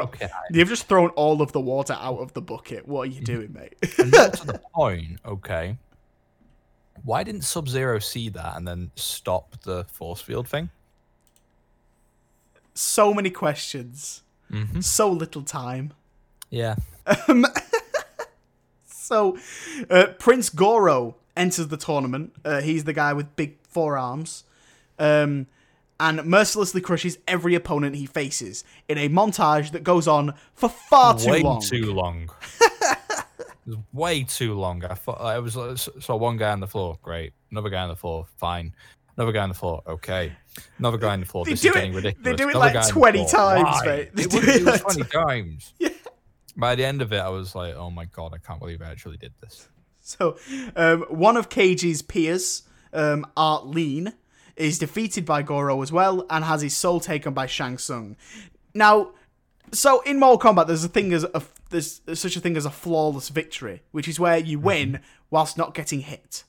you've 0.51 0.69
just 0.69 0.87
thrown 0.87 1.09
all 1.11 1.43
of 1.43 1.53
the 1.53 1.61
water 1.61 1.95
out 2.01 2.21
of 2.21 2.33
the 2.33 2.41
bucket. 2.41 2.87
What 2.89 3.03
are 3.09 3.11
you 3.11 3.21
doing, 3.21 3.53
mate? 3.53 3.75
and 3.99 4.13
to 4.13 4.47
the 4.47 4.61
point, 4.75 5.19
okay. 5.27 5.77
Why 7.05 7.25
didn't 7.25 7.43
Sub 7.43 7.69
Zero 7.69 7.99
see 7.99 8.29
that 8.31 8.57
and 8.57 8.67
then 8.67 8.93
stop 8.95 9.61
the 9.63 9.85
force 9.93 10.21
field 10.23 10.47
thing? 10.49 10.71
So 12.75 13.13
many 13.13 13.31
questions, 13.31 14.23
Mm-hmm. 14.51 14.81
so 14.81 15.11
little 15.11 15.43
time. 15.43 15.93
Yeah. 16.53 16.77
Um, 17.29 17.47
so, 18.85 19.37
uh, 19.91 20.09
Prince 20.19 20.49
Goro 20.51 21.17
enters 21.37 21.69
the 21.69 21.77
tournament. 21.77 22.33
Uh, 22.45 22.61
he's 22.61 22.85
the 22.85 22.93
guy 22.93 23.13
with 23.13 23.35
big 23.37 23.57
forearms. 23.63 24.45
Um, 24.99 25.47
and 25.99 26.25
mercilessly 26.25 26.81
crushes 26.81 27.19
every 27.29 27.55
opponent 27.55 27.97
he 27.97 28.07
faces 28.07 28.65
in 28.89 28.99
a 28.99 29.09
montage 29.09 29.71
that 29.71 29.83
goes 29.85 30.07
on 30.09 30.35
for 30.55 30.69
far 30.69 31.17
too 31.17 31.31
way 31.31 31.43
long. 31.43 31.61
too 31.63 31.93
long. 31.95 32.31
it 32.61 33.25
was 33.67 33.77
way 33.93 34.25
too 34.25 34.55
long. 34.55 34.85
I 34.85 34.95
thought 34.95 35.21
I 35.21 35.39
was 35.39 35.55
saw 36.01 36.17
one 36.17 36.37
guy 36.37 36.51
on 36.51 36.61
the 36.61 36.67
floor, 36.67 36.99
great. 37.03 37.33
Another 37.51 37.71
guy 37.71 37.83
on 37.83 37.89
the 37.89 37.97
floor, 37.97 38.27
fine. 38.39 38.75
Another 39.17 39.31
guy 39.33 39.43
on 39.45 39.49
the 39.51 39.55
floor, 39.55 39.83
okay. 39.87 40.33
Another 40.79 40.99
guy 40.99 41.13
on 41.13 41.21
the 41.21 41.27
floor. 41.27 41.45
They 41.45 41.53
this 41.53 41.61
do 41.61 41.69
is 41.71 41.77
it- 41.77 41.79
getting 41.79 41.95
ridiculous. 41.95 42.25
they 42.25 42.35
do 42.37 42.49
it 42.49 42.57
Another 42.57 42.59
like 42.59 42.73
guy 42.75 42.81
on 42.81 42.87
the 42.87 42.93
20 42.93 43.27
times, 43.27 43.77
mate. 43.85 44.11
They 44.15 44.23
It 44.25 44.31
do 44.31 44.39
it 44.39 44.49
it 44.49 44.63
like 44.65 44.81
twenty 44.83 45.05
times. 45.05 45.75
Yeah. 45.79 45.89
By 46.57 46.75
the 46.75 46.85
end 46.85 47.03
of 47.03 47.13
it, 47.13 47.19
I 47.19 47.29
was 47.29 47.55
like, 47.55 47.75
"Oh 47.75 47.91
my 47.91 48.05
god, 48.07 48.33
I 48.35 48.39
can't 48.39 48.61
believe 48.61 48.83
I 48.83 48.91
actually 48.91 49.17
did 49.17 49.33
this." 49.41 49.69
So, 50.05 50.37
um, 50.75 51.03
one 51.03 51.37
of 51.37 51.49
Cage's 51.49 52.03
peers, 52.03 52.65
um, 52.93 53.25
Art 53.37 53.69
Lean, 53.69 54.15
is 54.57 54.81
defeated 54.81 55.25
by 55.25 55.43
Goro 55.43 55.81
as 55.81 55.93
well 55.93 56.27
and 56.29 56.45
has 56.45 56.61
his 56.61 56.77
soul 56.77 56.99
taken 56.99 57.33
by 57.33 57.47
Shang 57.47 57.79
Tsung. 57.79 58.17
Now, 58.75 59.13
so 59.71 60.01
in 60.01 60.19
Mortal 60.19 60.55
Kombat, 60.55 60.67
there's 60.67 60.83
a 60.83 60.89
thing 60.89 61.13
as 61.13 61.23
a 61.23 61.41
there's, 61.71 62.01
there's 62.01 62.21
such 62.21 62.37
a 62.37 62.41
thing 62.41 62.57
as 62.57 62.67
a 62.67 62.71
flawless 62.71 63.29
victory, 63.29 63.83
which 63.91 64.07
is 64.07 64.21
where 64.21 64.39
you 64.39 64.59
win 64.59 65.01
whilst 65.31 65.57
not 65.57 65.75
getting 65.75 66.01
hit. 66.01 66.45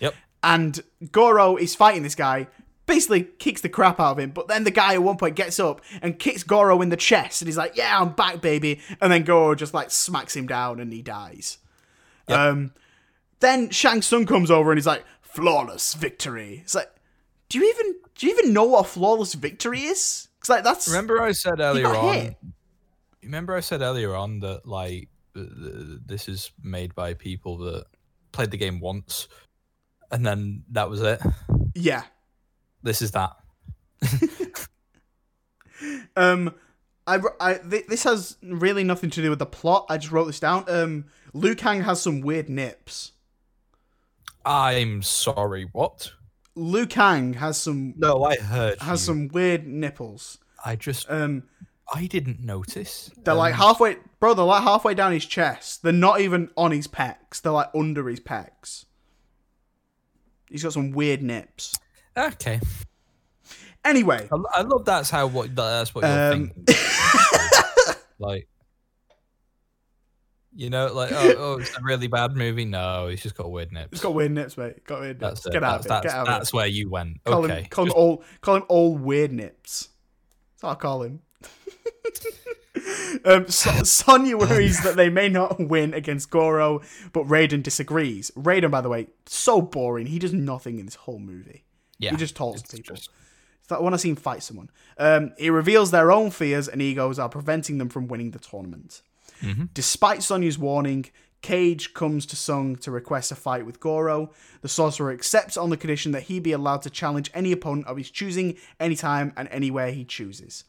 Yep. 0.00 0.14
And 0.42 0.80
Goro 1.10 1.56
is 1.56 1.74
fighting 1.74 2.02
this 2.02 2.14
guy, 2.14 2.48
basically 2.86 3.24
kicks 3.38 3.60
the 3.60 3.68
crap 3.68 4.00
out 4.00 4.12
of 4.12 4.18
him, 4.18 4.30
but 4.30 4.48
then 4.48 4.64
the 4.64 4.70
guy 4.70 4.94
at 4.94 5.02
one 5.02 5.16
point 5.16 5.36
gets 5.36 5.58
up 5.60 5.80
and 6.00 6.18
kicks 6.18 6.42
Goro 6.42 6.80
in 6.82 6.88
the 6.88 6.96
chest, 6.96 7.42
and 7.42 7.48
he's 7.48 7.56
like, 7.56 7.76
"Yeah, 7.76 7.98
I'm 8.00 8.10
back, 8.10 8.40
baby," 8.40 8.80
and 9.00 9.10
then 9.12 9.22
Goro 9.24 9.54
just 9.54 9.74
like 9.74 9.90
smacks 9.90 10.36
him 10.36 10.46
down 10.46 10.80
and 10.80 10.92
he 10.92 11.02
dies. 11.02 11.58
Yep. 12.28 12.38
Um, 12.38 12.72
then 13.40 13.70
Shang 13.70 14.02
Tsung 14.02 14.26
comes 14.26 14.50
over 14.50 14.70
and 14.70 14.78
he's 14.78 14.86
like, 14.86 15.04
"Flawless 15.20 15.94
victory." 15.94 16.60
It's 16.62 16.74
like, 16.74 16.90
do 17.48 17.58
you 17.58 17.68
even 17.68 17.94
do 18.14 18.26
you 18.26 18.38
even 18.38 18.52
know 18.52 18.64
what 18.64 18.86
a 18.86 18.88
flawless 18.88 19.34
victory 19.34 19.82
is? 19.82 20.28
Because 20.38 20.48
like 20.48 20.64
that's 20.64 20.88
Remember, 20.88 21.20
I 21.20 21.32
said 21.32 21.60
earlier 21.60 21.88
on. 21.88 22.14
hit. 22.14 22.36
Remember, 23.22 23.54
I 23.54 23.60
said 23.60 23.82
earlier 23.82 24.14
on 24.14 24.40
that 24.40 24.66
like 24.66 25.08
th- 25.34 25.48
th- 25.48 25.98
this 26.06 26.28
is 26.28 26.50
made 26.62 26.94
by 26.94 27.14
people 27.14 27.58
that 27.58 27.84
played 28.32 28.50
the 28.50 28.56
game 28.56 28.80
once, 28.80 29.28
and 30.10 30.24
then 30.26 30.64
that 30.70 30.88
was 30.88 31.00
it. 31.02 31.20
yeah. 31.74 32.02
This 32.82 33.02
is 33.02 33.12
that. 33.12 33.36
Um, 36.16 36.54
I, 37.06 37.18
I 37.40 37.54
th- 37.54 37.86
this 37.88 38.04
has 38.04 38.36
really 38.42 38.84
nothing 38.84 39.10
to 39.10 39.22
do 39.22 39.30
with 39.30 39.40
the 39.40 39.46
plot. 39.46 39.86
I 39.88 39.98
just 39.98 40.12
wrote 40.12 40.26
this 40.26 40.38
down. 40.38 40.64
Um, 40.68 41.06
Liu 41.32 41.54
Kang 41.56 41.82
has 41.82 42.00
some 42.00 42.20
weird 42.20 42.48
nips. 42.48 43.12
I'm 44.44 45.02
sorry. 45.02 45.68
What? 45.72 46.12
Liu 46.54 46.86
Kang 46.86 47.32
has 47.34 47.56
some 47.58 47.94
No, 47.96 48.22
I 48.24 48.36
heard. 48.36 48.78
has 48.80 49.00
you. 49.00 49.06
some 49.06 49.28
weird 49.28 49.66
nipples. 49.66 50.38
I 50.64 50.76
just. 50.76 51.10
Um, 51.10 51.44
I 51.92 52.06
didn't 52.06 52.40
notice. 52.40 53.10
they're 53.24 53.34
like 53.34 53.54
Um, 53.54 53.60
halfway, 53.60 53.96
bro. 54.20 54.34
They're 54.34 54.44
like 54.44 54.62
halfway 54.62 54.94
down 54.94 55.12
his 55.12 55.26
chest. 55.26 55.82
They're 55.82 55.92
not 55.92 56.20
even 56.20 56.50
on 56.56 56.70
his 56.70 56.86
pecs. 56.86 57.40
They're 57.42 57.52
like 57.52 57.70
under 57.74 58.08
his 58.08 58.20
pecs. 58.20 58.84
He's 60.48 60.62
got 60.62 60.74
some 60.74 60.92
weird 60.92 61.22
nips. 61.22 61.76
Okay. 62.16 62.60
Anyway, 63.84 64.28
I, 64.30 64.36
I 64.58 64.62
love 64.62 64.84
that's 64.84 65.10
how 65.10 65.26
what 65.26 65.54
that's 65.54 65.94
what 65.94 66.04
you're 66.04 66.32
Um, 66.32 66.50
thinking. 66.50 66.76
like. 68.18 68.48
You 70.54 70.68
know, 70.68 70.92
like 70.92 71.10
oh, 71.12 71.34
oh, 71.38 71.58
it's 71.60 71.74
a 71.78 71.82
really 71.82 72.08
bad 72.08 72.36
movie. 72.36 72.66
No, 72.66 73.08
he's 73.08 73.22
just 73.22 73.34
got 73.34 73.50
weird 73.50 73.72
nips. 73.72 73.88
he's 73.92 74.00
got 74.02 74.12
weird 74.12 74.32
nips, 74.32 74.58
mate. 74.58 74.84
Got 74.84 75.00
weird 75.00 75.20
nips. 75.20 75.40
That's 75.40 75.46
it. 75.46 75.52
Get 75.54 75.64
out 75.64 75.82
that's, 75.82 75.86
of 75.86 75.86
it. 75.86 75.88
That's, 75.88 76.04
Get 76.04 76.14
out 76.14 76.20
of 76.20 76.26
that's 76.26 76.48
it. 76.50 76.54
where 76.54 76.66
you 76.66 76.90
went. 76.90 77.24
Call 77.24 77.44
okay. 77.44 77.60
him, 77.62 77.66
call 77.70 77.86
him 77.86 77.92
all, 77.96 78.24
call 78.42 78.56
him 78.56 78.64
all 78.68 78.94
weird 78.94 79.32
nips. 79.32 79.88
That's 80.56 80.62
what 80.64 80.70
I 80.72 80.74
call 80.74 81.02
him. 81.04 81.20
um, 83.24 83.48
so- 83.48 83.82
Sonya 83.82 84.36
worries 84.36 84.82
that 84.82 84.94
they 84.94 85.08
may 85.08 85.30
not 85.30 85.58
win 85.58 85.94
against 85.94 86.28
Goro, 86.28 86.82
but 87.14 87.26
Raiden 87.26 87.62
disagrees. 87.62 88.30
Raiden, 88.36 88.70
by 88.70 88.82
the 88.82 88.90
way, 88.90 89.06
so 89.24 89.62
boring. 89.62 90.06
He 90.06 90.18
does 90.18 90.34
nothing 90.34 90.78
in 90.78 90.84
this 90.84 90.96
whole 90.96 91.18
movie. 91.18 91.64
Yeah. 92.02 92.10
He 92.12 92.16
just 92.16 92.36
talks 92.36 92.62
to 92.62 92.76
people. 92.76 92.96
just- 92.96 93.10
It's 93.62 93.70
like 93.70 93.78
I 93.80 93.82
want 93.82 93.94
to 93.94 93.98
see 93.98 94.10
him 94.10 94.16
fight 94.16 94.42
someone. 94.42 94.70
Um, 94.98 95.32
he 95.38 95.48
reveals 95.50 95.90
their 95.92 96.10
own 96.10 96.30
fears 96.30 96.66
and 96.68 96.82
egos 96.82 97.18
are 97.18 97.28
preventing 97.28 97.78
them 97.78 97.88
from 97.88 98.08
winning 98.08 98.32
the 98.32 98.38
tournament. 98.40 99.02
Mhm. 99.40 99.68
Despite 99.72 100.22
Sonya's 100.22 100.58
warning, 100.58 101.06
Cage 101.42 101.92
comes 101.94 102.24
to 102.26 102.36
Tsung 102.36 102.76
to 102.76 102.90
request 102.92 103.32
a 103.32 103.34
fight 103.34 103.66
with 103.66 103.80
Goro. 103.80 104.30
The 104.60 104.68
sorcerer 104.68 105.10
accepts 105.12 105.56
on 105.56 105.70
the 105.70 105.76
condition 105.76 106.12
that 106.12 106.24
he 106.24 106.38
be 106.40 106.52
allowed 106.52 106.82
to 106.82 106.90
challenge 106.90 107.30
any 107.34 107.50
opponent 107.52 107.86
of 107.88 107.96
his 107.96 108.10
choosing, 108.10 108.56
anytime 108.78 109.32
and 109.36 109.48
anywhere 109.48 109.90
he 109.92 110.04
chooses. 110.04 110.64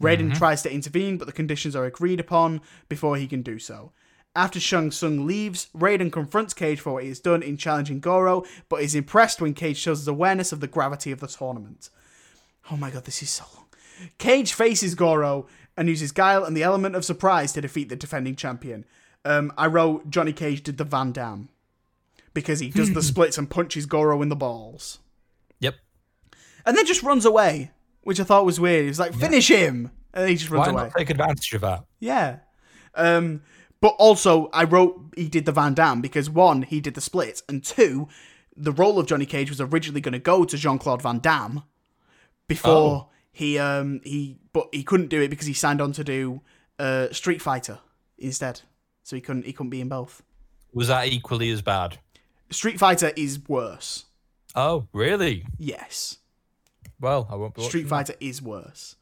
Raiden 0.00 0.36
tries 0.36 0.62
to 0.62 0.72
intervene, 0.72 1.16
but 1.16 1.26
the 1.26 1.32
conditions 1.32 1.74
are 1.74 1.86
agreed 1.86 2.20
upon 2.20 2.60
before 2.90 3.16
he 3.16 3.26
can 3.26 3.40
do 3.42 3.58
so. 3.58 3.92
After 4.34 4.58
Shang 4.58 4.90
Tsung 4.90 5.26
leaves, 5.26 5.68
Raiden 5.76 6.10
confronts 6.10 6.54
Cage 6.54 6.80
for 6.80 6.94
what 6.94 7.02
he 7.02 7.08
has 7.10 7.20
done 7.20 7.42
in 7.42 7.58
challenging 7.58 8.00
Goro, 8.00 8.44
but 8.70 8.80
is 8.82 8.94
impressed 8.94 9.40
when 9.42 9.52
Cage 9.52 9.76
shows 9.76 9.98
his 9.98 10.08
awareness 10.08 10.52
of 10.52 10.60
the 10.60 10.66
gravity 10.66 11.12
of 11.12 11.20
the 11.20 11.26
tournament. 11.26 11.90
Oh 12.70 12.76
my 12.76 12.90
god, 12.90 13.04
this 13.04 13.22
is 13.22 13.28
so 13.30 13.44
long. 13.54 13.66
Cage 14.18 14.54
faces 14.54 14.94
Goro 14.94 15.46
and 15.76 15.88
uses 15.88 16.12
guile 16.12 16.44
and 16.44 16.56
the 16.56 16.62
element 16.62 16.96
of 16.96 17.04
surprise 17.04 17.52
to 17.52 17.60
defeat 17.60 17.88
the 17.90 17.96
defending 17.96 18.34
champion. 18.34 18.84
Um, 19.24 19.52
I 19.58 19.66
wrote 19.66 20.08
Johnny 20.10 20.32
Cage 20.32 20.62
did 20.62 20.78
the 20.78 20.84
Van 20.84 21.12
Damme 21.12 21.48
because 22.34 22.60
he 22.60 22.70
does 22.70 22.92
the 22.94 23.02
splits 23.02 23.36
and 23.36 23.50
punches 23.50 23.84
Goro 23.86 24.22
in 24.22 24.30
the 24.30 24.36
balls, 24.36 24.98
Yep. 25.60 25.74
and 26.64 26.76
then 26.76 26.86
just 26.86 27.02
runs 27.02 27.24
away, 27.26 27.70
which 28.02 28.18
I 28.18 28.24
thought 28.24 28.46
was 28.46 28.58
weird. 28.58 28.82
He 28.84 28.88
was 28.88 28.98
like, 28.98 29.14
"Finish 29.14 29.48
him," 29.48 29.90
and 30.14 30.28
he 30.28 30.36
just 30.36 30.50
runs 30.50 30.66
Why 30.68 30.72
away. 30.72 30.82
not 30.84 30.96
take 30.96 31.10
advantage 31.10 31.52
of 31.52 31.60
that? 31.60 31.84
Yeah. 32.00 32.38
Um, 32.94 33.42
but 33.82 33.94
also, 33.98 34.48
I 34.54 34.64
wrote 34.64 34.98
he 35.14 35.28
did 35.28 35.44
the 35.44 35.52
Van 35.52 35.74
Damme 35.74 36.00
because 36.00 36.30
one, 36.30 36.62
he 36.62 36.80
did 36.80 36.94
the 36.94 37.02
splits, 37.02 37.42
and 37.48 37.62
two, 37.62 38.08
the 38.56 38.72
role 38.72 38.98
of 38.98 39.06
Johnny 39.06 39.26
Cage 39.26 39.50
was 39.50 39.60
originally 39.60 40.00
going 40.00 40.12
to 40.14 40.18
go 40.18 40.44
to 40.46 40.56
Jean 40.56 40.78
Claude 40.78 41.02
Van 41.02 41.18
Damme 41.18 41.62
before 42.48 42.72
Oh. 42.72 43.08
he 43.32 43.58
um 43.58 44.00
he 44.04 44.38
but 44.52 44.68
he 44.72 44.82
couldn't 44.82 45.08
do 45.08 45.20
it 45.20 45.28
because 45.28 45.46
he 45.46 45.52
signed 45.54 45.80
on 45.82 45.92
to 45.92 46.04
do 46.04 46.40
uh 46.78 47.08
Street 47.12 47.42
Fighter 47.42 47.80
instead, 48.18 48.62
so 49.02 49.16
he 49.16 49.20
couldn't 49.22 49.44
he 49.44 49.52
couldn't 49.52 49.70
be 49.70 49.80
in 49.80 49.88
both. 49.88 50.22
Was 50.72 50.88
that 50.88 51.08
equally 51.08 51.50
as 51.50 51.60
bad? 51.60 51.98
Street 52.50 52.78
Fighter 52.78 53.12
is 53.16 53.40
worse. 53.48 54.06
Oh, 54.54 54.86
really? 54.92 55.46
Yes, 55.58 56.18
Well, 57.00 57.26
I 57.30 57.34
won't 57.36 57.54
be 57.54 57.62
Street 57.62 57.88
Fighter 57.88 58.14
is 58.20 58.40
worse. 58.42 58.96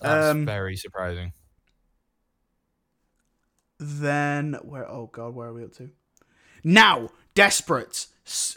That's 0.00 0.26
um, 0.26 0.46
very 0.46 0.76
surprising. 0.76 1.32
Then 3.78 4.54
where? 4.62 4.88
Oh 4.88 5.08
god, 5.12 5.34
where 5.34 5.48
are 5.48 5.54
we 5.54 5.64
up 5.64 5.72
to? 5.74 5.90
Now, 6.64 7.10
desperate, 7.34 8.06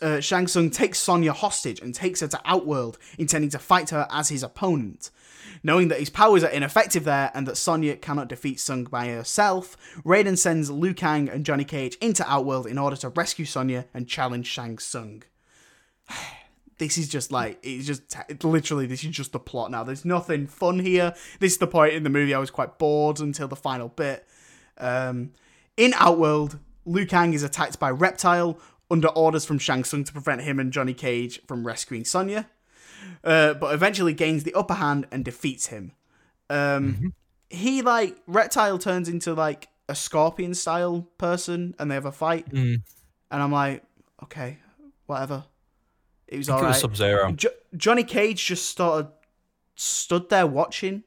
uh, 0.01 0.20
Shang 0.20 0.47
Tsung 0.47 0.72
takes 0.72 0.99
Sonya 0.99 1.34
hostage 1.34 1.80
and 1.80 1.93
takes 1.93 2.22
her 2.22 2.28
to 2.28 2.41
Outworld, 2.43 2.97
intending 3.17 3.51
to 3.51 3.59
fight 3.59 3.91
her 3.91 4.07
as 4.09 4.30
his 4.30 4.41
opponent. 4.43 5.11
Knowing 5.61 5.89
that 5.89 5.99
his 5.99 6.09
powers 6.09 6.43
are 6.43 6.49
ineffective 6.49 7.03
there 7.03 7.32
and 7.34 7.47
that 7.47 7.57
Sonya 7.57 7.97
cannot 7.97 8.30
defeat 8.30 8.59
Tsung 8.59 8.86
by 8.86 9.07
herself, 9.09 9.76
Raiden 10.05 10.38
sends 10.38 10.72
Liu 10.72 10.93
Kang 10.93 11.30
and 11.30 11.45
Johnny 11.45 11.65
Cage 11.65 11.97
into 12.01 12.30
Outworld 12.30 12.65
in 12.65 12.78
order 12.78 12.95
to 12.97 13.09
rescue 13.09 13.45
Sonya 13.45 13.86
and 13.93 14.07
challenge 14.07 14.47
Shang 14.47 14.80
Tsung. 14.80 15.24
This 16.78 16.97
is 16.97 17.09
just 17.09 17.30
like 17.30 17.59
it's 17.61 17.86
just 17.86 18.15
literally 18.41 18.86
this 18.86 19.03
is 19.03 19.09
just 19.09 19.34
the 19.34 19.39
plot 19.39 19.70
now. 19.70 19.84
There's 19.84 20.05
nothing 20.05 20.47
fun 20.47 20.80
here. 20.80 21.13
This 21.41 21.51
is 21.51 21.57
the 21.57 21.67
point 21.67 21.93
in 21.93 22.03
the 22.03 22.09
movie 22.09 22.34
I 22.34 22.39
was 22.39 22.51
quite 22.51 22.80
bored 22.80 23.20
until 23.20 23.49
the 23.49 23.57
final 23.57 23.89
bit. 23.89 24.26
Um, 24.80 25.32
in 25.77 25.93
Outworld, 25.95 26.59
Liu 26.86 27.05
Kang 27.05 27.34
is 27.34 27.43
attacked 27.43 27.80
by 27.80 27.89
Reptile 27.91 28.59
under 28.91 29.07
orders 29.09 29.45
from 29.45 29.59
Shang 29.59 29.84
Tsung 29.84 30.03
to 30.03 30.11
prevent 30.13 30.41
him 30.41 30.59
and 30.59 30.71
Johnny 30.73 30.93
Cage 30.93 31.41
from 31.47 31.65
rescuing 31.67 32.03
Sonya, 32.05 32.49
uh, 33.23 33.53
but 33.53 33.73
eventually 33.73 34.13
gains 34.13 34.43
the 34.43 34.53
upper 34.53 34.73
hand 34.75 35.07
and 35.11 35.23
defeats 35.23 35.67
him. 35.67 35.91
Um, 36.49 37.13
He 37.51 37.82
like 37.82 38.17
Reptile 38.27 38.77
turns 38.77 39.09
into 39.09 39.34
like 39.34 39.69
a 39.88 39.95
scorpion 39.95 40.53
style 40.53 41.07
person, 41.17 41.73
and 41.80 41.89
they 41.89 41.95
have 41.95 42.05
a 42.05 42.11
fight, 42.11 42.47
Mm. 42.51 42.82
and 43.32 43.43
I'm 43.43 43.51
like, 43.51 43.84
okay, 44.23 44.59
whatever. 45.07 45.45
It 46.27 46.38
was 46.38 46.47
I 46.49 46.53
think 46.53 46.63
it 46.63 46.67
was 46.67 46.84
alright. 46.84 46.93
Sub 46.93 46.95
Zero. 46.95 47.32
Jo- 47.32 47.49
Johnny 47.75 48.03
Cage 48.03 48.45
just 48.45 48.75
sort 48.77 49.05
of 49.05 49.11
stood 49.75 50.30
there 50.30 50.45
watching. 50.45 51.03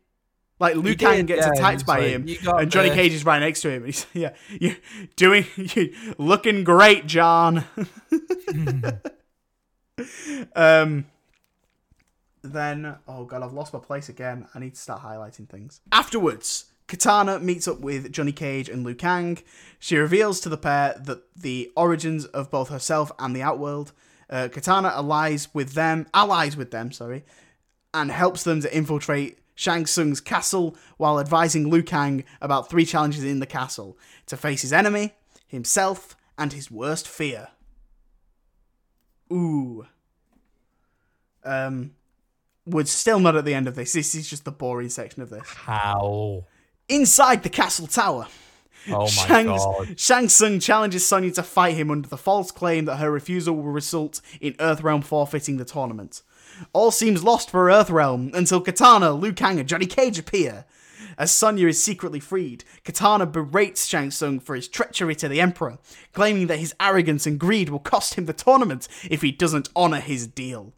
Like 0.62 0.76
Liu 0.76 0.94
Kang 0.94 1.26
gets 1.26 1.44
yeah, 1.44 1.52
attacked 1.54 1.84
by 1.84 1.98
like, 1.98 2.06
him, 2.06 2.28
and 2.46 2.70
Johnny 2.70 2.90
this." 2.90 2.96
Cage 2.96 3.12
is 3.14 3.24
right 3.24 3.40
next 3.40 3.62
to 3.62 3.70
him. 3.70 3.82
And 3.82 3.86
he's 3.86 4.06
yeah, 4.14 4.32
you 4.48 4.76
doing, 5.16 5.44
you 5.56 5.92
looking 6.18 6.62
great, 6.62 7.06
John. 7.06 7.64
um. 10.54 11.06
Then, 12.44 12.96
oh 13.08 13.24
god, 13.24 13.42
I've 13.42 13.52
lost 13.52 13.72
my 13.72 13.80
place 13.80 14.08
again. 14.08 14.46
I 14.54 14.60
need 14.60 14.74
to 14.74 14.80
start 14.80 15.02
highlighting 15.02 15.48
things. 15.48 15.80
Afterwards, 15.90 16.66
Kitana 16.86 17.42
meets 17.42 17.66
up 17.66 17.80
with 17.80 18.12
Johnny 18.12 18.32
Cage 18.32 18.68
and 18.68 18.84
Liu 18.84 18.94
Kang. 18.94 19.38
She 19.80 19.96
reveals 19.96 20.40
to 20.42 20.48
the 20.48 20.56
pair 20.56 20.94
that 20.96 21.24
the 21.34 21.72
origins 21.76 22.24
of 22.26 22.52
both 22.52 22.68
herself 22.68 23.10
and 23.18 23.34
the 23.34 23.42
Outworld. 23.42 23.92
Uh, 24.30 24.48
Kitana 24.48 24.92
allies 24.92 25.52
with 25.52 25.72
them, 25.72 26.06
allies 26.14 26.56
with 26.56 26.70
them, 26.70 26.92
sorry, 26.92 27.24
and 27.92 28.12
helps 28.12 28.44
them 28.44 28.60
to 28.60 28.76
infiltrate 28.76 29.40
Shang 29.54 29.86
Tsung's 29.86 30.20
castle 30.20 30.76
while 30.96 31.20
advising 31.20 31.68
Liu 31.68 31.82
Kang 31.82 32.24
about 32.40 32.70
three 32.70 32.84
challenges 32.84 33.24
in 33.24 33.40
the 33.40 33.46
castle 33.46 33.98
to 34.26 34.36
face 34.36 34.62
his 34.62 34.72
enemy, 34.72 35.14
himself, 35.46 36.16
and 36.38 36.52
his 36.52 36.70
worst 36.70 37.06
fear. 37.06 37.48
Ooh. 39.32 39.86
Um, 41.44 41.92
we're 42.66 42.84
still 42.84 43.20
not 43.20 43.36
at 43.36 43.44
the 43.44 43.54
end 43.54 43.68
of 43.68 43.74
this. 43.74 43.92
This 43.92 44.14
is 44.14 44.28
just 44.28 44.44
the 44.44 44.52
boring 44.52 44.88
section 44.88 45.22
of 45.22 45.30
this. 45.30 45.46
How? 45.46 46.44
Inside 46.88 47.42
the 47.42 47.48
castle 47.48 47.86
tower, 47.86 48.26
Oh 48.88 49.02
my 49.02 49.06
Shang's, 49.06 49.64
god. 49.64 50.00
Shang 50.00 50.28
Tsung 50.28 50.60
challenges 50.60 51.06
Sonya 51.06 51.30
to 51.32 51.42
fight 51.42 51.76
him 51.76 51.90
under 51.90 52.08
the 52.08 52.16
false 52.16 52.50
claim 52.50 52.84
that 52.86 52.96
her 52.96 53.10
refusal 53.10 53.54
will 53.54 53.64
result 53.64 54.20
in 54.40 54.54
Earthrealm 54.54 55.04
forfeiting 55.04 55.56
the 55.56 55.64
tournament. 55.64 56.22
All 56.72 56.90
seems 56.90 57.24
lost 57.24 57.50
for 57.50 57.66
Earthrealm 57.68 58.34
until 58.34 58.62
Kitana, 58.62 59.18
Liu 59.18 59.32
Kang, 59.32 59.58
and 59.58 59.68
Johnny 59.68 59.86
Cage 59.86 60.18
appear. 60.18 60.64
As 61.18 61.30
Sonya 61.30 61.68
is 61.68 61.82
secretly 61.82 62.20
freed, 62.20 62.64
Kitana 62.84 63.30
berates 63.30 63.86
Shang 63.86 64.10
Tsung 64.10 64.40
for 64.40 64.54
his 64.54 64.68
treachery 64.68 65.14
to 65.16 65.28
the 65.28 65.40
Emperor, 65.40 65.78
claiming 66.12 66.46
that 66.46 66.58
his 66.58 66.74
arrogance 66.80 67.26
and 67.26 67.38
greed 67.38 67.68
will 67.68 67.78
cost 67.78 68.14
him 68.14 68.26
the 68.26 68.32
tournament 68.32 68.88
if 69.10 69.22
he 69.22 69.30
doesn't 69.30 69.68
honour 69.76 70.00
his 70.00 70.26
deal. 70.26 70.72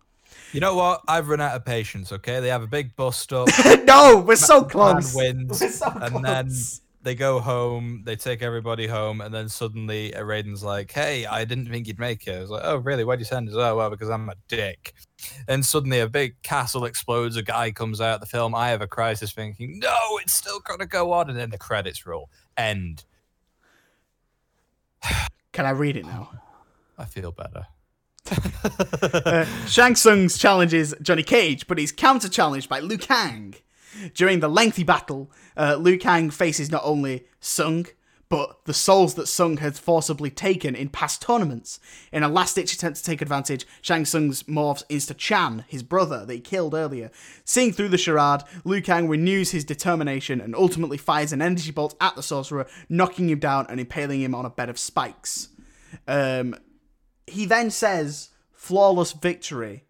You 0.53 0.61
know 0.61 0.75
what? 0.77 1.03
I've 1.09 1.29
run 1.29 1.41
out 1.41 1.57
of 1.57 1.65
patience. 1.65 2.13
Okay, 2.13 2.41
they 2.41 2.49
have 2.49 2.63
a 2.63 2.69
big 2.69 2.95
bust 2.95 3.33
up. 3.33 3.49
no, 3.85 4.23
we're 4.25 4.37
so 4.37 4.63
close. 4.63 5.15
wins, 5.15 5.61
We're 5.61 5.69
so 5.71 5.91
and 6.01 6.25
then 6.25 6.47
close. 6.47 6.81
They 7.05 7.15
go 7.15 7.39
home. 7.39 8.03
They 8.05 8.17
take 8.17 8.43
everybody 8.43 8.87
home, 8.87 9.21
and 9.21 9.33
then 9.33 9.49
suddenly 9.49 10.13
Raiden's 10.13 10.65
like, 10.65 10.91
"Hey, 10.91 11.27
I 11.27 11.45
didn't 11.45 11.69
think 11.69 11.87
you'd 11.87 11.99
make 11.99 12.27
it." 12.27 12.37
I 12.37 12.41
was 12.41 12.51
like, 12.51 12.63
"Oh, 12.65 12.77
really? 12.77 13.05
Why'd 13.05 13.19
you 13.19 13.27
send 13.27 13.49
us?" 13.49 13.55
Oh, 13.57 13.77
well, 13.77 13.91
because 13.91 14.11
I'm 14.11 14.29
a 14.29 14.35
dick. 14.49 14.95
And 15.47 15.65
suddenly 15.65 16.01
a 16.01 16.09
big 16.09 16.41
castle 16.43 16.85
explodes. 16.87 17.37
A 17.37 17.43
guy 17.43 17.71
comes 17.71 18.01
out 18.01 18.17
of 18.17 18.21
the 18.21 18.27
film. 18.27 18.55
I 18.55 18.71
have 18.71 18.81
a 18.81 18.87
crisis, 18.87 19.33
thinking, 19.33 19.79
"No, 19.79 20.19
it's 20.23 20.33
still 20.33 20.61
gonna 20.61 20.87
go 20.87 21.13
on." 21.13 21.29
And 21.29 21.39
then 21.39 21.51
the 21.51 21.59
credits 21.59 22.07
roll. 22.07 22.31
End. 22.57 23.05
Can 25.53 25.67
I 25.67 25.71
read 25.71 25.97
it 25.97 26.07
now? 26.07 26.31
I 26.99 27.05
feel 27.05 27.33
better. 27.33 27.67
Uh, 29.03 29.45
Shang 29.67 29.95
Tsung's 29.95 30.39
challenges 30.39 30.95
Johnny 31.03 31.23
Cage, 31.23 31.67
but 31.67 31.77
he's 31.79 31.93
counter 31.93 32.29
challenged 32.29 32.69
by 32.69 32.81
Liu 32.81 32.97
Kang. 32.97 33.55
During 34.15 34.41
the 34.41 34.49
lengthy 34.49 34.85
battle, 34.85 35.31
uh, 35.57 35.77
Liu 35.77 35.99
Kang 35.99 36.31
faces 36.31 36.71
not 36.71 36.83
only 36.85 37.27
Tsung, 37.41 37.87
but 38.29 38.65
the 38.65 38.75
souls 38.75 39.15
that 39.15 39.29
Tsung 39.29 39.59
had 39.59 39.77
forcibly 39.77 40.31
taken 40.31 40.75
in 40.75 40.89
past 40.89 41.23
tournaments. 41.23 41.79
In 42.11 42.23
a 42.23 42.29
last 42.29 42.57
ditch 42.57 42.73
attempt 42.73 42.99
to 42.99 43.05
take 43.05 43.23
advantage, 43.23 43.67
Shang 43.81 44.05
Tsung's 44.05 44.43
morphs 44.45 44.83
into 44.89 45.15
Chan, 45.15 45.65
his 45.69 45.83
brother 45.83 46.25
that 46.25 46.35
he 46.35 46.41
killed 46.41 46.75
earlier. 46.75 47.11
Seeing 47.45 47.73
through 47.73 47.91
the 47.91 47.99
charade, 47.99 48.43
Liu 48.65 48.83
Kang 48.83 49.09
renews 49.09 49.51
his 49.51 49.65
determination 49.65 50.41
and 50.41 50.55
ultimately 50.57 50.97
fires 50.97 51.33
an 51.33 51.43
energy 51.43 51.71
bolt 51.71 51.95
at 52.01 52.17
the 52.17 52.23
sorcerer, 52.23 52.67
knocking 52.89 53.29
him 53.29 53.39
down 53.39 53.67
and 53.69 53.79
impaling 53.79 54.23
him 54.23 54.35
on 54.35 54.45
a 54.45 54.51
bed 54.51 54.69
of 54.69 54.79
spikes. 54.79 55.51
Um, 56.09 56.57
he 57.27 57.45
then 57.45 57.71
says 57.71 58.31
flawless 58.53 59.13
victory. 59.13 59.85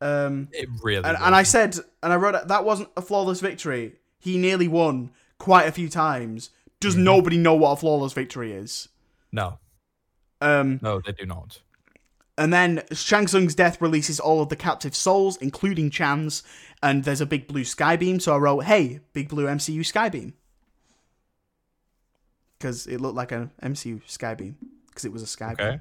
Um, 0.00 0.48
It 0.52 0.68
really. 0.82 1.04
and, 1.04 1.16
and 1.18 1.34
I 1.34 1.42
said, 1.44 1.76
and 2.02 2.12
I 2.12 2.16
wrote 2.16 2.48
that 2.48 2.64
wasn't 2.64 2.90
a 2.96 3.02
flawless 3.02 3.40
victory. 3.40 3.94
He 4.18 4.36
nearly 4.38 4.68
won 4.68 5.10
quite 5.38 5.66
a 5.68 5.72
few 5.72 5.88
times. 5.88 6.50
Does 6.80 6.96
nobody 6.96 7.38
know 7.38 7.54
what 7.54 7.72
a 7.72 7.76
flawless 7.76 8.12
victory 8.12 8.52
is? 8.52 8.88
no, 9.32 9.58
Um, 10.40 10.78
no, 10.82 11.00
they 11.00 11.12
do 11.12 11.24
not. 11.26 11.60
and 12.36 12.52
then 12.52 12.82
Shang 12.92 13.26
Tsung's 13.26 13.54
death 13.54 13.80
releases 13.80 14.20
all 14.20 14.42
of 14.42 14.48
the 14.50 14.56
captive 14.56 14.94
souls, 14.94 15.36
including 15.38 15.88
Chan's, 15.90 16.42
and 16.82 17.04
there's 17.04 17.20
a 17.22 17.26
big 17.26 17.46
blue 17.48 17.64
sky 17.64 17.96
beam. 17.96 18.20
So 18.20 18.34
I 18.34 18.38
wrote, 18.38 18.64
"Hey, 18.64 19.00
big 19.14 19.28
blue 19.28 19.46
MCU 19.46 19.82
sky 19.84 20.08
beam," 20.10 20.34
because 22.58 22.86
it 22.86 23.00
looked 23.00 23.16
like 23.16 23.32
an 23.32 23.50
MCU 23.62 24.00
sky 24.06 24.34
beam 24.34 24.56
because 24.88 25.04
it 25.04 25.12
was 25.12 25.22
a 25.22 25.26
sky 25.26 25.54
beam. 25.54 25.80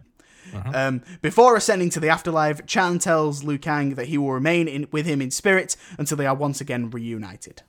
Okay. 0.54 0.70
Um, 0.70 1.02
before 1.22 1.56
ascending 1.56 1.90
to 1.92 2.00
the 2.00 2.10
afterlife, 2.10 2.66
Chan 2.66 3.00
tells 3.00 3.44
Liu 3.44 3.58
Kang 3.58 3.96
that 3.96 4.08
he 4.08 4.18
will 4.18 4.32
remain 4.32 4.68
in, 4.68 4.88
with 4.92 5.06
him 5.06 5.22
in 5.22 5.32
spirit 5.32 5.76
until 5.98 6.18
they 6.18 6.26
are 6.26 6.36
once 6.36 6.62
again 6.62 6.90
reunited. 6.90 7.64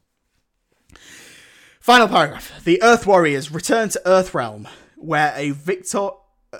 Final 1.81 2.09
paragraph. 2.09 2.64
The 2.64 2.83
Earth 2.83 3.07
Warriors 3.07 3.51
return 3.53 3.91
to 3.91 4.01
Earthrealm, 4.07 4.66
where 4.97 5.35
a 5.37 5.51
victor, 5.51 6.11
uh, 6.53 6.59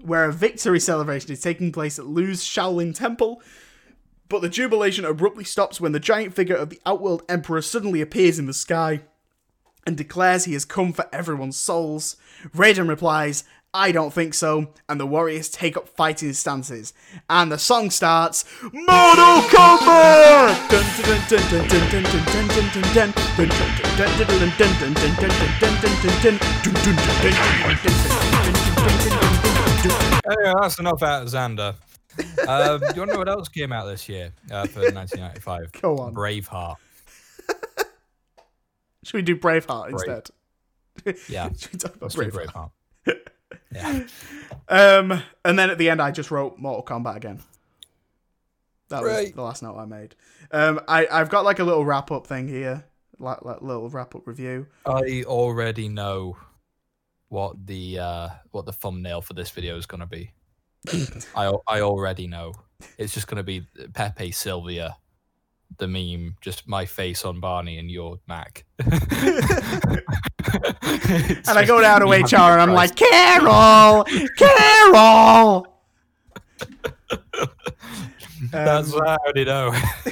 where 0.00 0.24
a 0.24 0.32
victory 0.32 0.80
celebration 0.80 1.30
is 1.30 1.40
taking 1.40 1.70
place 1.70 1.98
at 1.98 2.06
Liu's 2.06 2.42
Shaolin 2.42 2.94
Temple. 2.94 3.40
But 4.28 4.42
the 4.42 4.48
jubilation 4.48 5.04
abruptly 5.04 5.44
stops 5.44 5.80
when 5.80 5.92
the 5.92 6.00
giant 6.00 6.34
figure 6.34 6.56
of 6.56 6.70
the 6.70 6.80
Outworld 6.84 7.22
Emperor 7.28 7.62
suddenly 7.62 8.00
appears 8.00 8.40
in 8.40 8.46
the 8.46 8.52
sky 8.52 9.02
and 9.86 9.96
declares 9.96 10.44
he 10.44 10.52
has 10.54 10.64
come 10.64 10.92
for 10.92 11.06
everyone's 11.12 11.56
souls. 11.56 12.16
Raiden 12.54 12.88
replies, 12.88 13.44
I 13.72 13.92
don't 13.92 14.12
think 14.12 14.32
so, 14.32 14.68
and 14.88 14.98
the 14.98 15.06
warriors 15.06 15.50
take 15.50 15.76
up 15.76 15.86
fighting 15.88 16.32
stances. 16.32 16.94
And 17.28 17.52
the 17.52 17.58
song 17.58 17.90
starts 17.90 18.44
Mortal 18.62 19.42
Kombat! 19.52 20.68
Anyway, 30.28 30.54
that's 30.60 30.78
enough 30.78 31.02
out 31.02 31.22
of 31.22 31.28
Xander. 31.28 31.74
Um, 32.48 32.80
you 32.94 33.00
want 33.00 33.10
to 33.10 33.14
know 33.14 33.18
what 33.18 33.28
else 33.28 33.48
came 33.48 33.72
out 33.72 33.86
this 33.86 34.08
year 34.08 34.32
uh, 34.50 34.66
for 34.66 34.80
1995? 34.92 35.72
Go 35.82 35.98
on. 35.98 36.14
Braveheart. 36.14 36.76
Should 39.06 39.14
we 39.18 39.22
do 39.22 39.36
Braveheart 39.36 39.90
instead? 39.90 40.30
Yeah, 41.28 41.50
Should 41.56 41.72
we 41.74 41.78
talk 41.78 41.94
about 41.94 42.02
let's 42.02 42.16
Braveheart? 42.16 42.70
Braveheart. 43.06 43.18
Yeah. 43.72 44.02
Um, 44.68 45.22
and 45.44 45.56
then 45.58 45.70
at 45.70 45.78
the 45.78 45.88
end, 45.88 46.02
I 46.02 46.10
just 46.10 46.32
wrote 46.32 46.58
Mortal 46.58 46.82
Kombat 46.84 47.16
again. 47.16 47.40
That 48.88 49.02
was 49.02 49.12
Right. 49.12 49.34
the 49.34 49.42
last 49.42 49.62
note 49.62 49.76
I 49.76 49.84
made. 49.84 50.16
Um, 50.50 50.80
I 50.88 51.06
I've 51.06 51.28
got 51.28 51.44
like 51.44 51.60
a 51.60 51.64
little 51.64 51.84
wrap 51.84 52.10
up 52.10 52.26
thing 52.26 52.48
here, 52.48 52.84
like, 53.18 53.44
like 53.44 53.62
little 53.62 53.88
wrap 53.88 54.16
up 54.16 54.26
review. 54.26 54.66
I 54.84 55.22
already 55.26 55.88
know 55.88 56.36
what 57.28 57.66
the 57.66 57.98
uh, 58.00 58.28
what 58.50 58.66
the 58.66 58.72
thumbnail 58.72 59.20
for 59.20 59.34
this 59.34 59.50
video 59.50 59.76
is 59.76 59.86
going 59.86 60.00
to 60.00 60.06
be. 60.06 60.32
I 61.36 61.52
I 61.68 61.80
already 61.82 62.26
know. 62.26 62.52
It's 62.98 63.14
just 63.14 63.28
going 63.28 63.38
to 63.38 63.44
be 63.44 63.66
Pepe 63.94 64.32
Silvia, 64.32 64.96
the 65.78 65.86
meme, 65.88 66.36
just 66.40 66.66
my 66.68 66.86
face 66.86 67.24
on 67.24 67.40
Barney 67.40 67.78
and 67.78 67.90
your 67.90 68.18
Mac. 68.26 68.64
And 71.48 71.58
I 71.58 71.64
go 71.66 71.80
down 71.80 72.00
to 72.00 72.06
HR 72.06 72.36
and 72.52 72.62
I'm 72.62 72.72
like, 72.72 72.94
Carol, 72.96 74.04
Carol. 74.36 75.66
That's 78.52 78.92
Um, 78.92 78.98
what 79.00 79.20
I 79.36 79.42
know. 79.44 79.72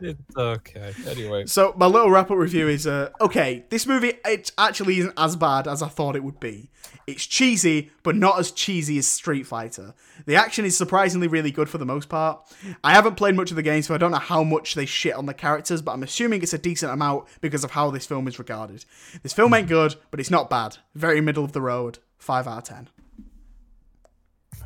it's 0.00 0.36
okay. 0.36 0.92
Anyway, 1.06 1.46
So 1.46 1.74
my 1.76 1.86
little 1.86 2.10
wrap 2.10 2.30
up 2.30 2.36
review 2.38 2.68
is 2.68 2.86
uh, 2.86 3.10
okay. 3.20 3.64
This 3.70 3.86
movie 3.86 4.14
it 4.24 4.50
actually 4.58 4.98
isn't 4.98 5.14
as 5.16 5.36
bad 5.36 5.68
as 5.68 5.82
I 5.82 5.88
thought 5.88 6.16
it 6.16 6.24
would 6.24 6.40
be. 6.40 6.70
It's 7.06 7.26
cheesy, 7.26 7.90
but 8.02 8.16
not 8.16 8.38
as 8.38 8.50
cheesy 8.50 8.96
as 8.96 9.06
Street 9.06 9.46
Fighter. 9.46 9.92
The 10.24 10.36
action 10.36 10.64
is 10.64 10.76
surprisingly 10.76 11.28
really 11.28 11.50
good 11.50 11.68
for 11.68 11.76
the 11.76 11.84
most 11.84 12.08
part. 12.08 12.40
I 12.82 12.92
haven't 12.92 13.16
played 13.16 13.34
much 13.34 13.50
of 13.50 13.56
the 13.56 13.62
game, 13.62 13.82
so 13.82 13.94
I 13.94 13.98
don't 13.98 14.10
know 14.10 14.16
how 14.18 14.42
much 14.42 14.74
they 14.74 14.86
shit 14.86 15.14
on 15.14 15.26
the 15.26 15.34
characters, 15.34 15.82
but 15.82 15.92
I'm 15.92 16.02
assuming 16.02 16.42
it's 16.42 16.54
a 16.54 16.58
decent 16.58 16.92
amount 16.92 17.26
because 17.42 17.62
of 17.62 17.72
how 17.72 17.90
this 17.90 18.06
film 18.06 18.26
is 18.26 18.38
regarded. 18.38 18.86
This 19.22 19.34
film 19.34 19.52
ain't 19.52 19.68
good, 19.68 19.96
but 20.10 20.18
it's 20.18 20.30
not 20.30 20.48
bad. 20.48 20.78
Very 20.94 21.20
middle 21.20 21.44
of 21.44 21.52
the 21.52 21.60
road. 21.60 21.98
Five 22.16 22.46
out 22.48 22.58
of 22.58 22.64
ten. 22.64 22.88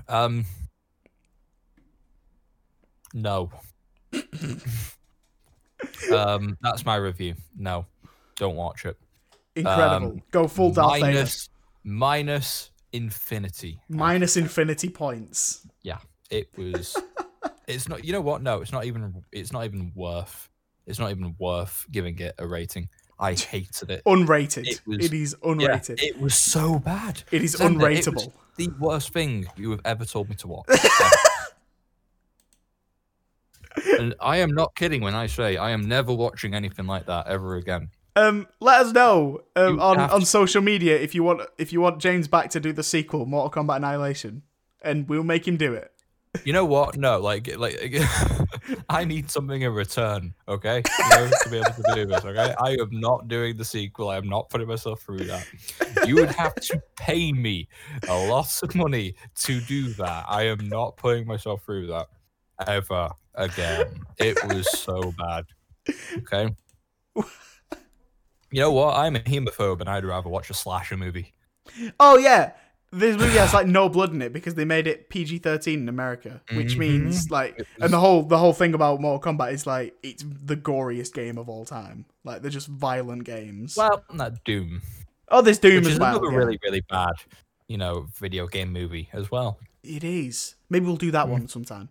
um, 0.09 0.45
no. 3.12 3.51
um, 6.12 6.57
that's 6.61 6.84
my 6.86 6.97
review. 6.97 7.34
No, 7.57 7.86
don't 8.36 8.55
watch 8.55 8.84
it. 8.84 8.97
Incredible. 9.57 10.12
Um, 10.12 10.22
Go 10.30 10.47
full 10.47 10.70
Darth 10.70 11.01
Vader. 11.01 11.07
minus 11.07 11.49
minus 11.89 12.70
infinity. 12.93 13.80
Minus 13.89 14.36
infinity 14.36 14.89
points. 14.89 15.66
Yeah, 15.82 15.99
it 16.30 16.49
was. 16.57 16.97
it's 17.68 17.89
not. 17.89 18.05
You 18.05 18.12
know 18.12 18.20
what? 18.20 18.43
No, 18.43 18.61
it's 18.61 18.72
not 18.72 18.84
even. 18.84 19.22
It's 19.32 19.53
not 19.53 19.64
even 19.64 19.93
worth. 19.95 20.49
It's 20.86 20.99
not 20.99 21.11
even 21.11 21.34
worth 21.39 21.84
giving 21.91 22.18
it 22.18 22.34
a 22.39 22.47
rating. 22.47 22.89
I 23.20 23.34
hated 23.34 23.91
it. 23.91 24.03
Unrated. 24.07 24.66
It 24.68 24.80
was- 24.86 25.05
it 25.05 25.12
is 25.12 25.36
Yeah, 25.43 25.49
unrated. 25.51 26.01
it 26.03 26.20
was 26.20 26.34
so 26.36 26.78
bad. 26.78 27.22
it 27.32 27.43
is 27.43 27.57
Xander, 27.57 27.91
it 27.93 28.05
unrateable. 28.07 28.32
the 28.57 28.68
worst 28.78 29.12
thing 29.12 29.47
you 29.57 29.70
have 29.72 29.80
ever 29.84 30.05
told 30.05 30.28
me 30.28 30.36
to 30.36 30.47
watch. 30.47 30.66
and 33.99 34.14
I 34.20 34.39
am 34.39 34.53
not 34.53 34.74
kidding 34.76 35.03
when 35.03 35.14
I 35.14 35.26
say 35.26 35.57
I 35.57 35.70
am 35.70 35.82
never 35.82 36.12
watching 36.14 36.55
anything 36.55 36.86
like 36.86 37.07
that 37.07 37.26
ever 37.26 37.57
again. 37.57 37.91
Um, 38.19 38.49
let 38.59 38.81
us 38.81 38.93
know 38.93 39.43
um, 39.55 39.79
on, 39.79 39.99
on 40.01 40.25
social 40.25 40.61
media 40.61 40.99
if 40.99 41.14
you 41.14 41.23
want 41.23 41.43
if 41.57 41.73
you 41.73 41.81
want 41.81 42.01
James 42.01 42.27
back 42.27 42.51
to 42.51 42.61
do 42.61 42.73
the 42.73 42.83
sequel, 42.83 43.27
Mortal 43.27 43.62
Kombat 43.62 43.77
Annihilation, 43.77 44.43
and 44.83 45.09
we'll 45.09 45.23
make 45.23 45.47
him 45.47 45.57
do 45.57 45.73
it. 45.75 45.93
You 46.45 46.53
know 46.53 46.64
what? 46.64 46.97
No, 46.97 47.19
like, 47.21 47.57
like, 47.57 47.81
I 48.89 49.05
need 49.05 49.31
something 49.31 49.62
in 49.62 49.73
return, 49.73 50.35
okay? 50.47 50.83
You 50.99 51.09
know, 51.11 51.31
to 51.43 51.49
be 51.49 51.57
able 51.57 51.71
to 51.71 51.95
do 51.95 52.07
this, 52.07 52.25
okay? 52.25 52.55
I 52.61 52.73
am 52.73 52.91
not 52.93 53.29
doing 53.29 53.57
the 53.57 53.64
sequel. 53.64 54.11
I 54.11 54.16
am 54.16 54.29
not 54.29 54.51
putting 54.51 54.69
myself 54.69 55.01
through 55.01 55.25
that. 55.25 55.47
You 56.07 56.16
would 56.16 56.31
have 56.33 56.55
to 56.57 56.83
pay 56.97 57.33
me 57.33 57.69
a 58.09 58.27
lot 58.29 58.62
of 58.62 58.75
money 58.75 59.14
to 59.37 59.61
do 59.62 59.89
that. 59.95 60.27
I 60.29 60.43
am 60.45 60.69
not 60.69 60.97
putting 60.97 61.27
myself 61.27 61.64
through 61.64 61.87
that 61.89 62.09
ever 62.66 63.11
again. 63.35 63.87
It 64.19 64.37
was 64.49 64.71
so 64.79 65.12
bad. 65.19 65.47
Okay. 66.19 66.55
You 68.51 68.61
know 68.63 68.73
what? 68.73 68.97
I'm 68.97 69.17
a 69.17 69.21
hemophobe, 69.21 69.81
and 69.81 69.89
I'd 69.89 70.05
rather 70.05 70.29
watch 70.29 70.49
a 70.51 70.55
slasher 70.55 70.97
movie. 70.97 71.33
Oh 72.01 72.17
yeah, 72.17 72.53
this 72.91 73.17
movie 73.19 73.37
has 73.37 73.53
like 73.53 73.67
no 73.67 73.89
blood 73.91 74.13
in 74.15 74.23
it 74.23 74.33
because 74.33 74.55
they 74.55 74.65
made 74.65 74.87
it 74.87 75.11
PG 75.11 75.39
thirteen 75.41 75.81
in 75.83 75.89
America, 75.89 76.41
which 76.55 76.75
Mhm. 76.75 76.79
means 76.79 77.31
like, 77.31 77.61
and 77.81 77.93
the 77.93 78.01
whole 78.01 78.23
the 78.23 78.39
whole 78.39 78.55
thing 78.55 78.73
about 78.73 79.01
Mortal 79.03 79.33
Kombat 79.35 79.53
is 79.53 79.67
like 79.67 79.95
it's 80.03 80.25
the 80.27 80.57
goriest 80.57 81.13
game 81.13 81.37
of 81.37 81.49
all 81.51 81.67
time. 81.67 82.07
Like 82.25 82.41
they're 82.41 82.51
just 82.51 82.69
violent 82.69 83.25
games. 83.25 83.77
Well, 83.77 84.03
not 84.15 84.43
Doom, 84.45 84.81
oh, 85.29 85.43
there's 85.43 85.59
Doom 85.59 85.77
which 85.77 85.87
as 85.89 85.93
is 85.95 85.99
well. 86.01 86.17
another 86.17 86.31
yeah. 86.33 86.39
really, 86.39 86.59
really 86.65 86.81
bad, 86.89 87.13
you 87.67 87.77
know, 87.77 88.07
video 88.19 88.47
game 88.47 88.73
movie 88.73 89.11
as 89.13 89.31
well. 89.31 89.59
It 89.83 90.05
is. 90.05 90.55
Maybe 90.71 90.87
we'll 90.87 90.97
do 90.97 91.11
that 91.11 91.27
Mm. 91.27 91.31
one 91.31 91.49
sometime. 91.49 91.91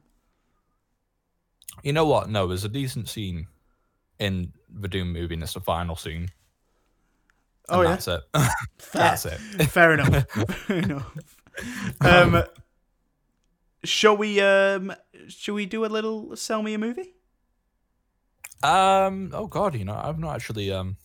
You 1.84 1.94
know 1.94 2.06
what? 2.06 2.30
No, 2.30 2.48
there's 2.48 2.64
a 2.64 2.70
decent 2.70 3.08
scene 3.10 3.48
in 4.20 4.54
the 4.68 4.88
Doom 4.88 5.14
movie, 5.14 5.36
and 5.36 5.44
it's 5.44 5.54
the 5.54 5.60
final 5.62 5.96
scene. 5.96 6.30
Oh 7.70 7.82
yeah, 7.82 7.90
that's 7.90 8.08
it. 8.08 8.22
fair. 8.78 9.02
that's 9.02 9.26
it. 9.26 9.38
Fair 9.70 9.94
enough. 9.94 10.26
Fair 10.32 10.78
enough. 10.78 11.18
Um, 12.02 12.44
shall 13.84 14.16
we 14.16 14.40
um, 14.40 14.94
shall 15.28 15.56
we 15.56 15.66
do 15.66 15.86
a 15.86 15.88
little 15.88 16.36
sell 16.36 16.62
me 16.64 16.74
a 16.74 16.78
movie? 16.78 17.14
Um. 18.64 19.32
Oh 19.34 19.48
God, 19.48 19.76
you 19.76 19.86
know, 19.86 20.00
I've 20.02 20.20
not 20.20 20.36
actually. 20.36 20.72
Um. 20.72 20.98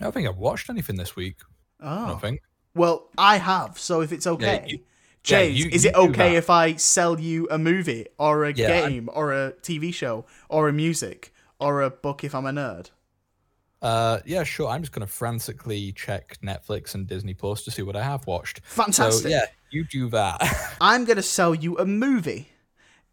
I 0.00 0.04
don't 0.04 0.12
think 0.12 0.28
I've 0.28 0.36
watched 0.38 0.68
anything 0.70 0.96
this 0.96 1.16
week. 1.16 1.38
I 1.80 2.04
Oh, 2.04 2.06
don't 2.08 2.20
think. 2.20 2.40
well, 2.74 3.08
I 3.18 3.38
have. 3.38 3.78
So 3.78 4.02
if 4.02 4.12
it's 4.12 4.26
okay, 4.26 4.64
you- 4.68 4.78
yeah, 4.78 4.82
James, 5.22 5.58
you- 5.64 5.70
is 5.70 5.84
you 5.84 5.90
it 5.90 5.96
okay 5.96 6.36
if 6.36 6.50
I 6.50 6.74
sell 6.76 7.18
you 7.18 7.48
a 7.50 7.58
movie 7.58 8.06
or 8.18 8.44
a 8.44 8.52
Yeah, 8.52 8.66
I- 8.84 8.88
game 8.90 9.08
or 9.12 9.32
a 9.32 9.52
TV 9.62 9.92
show 9.92 10.24
or 10.48 10.68
a 10.68 10.72
music 10.72 11.32
or 11.58 11.80
a 11.82 11.90
book 11.90 12.22
if 12.24 12.34
I'm 12.34 12.44
a 12.46 12.50
nerd? 12.52 12.90
Uh. 13.82 14.18
Yeah. 14.24 14.44
Sure. 14.44 14.68
I'm 14.68 14.82
just 14.82 14.92
gonna 14.92 15.06
frantically 15.06 15.92
check 15.92 16.38
Netflix 16.42 16.94
and 16.94 17.06
Disney 17.06 17.34
Plus 17.34 17.64
to 17.64 17.70
see 17.70 17.82
what 17.82 17.96
I 17.96 18.02
have 18.02 18.26
watched. 18.26 18.60
Fantastic. 18.64 19.22
So 19.24 19.28
yeah, 19.28 19.46
you 19.70 19.84
do 19.84 20.08
that. 20.10 20.76
I'm 20.80 21.04
gonna 21.04 21.22
sell 21.22 21.54
you 21.54 21.76
a 21.78 21.86
movie, 21.86 22.48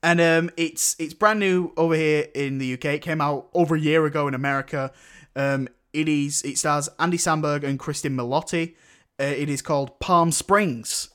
and 0.02 0.22
um, 0.22 0.50
it's 0.58 0.96
it's 1.00 1.14
brand 1.14 1.40
new 1.40 1.74
over 1.78 1.96
here 1.96 2.28
in 2.34 2.58
the 2.58 2.74
UK. 2.74 2.86
It 2.86 3.02
came 3.02 3.22
out 3.22 3.50
over 3.54 3.76
a 3.76 3.80
year 3.80 4.06
ago 4.06 4.28
in 4.28 4.34
America. 4.34 4.92
Um, 5.36 5.68
it 5.94 6.10
is 6.10 6.42
it 6.44 6.58
stars 6.58 6.90
Andy 7.00 7.18
Samberg 7.18 7.64
and 7.64 7.80
Cristin 7.80 8.16
Milioti. 8.16 8.76
Uh, 9.20 9.24
it 9.26 9.50
is 9.50 9.62
called 9.62 10.00
Palm 10.00 10.32
Springs. 10.32 11.10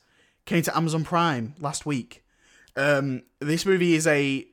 Came 0.45 0.63
to 0.63 0.77
Amazon 0.77 1.05
Prime 1.05 1.55
last 1.59 1.85
week. 1.85 2.25
Um, 2.77 3.23
this 3.41 3.67
movie 3.67 3.95
is 3.95 4.07
a 4.07 4.47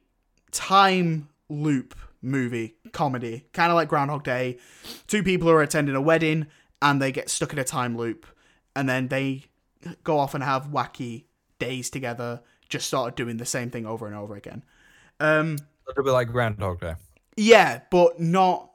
time 0.51 1.29
loop 1.47 1.95
movie 2.25 2.75
comedy, 2.91 3.45
kind 3.53 3.71
of 3.71 3.75
like 3.75 3.87
Groundhog 3.87 4.23
Day. 4.23 4.57
Two 5.07 5.23
people 5.23 5.49
are 5.49 5.61
attending 5.61 5.95
a 5.95 6.01
wedding 6.01 6.47
and 6.81 7.01
they 7.01 7.11
get 7.11 7.29
stuck 7.29 7.53
in 7.53 7.59
a 7.59 7.63
time 7.63 7.95
loop, 7.97 8.25
and 8.75 8.87
then 8.89 9.07
they 9.07 9.45
go 10.03 10.19
off 10.19 10.33
and 10.33 10.43
have 10.43 10.67
wacky 10.67 11.23
days 11.59 11.89
together, 11.89 12.41
just 12.67 12.89
sort 12.89 13.07
of 13.09 13.15
doing 13.15 13.37
the 13.37 13.45
same 13.45 13.69
thing 13.69 13.85
over 13.85 14.05
and 14.07 14.15
over 14.15 14.35
again. 14.35 14.63
Um, 15.19 15.57
a 15.87 15.91
little 15.91 16.03
bit 16.03 16.11
like 16.11 16.31
Groundhog 16.31 16.81
Day. 16.81 16.95
yeah, 17.37 17.81
but 17.91 18.19
not. 18.19 18.71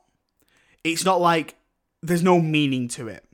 It's 0.83 1.05
not 1.05 1.21
like 1.21 1.57
there's 2.03 2.23
no 2.23 2.41
meaning 2.41 2.89
to 2.89 3.09
it. 3.09 3.25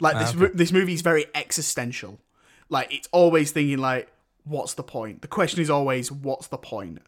Like 0.00 0.18
this, 0.18 0.32
Ah, 0.34 0.38
mo- 0.40 0.50
this 0.52 0.72
movie 0.72 0.92
is 0.94 1.02
very 1.02 1.26
existential. 1.34 2.18
Like 2.68 2.92
it's 2.92 3.08
always 3.12 3.52
thinking 3.52 3.78
like, 3.78 4.10
what's 4.44 4.74
the 4.74 4.82
point? 4.82 5.22
The 5.22 5.28
question 5.28 5.60
is 5.60 5.70
always, 5.70 6.10
what's 6.10 6.48
the 6.48 6.58
point? 6.58 6.98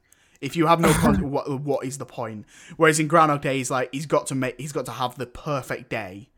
If 0.41 0.57
you 0.57 0.67
have 0.67 0.81
no 0.81 0.93
con- 0.95 1.31
what 1.31 1.61
what 1.61 1.85
is 1.87 1.99
the 1.99 2.07
point? 2.07 2.47
Whereas 2.77 3.01
in 3.01 3.09
Groundhog 3.09 3.43
Day, 3.43 3.59
he's 3.59 3.71
like 3.71 3.89
he's 3.93 4.07
got 4.07 4.27
to 4.29 4.35
make 4.35 4.61
he's 4.61 4.73
got 4.73 4.87
to 4.87 4.93
have 4.93 5.17
the 5.17 5.27
perfect 5.27 5.89
day 5.91 6.29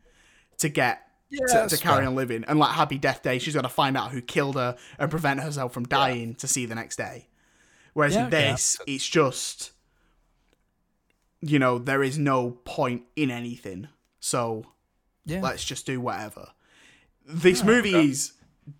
to 0.57 0.69
get 0.69 1.01
Yeah, 1.29 1.63
to, 1.67 1.75
to 1.75 1.81
carry 1.81 1.99
fair. 2.01 2.07
on 2.07 2.15
living. 2.15 2.43
And 2.47 2.59
like 2.59 2.71
Happy 2.71 2.97
Death 2.97 3.21
Day, 3.23 3.39
she's 3.39 3.53
got 3.55 3.61
to 3.61 3.69
find 3.69 3.95
out 3.97 4.11
who 4.11 4.21
killed 4.21 4.55
her 4.55 4.77
and 4.99 5.09
prevent 5.11 5.39
herself 5.39 5.73
from 5.73 5.85
dying 5.85 6.35
to 6.35 6.47
see 6.47 6.65
the 6.65 6.75
next 6.75 6.95
day. 6.97 7.27
Whereas 7.93 8.15
Yeah, 8.15 8.25
in 8.25 8.29
this, 8.29 8.77
it's 8.87 9.07
just, 9.07 9.71
you 11.41 11.59
know, 11.59 11.77
there 11.77 12.03
is 12.03 12.17
no 12.17 12.51
point 12.63 13.03
in 13.15 13.29
anything. 13.31 13.87
So 14.19 14.65
Yeah. 15.25 15.41
let's 15.41 15.63
just 15.65 15.85
do 15.85 15.99
whatever. 15.99 16.49
This 17.25 17.63
movie 17.63 17.95
is 17.95 18.33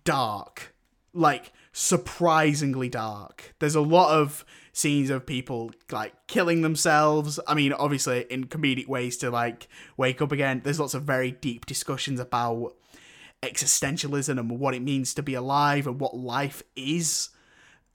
dark, 0.04 0.74
like 1.12 1.52
surprisingly 1.72 2.88
dark. 2.88 3.54
There's 3.58 3.74
a 3.74 3.80
lot 3.80 4.12
of 4.18 4.44
scenes 4.72 5.10
of 5.10 5.26
people 5.26 5.70
like 5.90 6.14
killing 6.26 6.62
themselves. 6.62 7.38
I 7.46 7.54
mean, 7.54 7.72
obviously 7.72 8.22
in 8.30 8.46
comedic 8.46 8.88
ways 8.88 9.16
to 9.18 9.30
like 9.30 9.68
wake 9.96 10.22
up 10.22 10.32
again. 10.32 10.62
There's 10.64 10.80
lots 10.80 10.94
of 10.94 11.02
very 11.02 11.30
deep 11.30 11.66
discussions 11.66 12.18
about 12.18 12.74
existentialism 13.42 14.38
and 14.38 14.50
what 14.58 14.74
it 14.74 14.82
means 14.82 15.14
to 15.14 15.22
be 15.22 15.34
alive 15.34 15.86
and 15.86 16.00
what 16.00 16.16
life 16.16 16.62
is. 16.76 17.28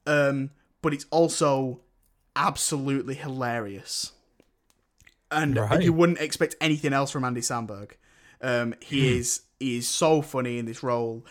Um, 0.05 0.51
but 0.81 0.93
it's 0.93 1.05
also 1.09 1.81
absolutely 2.35 3.15
hilarious. 3.15 4.11
And 5.31 5.57
Right. 5.57 5.81
you 5.81 5.91
wouldn't 5.93 6.19
expect 6.19 6.55
anything 6.61 6.93
else 6.93 7.11
from 7.11 7.23
Andy 7.25 7.41
Samberg. 7.41 7.91
Um, 8.41 8.75
he 8.81 9.17
is 9.17 9.41
he 9.59 9.77
is 9.77 9.87
so 9.87 10.21
funny 10.21 10.59
in 10.59 10.65
this 10.65 10.83
role. 10.83 11.25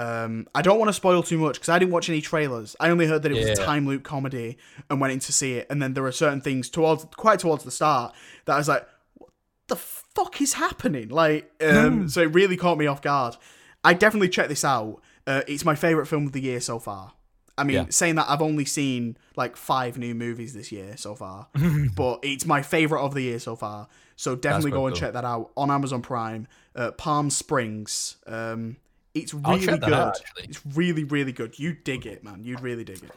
Um, 0.00 0.46
I 0.54 0.62
don't 0.62 0.78
want 0.78 0.88
to 0.88 0.92
spoil 0.94 1.22
too 1.22 1.36
much 1.38 1.54
because 1.56 1.68
I 1.68 1.78
didn't 1.78 1.92
watch 1.92 2.08
any 2.08 2.20
trailers. 2.20 2.74
I 2.80 2.88
only 2.90 3.06
heard 3.06 3.22
that 3.22 3.32
it 3.32 3.36
was 3.36 3.48
a 3.48 3.54
time 3.54 3.86
loop 3.86 4.02
comedy 4.02 4.56
and 4.88 5.00
went 5.00 5.12
in 5.12 5.18
to 5.20 5.32
see 5.32 5.54
it. 5.54 5.66
And 5.68 5.82
then 5.82 5.94
there 5.94 6.04
are 6.06 6.12
certain 6.12 6.40
things 6.40 6.70
towards 6.70 7.04
quite 7.16 7.40
towards 7.40 7.64
the 7.64 7.70
start 7.70 8.14
that 8.46 8.54
I 8.54 8.58
was 8.58 8.68
like, 8.68 8.86
"What 9.14 9.30
the 9.68 9.76
fuck 9.76 10.40
is 10.40 10.54
happening?" 10.54 11.08
Like, 11.08 11.50
um, 11.62 12.08
so 12.08 12.22
it 12.22 12.32
really 12.34 12.56
caught 12.56 12.78
me 12.78 12.86
off 12.86 13.02
guard. 13.02 13.36
I 13.84 13.92
definitely 13.94 14.28
check 14.30 14.48
this 14.48 14.64
out. 14.64 15.00
Uh, 15.26 15.42
it's 15.46 15.64
my 15.64 15.74
favorite 15.74 16.06
film 16.06 16.26
of 16.26 16.32
the 16.32 16.40
year 16.40 16.60
so 16.60 16.78
far. 16.78 17.12
I 17.58 17.64
mean, 17.64 17.76
Yeah. 17.76 17.86
saying 17.90 18.14
that 18.14 18.26
I've 18.28 18.40
only 18.40 18.64
seen 18.64 19.18
like 19.36 19.54
five 19.56 19.98
new 19.98 20.14
movies 20.14 20.54
this 20.54 20.72
year 20.72 20.96
so 20.96 21.14
far, 21.14 21.48
but 21.94 22.20
it's 22.22 22.46
my 22.46 22.62
favorite 22.62 23.02
of 23.02 23.12
the 23.12 23.20
year 23.22 23.38
so 23.38 23.54
far. 23.54 23.88
So 24.16 24.34
definitely 24.34 24.70
go 24.70 24.86
and 24.86 24.94
cool. 24.94 25.00
check 25.00 25.12
that 25.12 25.24
out 25.26 25.50
on 25.58 25.70
Amazon 25.70 26.00
Prime. 26.00 26.46
Uh, 26.74 26.90
Palm 26.92 27.28
Springs. 27.28 28.16
Um, 28.26 28.76
it's 29.14 29.34
really 29.34 29.78
good. 29.78 29.92
out, 29.92 30.16
it's 30.38 30.60
really, 30.74 31.04
really 31.04 31.32
good. 31.32 31.58
You 31.58 31.74
dig 31.74 32.06
it, 32.06 32.22
man. 32.24 32.44
You'd 32.44 32.60
really 32.60 32.84
dig 32.84 33.02
it. 33.02 33.10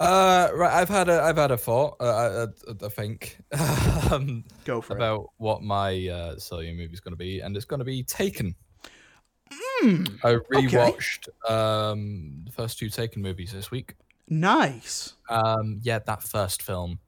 Uh, 0.00 0.48
right. 0.54 0.72
I've 0.72 0.88
had 0.88 1.08
a 1.08 1.22
I've 1.22 1.36
had 1.36 1.50
a 1.52 1.56
thought. 1.56 1.96
Uh, 2.00 2.46
I, 2.66 2.70
I, 2.70 2.86
I 2.86 2.88
think 2.88 3.38
um, 4.12 4.44
Go 4.64 4.80
for 4.80 4.94
it. 4.94 4.96
about 4.96 5.28
what 5.38 5.62
my 5.62 6.08
uh, 6.08 6.36
Celia 6.38 6.72
movie 6.72 6.92
is 6.92 7.00
going 7.00 7.12
to 7.12 7.16
be, 7.18 7.40
and 7.40 7.56
it's 7.56 7.64
going 7.64 7.78
to 7.78 7.84
be 7.84 8.02
Taken. 8.02 8.54
Hmm. 9.52 10.04
I 10.24 10.34
rewatched 10.52 11.28
um, 11.48 12.42
the 12.44 12.52
first 12.52 12.78
two 12.78 12.88
Taken 12.90 13.22
movies 13.22 13.52
this 13.52 13.70
week. 13.70 13.94
Nice. 14.28 15.14
Um, 15.28 15.78
yeah, 15.82 16.00
that 16.00 16.22
first 16.22 16.62
film. 16.62 16.98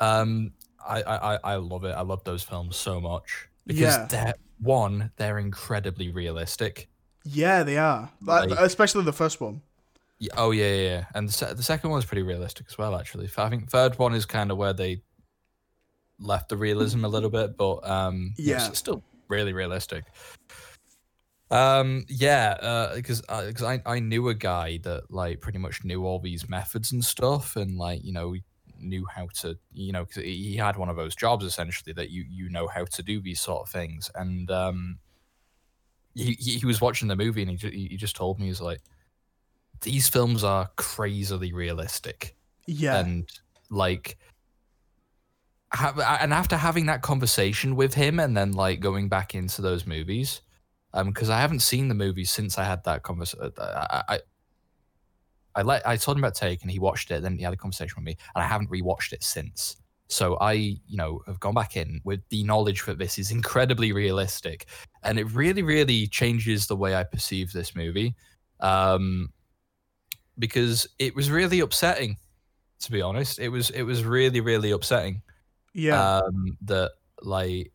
Um, 0.00 0.52
I, 0.86 1.02
I, 1.02 1.34
I- 1.34 1.38
I 1.44 1.54
love 1.56 1.84
it. 1.84 1.92
I 1.92 2.02
love 2.02 2.24
those 2.24 2.42
films 2.42 2.76
so 2.76 3.00
much 3.00 3.48
because 3.66 3.80
Yeah. 3.96 4.06
they're 4.10 4.34
one, 4.60 5.10
they're 5.16 5.38
incredibly 5.38 6.10
realistic. 6.10 6.88
Yeah, 7.24 7.62
they 7.62 7.78
are. 7.78 8.10
Like, 8.20 8.50
especially 8.50 9.04
the 9.04 9.12
first 9.12 9.40
one. 9.40 9.62
Yeah, 10.18 10.34
oh 10.36 10.50
yeah, 10.52 10.68
yeah, 10.68 10.82
yeah. 10.82 11.04
And 11.14 11.28
the, 11.28 11.32
se- 11.32 11.54
the 11.54 11.62
second 11.62 11.90
one's 11.90 12.04
pretty 12.04 12.22
realistic 12.22 12.66
as 12.68 12.78
well. 12.78 12.96
Actually, 12.96 13.28
I 13.36 13.48
think 13.48 13.68
third 13.68 13.98
one 13.98 14.14
is 14.14 14.24
kind 14.24 14.50
of 14.50 14.56
where 14.56 14.72
they 14.72 15.02
left 16.20 16.48
the 16.48 16.56
realism 16.56 17.04
a 17.04 17.08
little 17.08 17.30
bit, 17.30 17.56
but 17.56 17.88
um, 17.88 18.34
yeah, 18.36 18.68
it's 18.68 18.78
still 18.78 19.02
really 19.28 19.52
realistic. 19.52 20.04
Um, 21.50 22.04
yeah, 22.08 22.92
because 22.94 23.20
because 23.20 23.62
I 23.62 23.82
I 23.84 23.98
knew 23.98 24.28
a 24.28 24.34
guy 24.34 24.78
that 24.84 25.10
like 25.10 25.40
pretty 25.40 25.58
much 25.58 25.84
knew 25.84 26.06
all 26.06 26.18
these 26.18 26.48
methods 26.48 26.92
and 26.92 27.04
stuff, 27.04 27.56
and 27.56 27.76
like 27.76 28.04
you 28.04 28.12
know 28.12 28.34
knew 28.78 29.06
how 29.06 29.28
to, 29.40 29.56
you 29.72 29.92
know 29.92 30.04
because 30.04 30.22
he 30.24 30.56
had 30.56 30.76
one 30.76 30.88
of 30.88 30.96
those 30.96 31.14
jobs 31.14 31.44
essentially 31.44 31.92
that 31.92 32.10
you 32.10 32.24
you 32.28 32.48
know 32.48 32.66
how 32.66 32.84
to 32.84 33.02
do 33.02 33.20
these 33.20 33.40
sort 33.40 33.62
of 33.62 33.68
things. 33.68 34.10
And 34.14 34.50
um, 34.50 34.98
he 36.14 36.32
he 36.38 36.58
he 36.58 36.66
was 36.66 36.80
watching 36.80 37.08
the 37.08 37.16
movie 37.16 37.42
and 37.42 37.50
he 37.50 37.56
ju- 37.56 37.70
he 37.70 37.96
just 37.96 38.16
told 38.16 38.38
me 38.38 38.46
he's 38.46 38.60
like, 38.60 38.80
these 39.82 40.08
films 40.08 40.44
are 40.44 40.70
crazily 40.76 41.52
realistic 41.52 42.36
Yeah. 42.66 42.98
and 43.00 43.28
like 43.70 44.18
have, 45.72 45.98
and 45.98 46.32
after 46.34 46.56
having 46.56 46.86
that 46.86 47.00
conversation 47.02 47.76
with 47.76 47.94
him 47.94 48.20
and 48.20 48.36
then 48.36 48.52
like 48.52 48.80
going 48.80 49.08
back 49.08 49.34
into 49.34 49.62
those 49.62 49.86
movies 49.86 50.42
um 50.92 51.08
because 51.08 51.30
i 51.30 51.40
haven't 51.40 51.60
seen 51.60 51.88
the 51.88 51.94
movies 51.94 52.30
since 52.30 52.58
i 52.58 52.64
had 52.64 52.84
that 52.84 53.02
conversation 53.02 53.50
I, 53.58 54.02
I 54.08 54.20
i 55.54 55.62
let 55.62 55.86
i 55.88 55.96
told 55.96 56.18
him 56.18 56.24
about 56.24 56.34
take 56.34 56.60
and 56.60 56.70
he 56.70 56.78
watched 56.78 57.10
it 57.10 57.22
then 57.22 57.38
he 57.38 57.42
had 57.44 57.54
a 57.54 57.56
conversation 57.56 57.94
with 57.96 58.04
me 58.04 58.16
and 58.34 58.44
i 58.44 58.46
haven't 58.46 58.70
rewatched 58.70 59.14
it 59.14 59.22
since 59.24 59.76
so 60.12 60.36
i 60.40 60.52
you 60.52 60.96
know 60.96 61.20
have 61.26 61.40
gone 61.40 61.54
back 61.54 61.76
in 61.76 62.00
with 62.04 62.20
the 62.28 62.44
knowledge 62.44 62.84
that 62.84 62.98
this 62.98 63.18
is 63.18 63.30
incredibly 63.30 63.92
realistic 63.92 64.66
and 65.02 65.18
it 65.18 65.24
really 65.32 65.62
really 65.62 66.06
changes 66.06 66.66
the 66.66 66.76
way 66.76 66.94
i 66.94 67.02
perceive 67.02 67.52
this 67.52 67.74
movie 67.74 68.14
um 68.60 69.30
because 70.38 70.88
it 70.98 71.14
was 71.14 71.30
really 71.30 71.60
upsetting 71.60 72.16
to 72.82 72.90
be 72.92 73.00
honest. 73.00 73.38
It 73.38 73.48
was 73.48 73.70
it 73.70 73.82
was 73.82 74.04
really 74.04 74.40
really 74.40 74.72
upsetting. 74.72 75.22
yeah. 75.72 76.18
Um, 76.18 76.58
that 76.62 76.92
like 77.22 77.72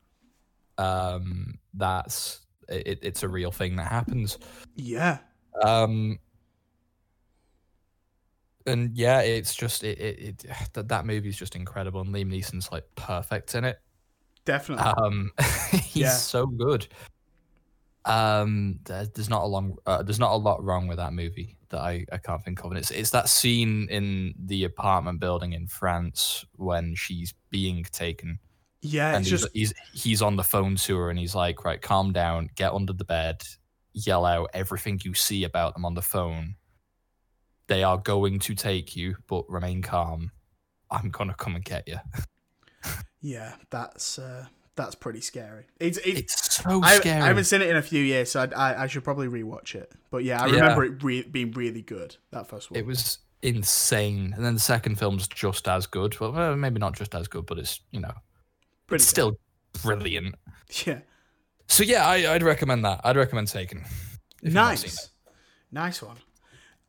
um 0.77 1.57
that's 1.73 2.41
it, 2.69 2.99
it's 3.01 3.23
a 3.23 3.27
real 3.27 3.51
thing 3.51 3.77
that 3.77 3.87
happens. 3.87 4.37
yeah. 4.75 5.19
Um, 5.63 6.19
and 8.67 8.95
yeah, 8.97 9.21
it's 9.21 9.55
just 9.55 9.83
it 9.83 9.99
it, 9.99 10.19
it 10.45 10.45
that 10.73 10.87
that 10.89 11.05
movie 11.05 11.29
is 11.29 11.37
just 11.37 11.55
incredible, 11.55 12.01
and 12.01 12.13
Liam 12.13 12.27
Neeson's 12.31 12.71
like 12.71 12.85
perfect 12.95 13.55
in 13.55 13.63
it. 13.65 13.79
Definitely. 14.45 14.85
Um, 14.85 15.31
he's 15.71 15.95
Yeah. 15.95 16.09
so 16.17 16.45
good. 16.47 16.87
Um, 18.05 18.79
there, 18.85 19.05
there's 19.05 19.29
not 19.29 19.43
a 19.43 19.47
long, 19.47 19.77
uh, 19.85 20.01
there's 20.01 20.19
not 20.19 20.31
a 20.31 20.37
lot 20.37 20.63
wrong 20.63 20.87
with 20.87 20.97
that 20.97 21.11
movie 21.13 21.57
that 21.69 21.81
I, 21.81 22.05
I 22.11 22.17
can't 22.17 22.41
think 22.43 22.63
of, 22.63 22.71
and 22.71 22.77
it's 22.77 22.89
it's 22.91 23.09
that 23.09 23.27
scene 23.27 23.87
in 23.89 24.33
the 24.45 24.63
apartment 24.63 25.19
building 25.19 25.51
in 25.53 25.67
France 25.67 26.45
when 26.55 26.95
she's 26.95 27.33
being 27.49 27.83
taken, 27.91 28.39
yeah. 28.81 29.13
and 29.13 29.25
It's 29.25 29.29
he's, 29.29 29.41
just 29.41 29.51
he's 29.53 29.73
he's 29.93 30.21
on 30.21 30.37
the 30.37 30.43
phone 30.43 30.77
to 30.77 30.97
her, 30.97 31.09
and 31.09 31.19
he's 31.19 31.35
like, 31.35 31.65
right, 31.65 31.81
calm 31.81 32.13
down, 32.13 32.49
get 32.55 32.71
under 32.71 32.93
the 32.93 33.03
bed, 33.03 33.41
yell 33.93 34.23
out 34.25 34.49
everything 34.53 35.01
you 35.03 35.13
see 35.13 35.43
about 35.43 35.73
them 35.73 35.83
on 35.83 35.93
the 35.93 36.01
phone. 36.01 36.55
They 37.67 37.83
are 37.83 37.97
going 37.97 38.39
to 38.39 38.55
take 38.55 38.95
you, 38.95 39.17
but 39.27 39.49
remain 39.49 39.81
calm. 39.81 40.31
I'm 40.89 41.09
gonna 41.09 41.33
come 41.33 41.55
and 41.55 41.63
get 41.65 41.87
you. 41.87 41.97
yeah. 43.21 43.55
That's 43.69 44.17
uh, 44.19 44.45
that's 44.75 44.95
pretty 44.95 45.21
scary. 45.21 45.65
It's 45.79 45.97
it's. 45.99 46.19
It's 46.21 46.55
so 46.55 46.81
I, 46.81 46.95
scary. 46.95 47.21
I 47.21 47.25
haven't 47.27 47.43
seen 47.45 47.61
it 47.61 47.69
in 47.69 47.75
a 47.77 47.81
few 47.81 48.01
years, 48.03 48.31
so 48.31 48.41
I, 48.41 48.45
I, 48.71 48.83
I 48.83 48.87
should 48.87 49.03
probably 49.03 49.27
rewatch 49.27 49.75
it. 49.75 49.91
But 50.11 50.23
yeah, 50.23 50.41
I 50.41 50.47
Yeah. 50.47 50.53
remember 50.61 50.85
it 50.85 51.03
re- 51.03 51.23
being 51.23 51.51
really 51.51 51.81
good. 51.81 52.15
That 52.31 52.47
first 52.47 52.71
one. 52.71 52.79
It 52.79 52.85
was 52.85 53.19
insane. 53.41 54.33
And 54.35 54.45
then 54.45 54.53
the 54.53 54.59
second 54.59 54.95
film's 54.97 55.27
just 55.27 55.67
as 55.67 55.85
good. 55.87 56.19
Well, 56.19 56.55
maybe 56.55 56.79
not 56.79 56.95
just 56.95 57.13
as 57.15 57.27
good, 57.27 57.45
but 57.45 57.59
it's, 57.59 57.81
you 57.91 57.99
know, 57.99 58.13
pretty 58.87 59.01
it's 59.01 59.09
still 59.09 59.37
brilliant. 59.83 60.35
yeah. 60.85 60.99
So 61.67 61.83
yeah, 61.83 62.07
I, 62.07 62.33
I'd 62.33 62.43
recommend 62.43 62.85
that. 62.85 63.01
I'd 63.03 63.17
recommend 63.17 63.49
Taken. 63.49 63.79
if 63.79 64.19
you've 64.41 64.53
not 64.53 64.77
seen 64.77 64.87
Nice, 64.89 65.09
nice 65.71 66.01
one. 66.01 66.17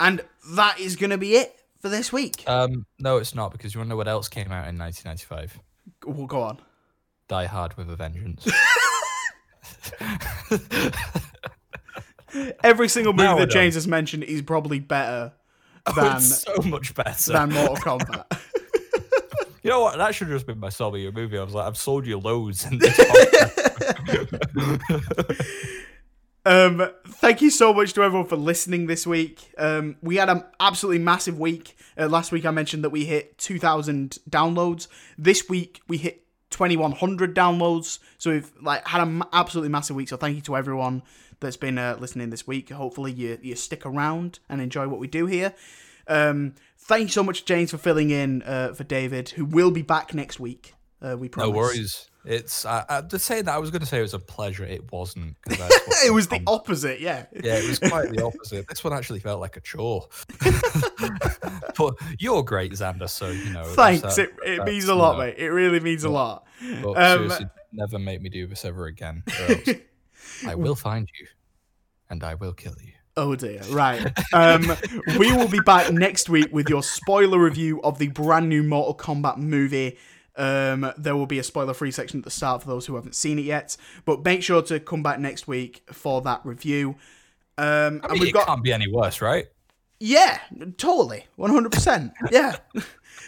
And 0.00 0.20
that 0.54 0.78
is 0.80 0.96
going 0.96 1.10
to 1.10 1.18
be 1.18 1.34
it 1.36 1.54
for 1.80 1.88
this 1.88 2.12
week. 2.12 2.44
Um, 2.46 2.86
no, 2.98 3.16
it's 3.18 3.34
not 3.34 3.50
because 3.52 3.74
you 3.74 3.80
want 3.80 3.88
to 3.88 3.90
know 3.90 3.96
what 3.96 4.08
else 4.08 4.28
came 4.28 4.52
out 4.52 4.68
in 4.68 4.78
1995? 4.78 5.58
we'll 6.06 6.26
go 6.26 6.42
on. 6.42 6.58
Die 7.28 7.44
Hard 7.46 7.76
with 7.76 7.90
a 7.90 7.96
Vengeance. 7.96 8.46
Every 12.62 12.88
single 12.88 13.12
movie 13.12 13.28
we're 13.28 13.40
that 13.40 13.50
James 13.50 13.74
has 13.74 13.88
mentioned 13.88 14.22
is 14.24 14.42
probably 14.42 14.78
better 14.80 15.32
Oh, 15.86 15.92
than 15.94 16.16
it's 16.16 16.42
so 16.42 16.54
much 16.68 16.94
better. 16.94 17.32
than 17.32 17.50
Mortal 17.50 17.76
Kombat. 17.76 18.38
you 19.62 19.70
know 19.70 19.80
what? 19.80 19.96
That 19.96 20.14
should 20.14 20.28
have 20.28 20.36
just 20.36 20.46
been 20.46 20.58
my 20.60 20.68
sell 20.68 20.90
me 20.90 21.00
your 21.00 21.12
movie. 21.12 21.38
I 21.38 21.42
was 21.42 21.54
like, 21.54 21.66
I've 21.66 21.78
sold 21.78 22.06
you 22.06 22.18
loads 22.18 22.66
in 22.66 22.78
this 22.78 22.94
podcast. 22.96 24.28
Um, 26.44 26.90
thank 27.06 27.42
you 27.42 27.50
so 27.50 27.74
much 27.74 27.92
to 27.94 28.02
everyone 28.02 28.26
for 28.26 28.36
listening 28.36 28.86
this 28.86 29.06
week. 29.06 29.52
Um, 29.58 29.96
we 30.02 30.16
had 30.16 30.28
an 30.28 30.44
absolutely 30.60 31.00
massive 31.00 31.38
week. 31.38 31.76
Uh, 31.98 32.08
last 32.08 32.32
week 32.32 32.46
I 32.46 32.50
mentioned 32.50 32.84
that 32.84 32.90
we 32.90 33.04
hit 33.04 33.36
2,000 33.38 34.18
downloads. 34.30 34.88
This 35.18 35.48
week 35.48 35.80
we 35.88 35.98
hit 35.98 36.24
2,100 36.50 37.34
downloads. 37.34 37.98
So 38.16 38.30
we've 38.30 38.50
like 38.62 38.86
had 38.86 39.02
an 39.02 39.22
absolutely 39.32 39.68
massive 39.68 39.96
week. 39.96 40.08
So 40.08 40.16
thank 40.16 40.36
you 40.36 40.42
to 40.42 40.56
everyone 40.56 41.02
that's 41.40 41.56
been 41.56 41.78
uh, 41.78 41.96
listening 41.98 42.30
this 42.30 42.46
week. 42.46 42.70
Hopefully 42.70 43.12
you 43.12 43.38
you 43.42 43.54
stick 43.54 43.84
around 43.84 44.40
and 44.48 44.60
enjoy 44.60 44.88
what 44.88 45.00
we 45.00 45.06
do 45.06 45.26
here. 45.26 45.54
Um, 46.06 46.54
thank 46.78 47.02
you 47.02 47.08
so 47.08 47.22
much, 47.22 47.44
James, 47.44 47.70
for 47.70 47.78
filling 47.78 48.10
in 48.10 48.42
uh, 48.42 48.72
for 48.72 48.84
David, 48.84 49.30
who 49.30 49.44
will 49.44 49.70
be 49.70 49.82
back 49.82 50.14
next 50.14 50.40
week. 50.40 50.74
Uh, 51.00 51.16
we 51.16 51.30
no 51.36 51.50
worries. 51.50 52.08
It's 52.24 52.66
I, 52.66 52.84
I, 52.88 53.00
to 53.02 53.18
say 53.18 53.40
that 53.40 53.54
I 53.54 53.58
was 53.58 53.70
going 53.70 53.80
to 53.80 53.86
say 53.86 53.98
it 53.98 54.02
was 54.02 54.14
a 54.14 54.18
pleasure. 54.18 54.64
It 54.64 54.90
wasn't. 54.92 55.36
it 55.46 56.12
was 56.12 56.26
the 56.26 56.42
opposite, 56.46 57.00
yeah. 57.00 57.26
Yeah, 57.32 57.54
it 57.54 57.68
was 57.68 57.78
quite 57.78 58.10
the 58.10 58.22
opposite. 58.26 58.68
This 58.68 58.82
one 58.82 58.92
actually 58.92 59.20
felt 59.20 59.40
like 59.40 59.56
a 59.56 59.60
chore. 59.60 60.08
but 61.78 61.94
you're 62.18 62.42
great, 62.42 62.72
Xander. 62.72 63.08
So 63.08 63.30
you 63.30 63.50
know. 63.50 63.64
Thanks. 63.64 64.02
that's, 64.02 64.18
It, 64.18 64.34
it 64.44 64.64
means 64.64 64.84
a 64.84 64.88
you 64.88 64.94
lot, 64.94 65.12
know, 65.12 65.24
mate. 65.24 65.36
It 65.38 65.48
really 65.50 65.80
means 65.80 66.04
a 66.04 66.10
lot. 66.10 66.46
But 66.82 66.90
Um, 66.98 67.18
seriously, 67.18 67.46
never 67.72 67.98
make 67.98 68.20
me 68.20 68.28
do 68.28 68.46
this 68.46 68.64
ever 68.64 68.86
again. 68.86 69.22
I 70.46 70.54
will 70.56 70.74
find 70.74 71.08
you, 71.18 71.26
and 72.10 72.24
I 72.24 72.34
will 72.34 72.52
kill 72.52 72.74
you. 72.82 72.92
Oh 73.16 73.36
dear. 73.36 73.62
Right. 73.70 74.12
Um, 74.32 74.76
we 75.18 75.32
will 75.32 75.48
be 75.48 75.60
back 75.60 75.92
next 75.92 76.28
week 76.28 76.52
with 76.52 76.68
your 76.68 76.82
spoiler 76.82 77.38
review 77.38 77.80
of 77.82 77.98
the 77.98 78.08
brand 78.08 78.48
new 78.48 78.62
Mortal 78.62 78.94
Kombat 78.94 79.38
movie. 79.38 79.98
Um, 80.38 80.92
there 80.96 81.16
will 81.16 81.26
be 81.26 81.38
a 81.38 81.42
spoiler-free 81.42 81.90
section 81.90 82.20
at 82.20 82.24
the 82.24 82.30
start 82.30 82.62
for 82.62 82.68
those 82.68 82.86
who 82.86 82.94
haven't 82.94 83.14
seen 83.14 83.38
it 83.38 83.44
yet. 83.44 83.76
But 84.04 84.24
make 84.24 84.42
sure 84.42 84.62
to 84.62 84.80
come 84.80 85.02
back 85.02 85.18
next 85.18 85.46
week 85.46 85.82
for 85.92 86.22
that 86.22 86.40
review. 86.44 86.96
Um, 87.58 88.00
I 88.04 88.12
and 88.12 88.20
we've 88.20 88.28
it 88.28 88.32
got 88.32 88.46
can't 88.46 88.62
be 88.62 88.72
any 88.72 88.90
worse, 88.90 89.20
right? 89.20 89.48
Yeah, 90.00 90.38
totally. 90.76 91.26
100%. 91.38 92.12
Yeah. 92.30 92.56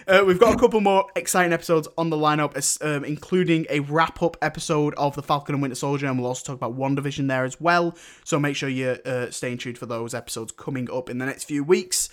Uh, 0.09 0.25
we've 0.27 0.41
got 0.41 0.55
a 0.55 0.59
couple 0.59 0.81
more 0.81 1.07
exciting 1.15 1.53
episodes 1.53 1.87
on 1.99 2.11
the 2.11 2.17
lineup, 2.17 2.83
um, 2.83 3.05
including 3.05 3.67
a 3.69 3.81
wrap 3.81 4.23
up 4.23 4.37
episode 4.41 4.95
of 4.95 5.15
The 5.15 5.23
Falcon 5.23 5.55
and 5.55 5.63
Winter 5.63 5.75
Soldier, 5.75 6.07
and 6.07 6.19
we'll 6.19 6.29
also 6.29 6.45
talk 6.45 6.57
about 6.57 6.77
WandaVision 6.77 7.29
there 7.29 7.45
as 7.45 7.61
well. 7.61 7.95
So 8.25 8.39
make 8.39 8.57
sure 8.57 8.69
you 8.69 8.97
uh, 9.05 9.31
stay 9.31 9.55
tuned 9.57 9.79
for 9.79 9.87
those 9.87 10.15
episodes 10.15 10.53
coming 10.53 10.91
up 10.91 11.11
in 11.11 11.19
the 11.19 11.27
next 11.27 11.45
few 11.45 11.63
weeks. 11.63 12.09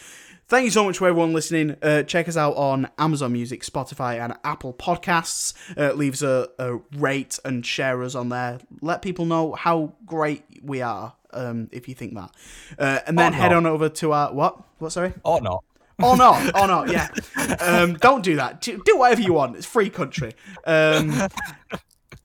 Thank 0.49 0.63
you 0.63 0.71
so 0.71 0.85
much 0.85 0.97
for 0.97 1.09
everyone 1.09 1.33
listening. 1.33 1.75
Uh, 1.81 2.03
check 2.03 2.29
us 2.29 2.37
out 2.37 2.55
on 2.55 2.89
Amazon 2.97 3.33
Music, 3.33 3.63
Spotify, 3.63 4.17
and 4.23 4.33
Apple 4.45 4.73
Podcasts. 4.73 5.53
Uh, 5.77 5.91
leave 5.93 6.13
us 6.13 6.21
a, 6.21 6.47
a 6.57 6.77
rate 6.97 7.37
and 7.43 7.65
share 7.65 8.01
us 8.01 8.15
on 8.15 8.29
there. 8.29 8.59
Let 8.81 9.01
people 9.01 9.25
know 9.25 9.53
how 9.55 9.93
great 10.05 10.43
we 10.63 10.81
are. 10.81 11.13
Um, 11.33 11.67
if 11.73 11.89
you 11.89 11.93
think 11.93 12.13
that, 12.15 12.31
uh, 12.79 12.99
and 13.05 13.19
then 13.19 13.33
Or 13.33 13.35
head 13.35 13.49
not. 13.51 13.57
on 13.57 13.65
over 13.65 13.89
to 13.89 14.13
our 14.13 14.33
what? 14.33 14.63
What? 14.79 14.93
Sorry. 14.93 15.13
Or 15.25 15.41
not. 15.41 15.63
Or 16.01 16.15
not, 16.15 16.55
or 16.55 16.67
not, 16.67 16.89
yeah. 16.89 17.09
Um, 17.59 17.95
don't 17.95 18.23
do 18.23 18.35
that. 18.37 18.61
Do, 18.61 18.81
do 18.85 18.97
whatever 18.99 19.21
you 19.21 19.33
want. 19.33 19.55
It's 19.57 19.65
free 19.65 19.89
country. 19.89 20.33
Um, 20.65 21.11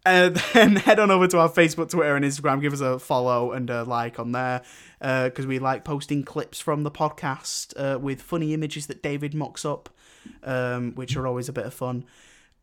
and 0.04 0.36
then 0.52 0.76
head 0.76 0.98
on 0.98 1.10
over 1.10 1.26
to 1.28 1.38
our 1.38 1.48
Facebook, 1.48 1.90
Twitter, 1.90 2.16
and 2.16 2.24
Instagram. 2.24 2.60
Give 2.60 2.72
us 2.72 2.80
a 2.80 2.98
follow 2.98 3.52
and 3.52 3.70
a 3.70 3.84
like 3.84 4.18
on 4.18 4.32
there 4.32 4.62
because 5.00 5.46
we 5.46 5.58
like 5.58 5.84
posting 5.84 6.22
clips 6.22 6.60
from 6.60 6.82
the 6.82 6.90
podcast 6.90 7.74
uh, 7.76 7.98
with 7.98 8.22
funny 8.22 8.54
images 8.54 8.86
that 8.86 9.02
David 9.02 9.34
mocks 9.34 9.64
up, 9.64 9.88
um, 10.44 10.94
which 10.94 11.16
are 11.16 11.26
always 11.26 11.48
a 11.48 11.52
bit 11.52 11.66
of 11.66 11.74
fun. 11.74 12.04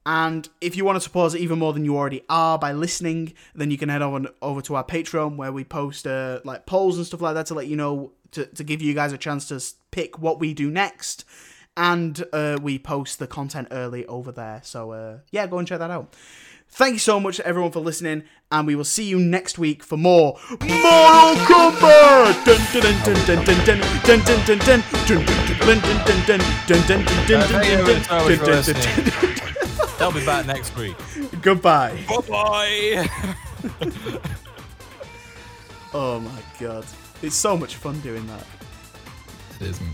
And 0.05 0.47
if 0.61 0.75
you 0.75 0.85
want 0.85 0.95
to 0.95 1.01
support 1.01 1.27
us 1.27 1.35
even 1.35 1.59
more 1.59 1.73
than 1.73 1.85
you 1.85 1.95
already 1.95 2.23
are 2.29 2.57
by 2.57 2.71
listening, 2.71 3.33
then 3.53 3.69
you 3.69 3.77
can 3.77 3.89
head 3.89 4.01
on 4.01 4.27
over 4.41 4.61
to 4.61 4.75
our 4.75 4.83
Patreon 4.83 5.35
where 5.35 5.51
we 5.51 5.63
post 5.63 6.07
uh, 6.07 6.39
like 6.43 6.65
polls 6.65 6.97
and 6.97 7.05
stuff 7.05 7.21
like 7.21 7.35
that 7.35 7.45
to 7.47 7.53
let 7.53 7.67
you 7.67 7.75
know 7.75 8.13
to, 8.31 8.45
to 8.45 8.63
give 8.63 8.81
you 8.81 8.93
guys 8.93 9.11
a 9.11 9.17
chance 9.17 9.47
to 9.49 9.61
pick 9.91 10.17
what 10.17 10.39
we 10.39 10.53
do 10.53 10.71
next. 10.71 11.25
And 11.77 12.23
uh, 12.33 12.57
we 12.61 12.79
post 12.79 13.19
the 13.19 13.27
content 13.27 13.69
early 13.71 14.05
over 14.07 14.31
there. 14.31 14.61
So 14.63 14.91
uh, 14.91 15.17
yeah, 15.31 15.47
go 15.47 15.59
and 15.59 15.67
check 15.67 15.79
that 15.79 15.91
out. 15.91 16.15
Thank 16.71 16.93
you 16.93 16.99
so 16.99 17.19
much 17.19 17.37
to 17.37 17.45
everyone 17.45 17.71
for 17.71 17.79
listening, 17.79 18.23
and 18.51 18.67
we 18.67 18.75
will 18.75 18.83
see 18.85 19.03
you 19.03 19.19
next 19.19 19.57
week 19.57 19.83
for 19.83 19.97
more 19.97 20.39
Mortal 20.49 21.35
Kombat! 21.45 22.45
They'll 29.97 30.11
be 30.13 30.25
back 30.25 30.45
next 30.45 30.77
week. 30.77 30.95
Goodbye. 31.41 32.05
Bye 32.07 32.21
bye. 32.29 33.09
oh 35.93 36.19
my 36.21 36.41
god. 36.59 36.85
It's 37.21 37.35
so 37.35 37.57
much 37.57 37.75
fun 37.75 37.99
doing 37.99 38.25
that. 38.27 38.45
It 39.59 39.67
isn't. 39.67 39.89